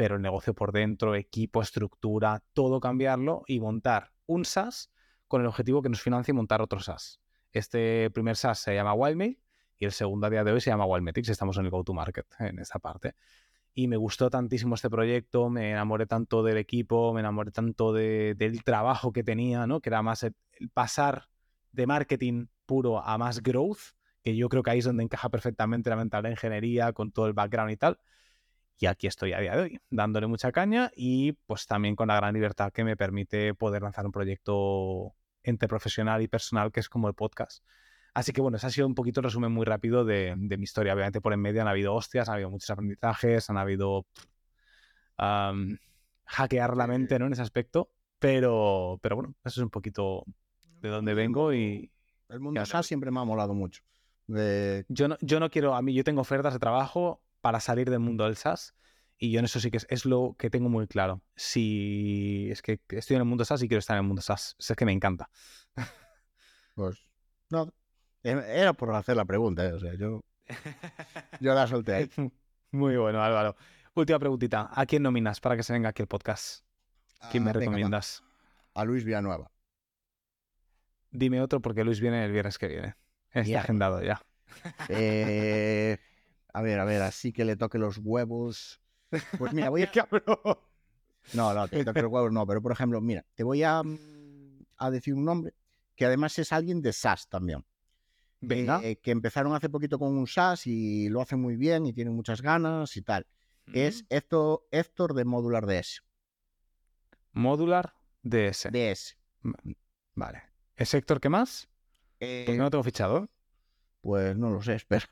[0.00, 4.90] pero el negocio por dentro, equipo, estructura, todo cambiarlo y montar un SaaS
[5.28, 7.20] con el objetivo que nos financie montar otro SaaS.
[7.52, 9.38] Este primer SaaS se llama Wildmail
[9.76, 11.28] y el segundo a día de hoy se llama Wildmetrics.
[11.28, 13.14] Estamos en el go-to-market en esta parte.
[13.74, 18.34] Y me gustó tantísimo este proyecto, me enamoré tanto del equipo, me enamoré tanto de,
[18.38, 19.82] del trabajo que tenía, ¿no?
[19.82, 21.28] que era más el, el pasar
[21.72, 25.90] de marketing puro a más growth, que yo creo que ahí es donde encaja perfectamente
[25.90, 27.98] la mentalidad de ingeniería con todo el background y tal.
[28.82, 32.16] Y aquí estoy a día de hoy, dándole mucha caña y pues también con la
[32.16, 35.12] gran libertad que me permite poder lanzar un proyecto
[35.42, 37.62] entre profesional y personal que es como el podcast.
[38.14, 40.64] Así que bueno, ese ha sido un poquito el resumen muy rápido de, de, mi
[40.64, 40.94] historia.
[40.94, 44.06] Obviamente por en medio han habido hostias, han habido muchos aprendizajes, han habido
[45.18, 45.76] um,
[46.24, 47.26] hackear la mente ¿no?
[47.26, 50.24] en ese aspecto, pero, pero bueno, eso es un poquito
[50.80, 51.92] de dónde vengo y...
[52.30, 53.82] El mundo SaaS siempre me ha molado mucho.
[54.26, 57.90] De- Yo no, yo no quiero, a mí yo tengo ofertas de trabajo para salir
[57.90, 58.74] del mundo del SaaS
[59.18, 61.22] y yo en eso sí que es, es lo que tengo muy claro.
[61.36, 64.56] Si es que estoy en el mundo SaaS y quiero estar en el mundo SaaS,
[64.58, 65.28] es que me encanta.
[66.74, 66.98] pues,
[67.50, 67.72] no.
[68.22, 69.72] eh, Era por hacer la pregunta, ¿eh?
[69.72, 70.22] O sea, yo,
[71.40, 72.10] yo la solté ahí.
[72.72, 73.56] Muy bueno, Álvaro.
[73.94, 74.70] Última preguntita.
[74.72, 76.64] ¿A quién nominas para que se venga aquí el podcast?
[77.30, 77.60] ¿Quién me Ah, va.
[77.60, 78.22] recomiendas?
[78.74, 79.50] A Luis Villanueva.
[81.10, 82.94] Dime otro porque Luis viene el viernes que viene.
[83.30, 83.60] Está Mierda.
[83.62, 84.22] agendado ya.
[84.88, 85.98] Eh,
[86.52, 88.80] a ver, a ver, así que le toque los huevos.
[89.38, 89.90] Pues mira, voy a.
[91.34, 94.64] No, no, te toque los huevos no, pero por ejemplo, mira, te voy a, mm,
[94.78, 95.54] a decir un nombre
[95.94, 97.64] que además es alguien de SaaS también.
[98.42, 98.80] Venga.
[98.82, 102.14] eh, que empezaron hace poquito con un SaaS y lo hacen muy bien y tienen
[102.14, 103.26] muchas ganas y tal.
[103.72, 106.02] Es Héctor, Héctor de Modular DS.
[107.32, 108.68] Modular DS.
[108.72, 109.16] DS.
[110.14, 110.42] Vale.
[110.76, 111.68] ¿Es Héctor qué más?
[112.18, 113.28] Eh, Porque no lo tengo fichado.
[114.00, 115.06] Pues no lo sé, espera.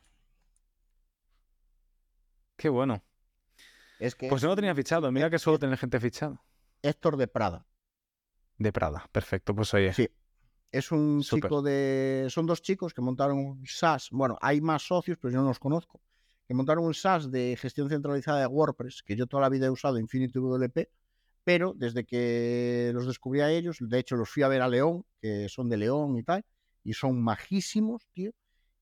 [2.58, 3.02] Qué bueno.
[4.00, 5.10] Es que Pues no lo tenía fichado.
[5.12, 6.42] Mira que suelo tener gente fichada.
[6.82, 7.64] Héctor de Prada.
[8.58, 9.08] De Prada.
[9.12, 9.54] Perfecto.
[9.54, 9.94] Pues oye.
[9.94, 10.08] Sí.
[10.70, 12.26] Es un chico de.
[12.28, 14.08] Son dos chicos que montaron un SaaS.
[14.10, 16.00] Bueno, hay más socios, pero yo no los conozco.
[16.46, 19.70] Que montaron un SaaS de gestión centralizada de WordPress, que yo toda la vida he
[19.70, 20.90] usado Infinity WP,
[21.44, 25.06] pero desde que los descubrí a ellos, de hecho los fui a ver a León,
[25.20, 26.44] que son de León y tal,
[26.82, 28.32] y son majísimos, tío.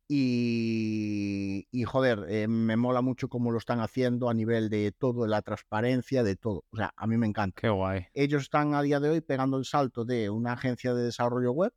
[0.08, 5.24] Y, y joder, eh, me mola mucho cómo lo están haciendo a nivel de todo,
[5.24, 6.64] de la transparencia, de todo.
[6.70, 8.06] O sea, a mí me encanta Qué guay.
[8.14, 11.72] ellos están a día de hoy pegando el salto de una agencia de desarrollo web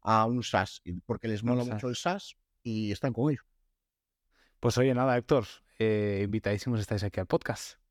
[0.00, 3.44] a un SaaS, porque les mola mucho el SaaS y están con ellos.
[4.60, 5.46] Pues oye, nada, Héctor.
[5.78, 7.81] eh, invitadísimos estáis aquí al podcast.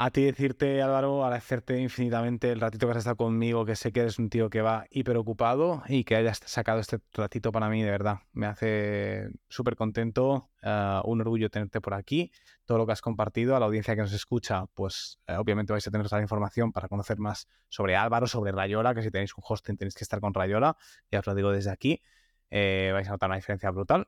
[0.00, 3.98] A ti decirte, Álvaro, agradecerte infinitamente el ratito que has estado conmigo, que sé que
[3.98, 7.82] eres un tío que va hiper ocupado y que hayas sacado este ratito para mí,
[7.82, 8.20] de verdad.
[8.32, 12.30] Me hace súper contento, eh, un orgullo tenerte por aquí,
[12.64, 15.88] todo lo que has compartido, a la audiencia que nos escucha, pues eh, obviamente vais
[15.88, 19.36] a tener toda la información para conocer más sobre Álvaro, sobre Rayola, que si tenéis
[19.36, 20.76] un hosting tenéis que estar con Rayola,
[21.10, 22.02] ya os lo digo desde aquí,
[22.50, 24.06] eh, vais a notar una diferencia brutal.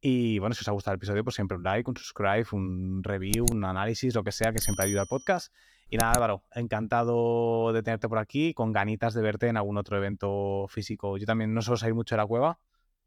[0.00, 3.02] Y bueno, si os ha gustado el episodio, pues siempre un like, un subscribe, un
[3.02, 5.52] review, un análisis, lo que sea, que siempre ayuda al podcast.
[5.88, 9.96] Y nada, Álvaro, encantado de tenerte por aquí, con ganitas de verte en algún otro
[9.96, 11.16] evento físico.
[11.16, 12.58] Yo también no suelo salir mucho de la cueva,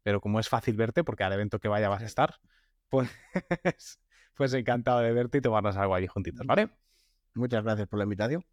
[0.02, 2.36] pero como es fácil verte, porque al evento que vaya vas a estar,
[2.88, 3.10] pues,
[4.34, 6.70] pues encantado de verte y tomarnos algo allí juntitos, ¿vale?
[7.34, 8.44] Muchas gracias por la invitación.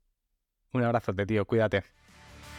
[0.73, 1.83] Un abrazote, tío, cuídate.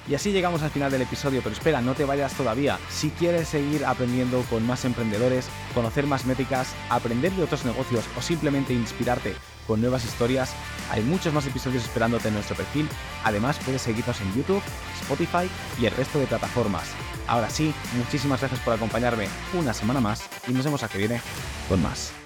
[0.09, 2.79] Y así llegamos al final del episodio, pero espera, no te vayas todavía.
[2.89, 8.23] Si quieres seguir aprendiendo con más emprendedores, conocer más métricas, aprender de otros negocios o
[8.23, 9.35] simplemente inspirarte
[9.67, 10.55] con nuevas historias,
[10.91, 12.89] hay muchos más episodios esperándote en nuestro perfil.
[13.23, 14.63] Además, puedes seguirnos en YouTube,
[15.03, 16.85] Spotify y el resto de plataformas.
[17.27, 21.21] Ahora sí, muchísimas gracias por acompañarme una semana más y nos vemos a que viene
[21.69, 22.18] con más.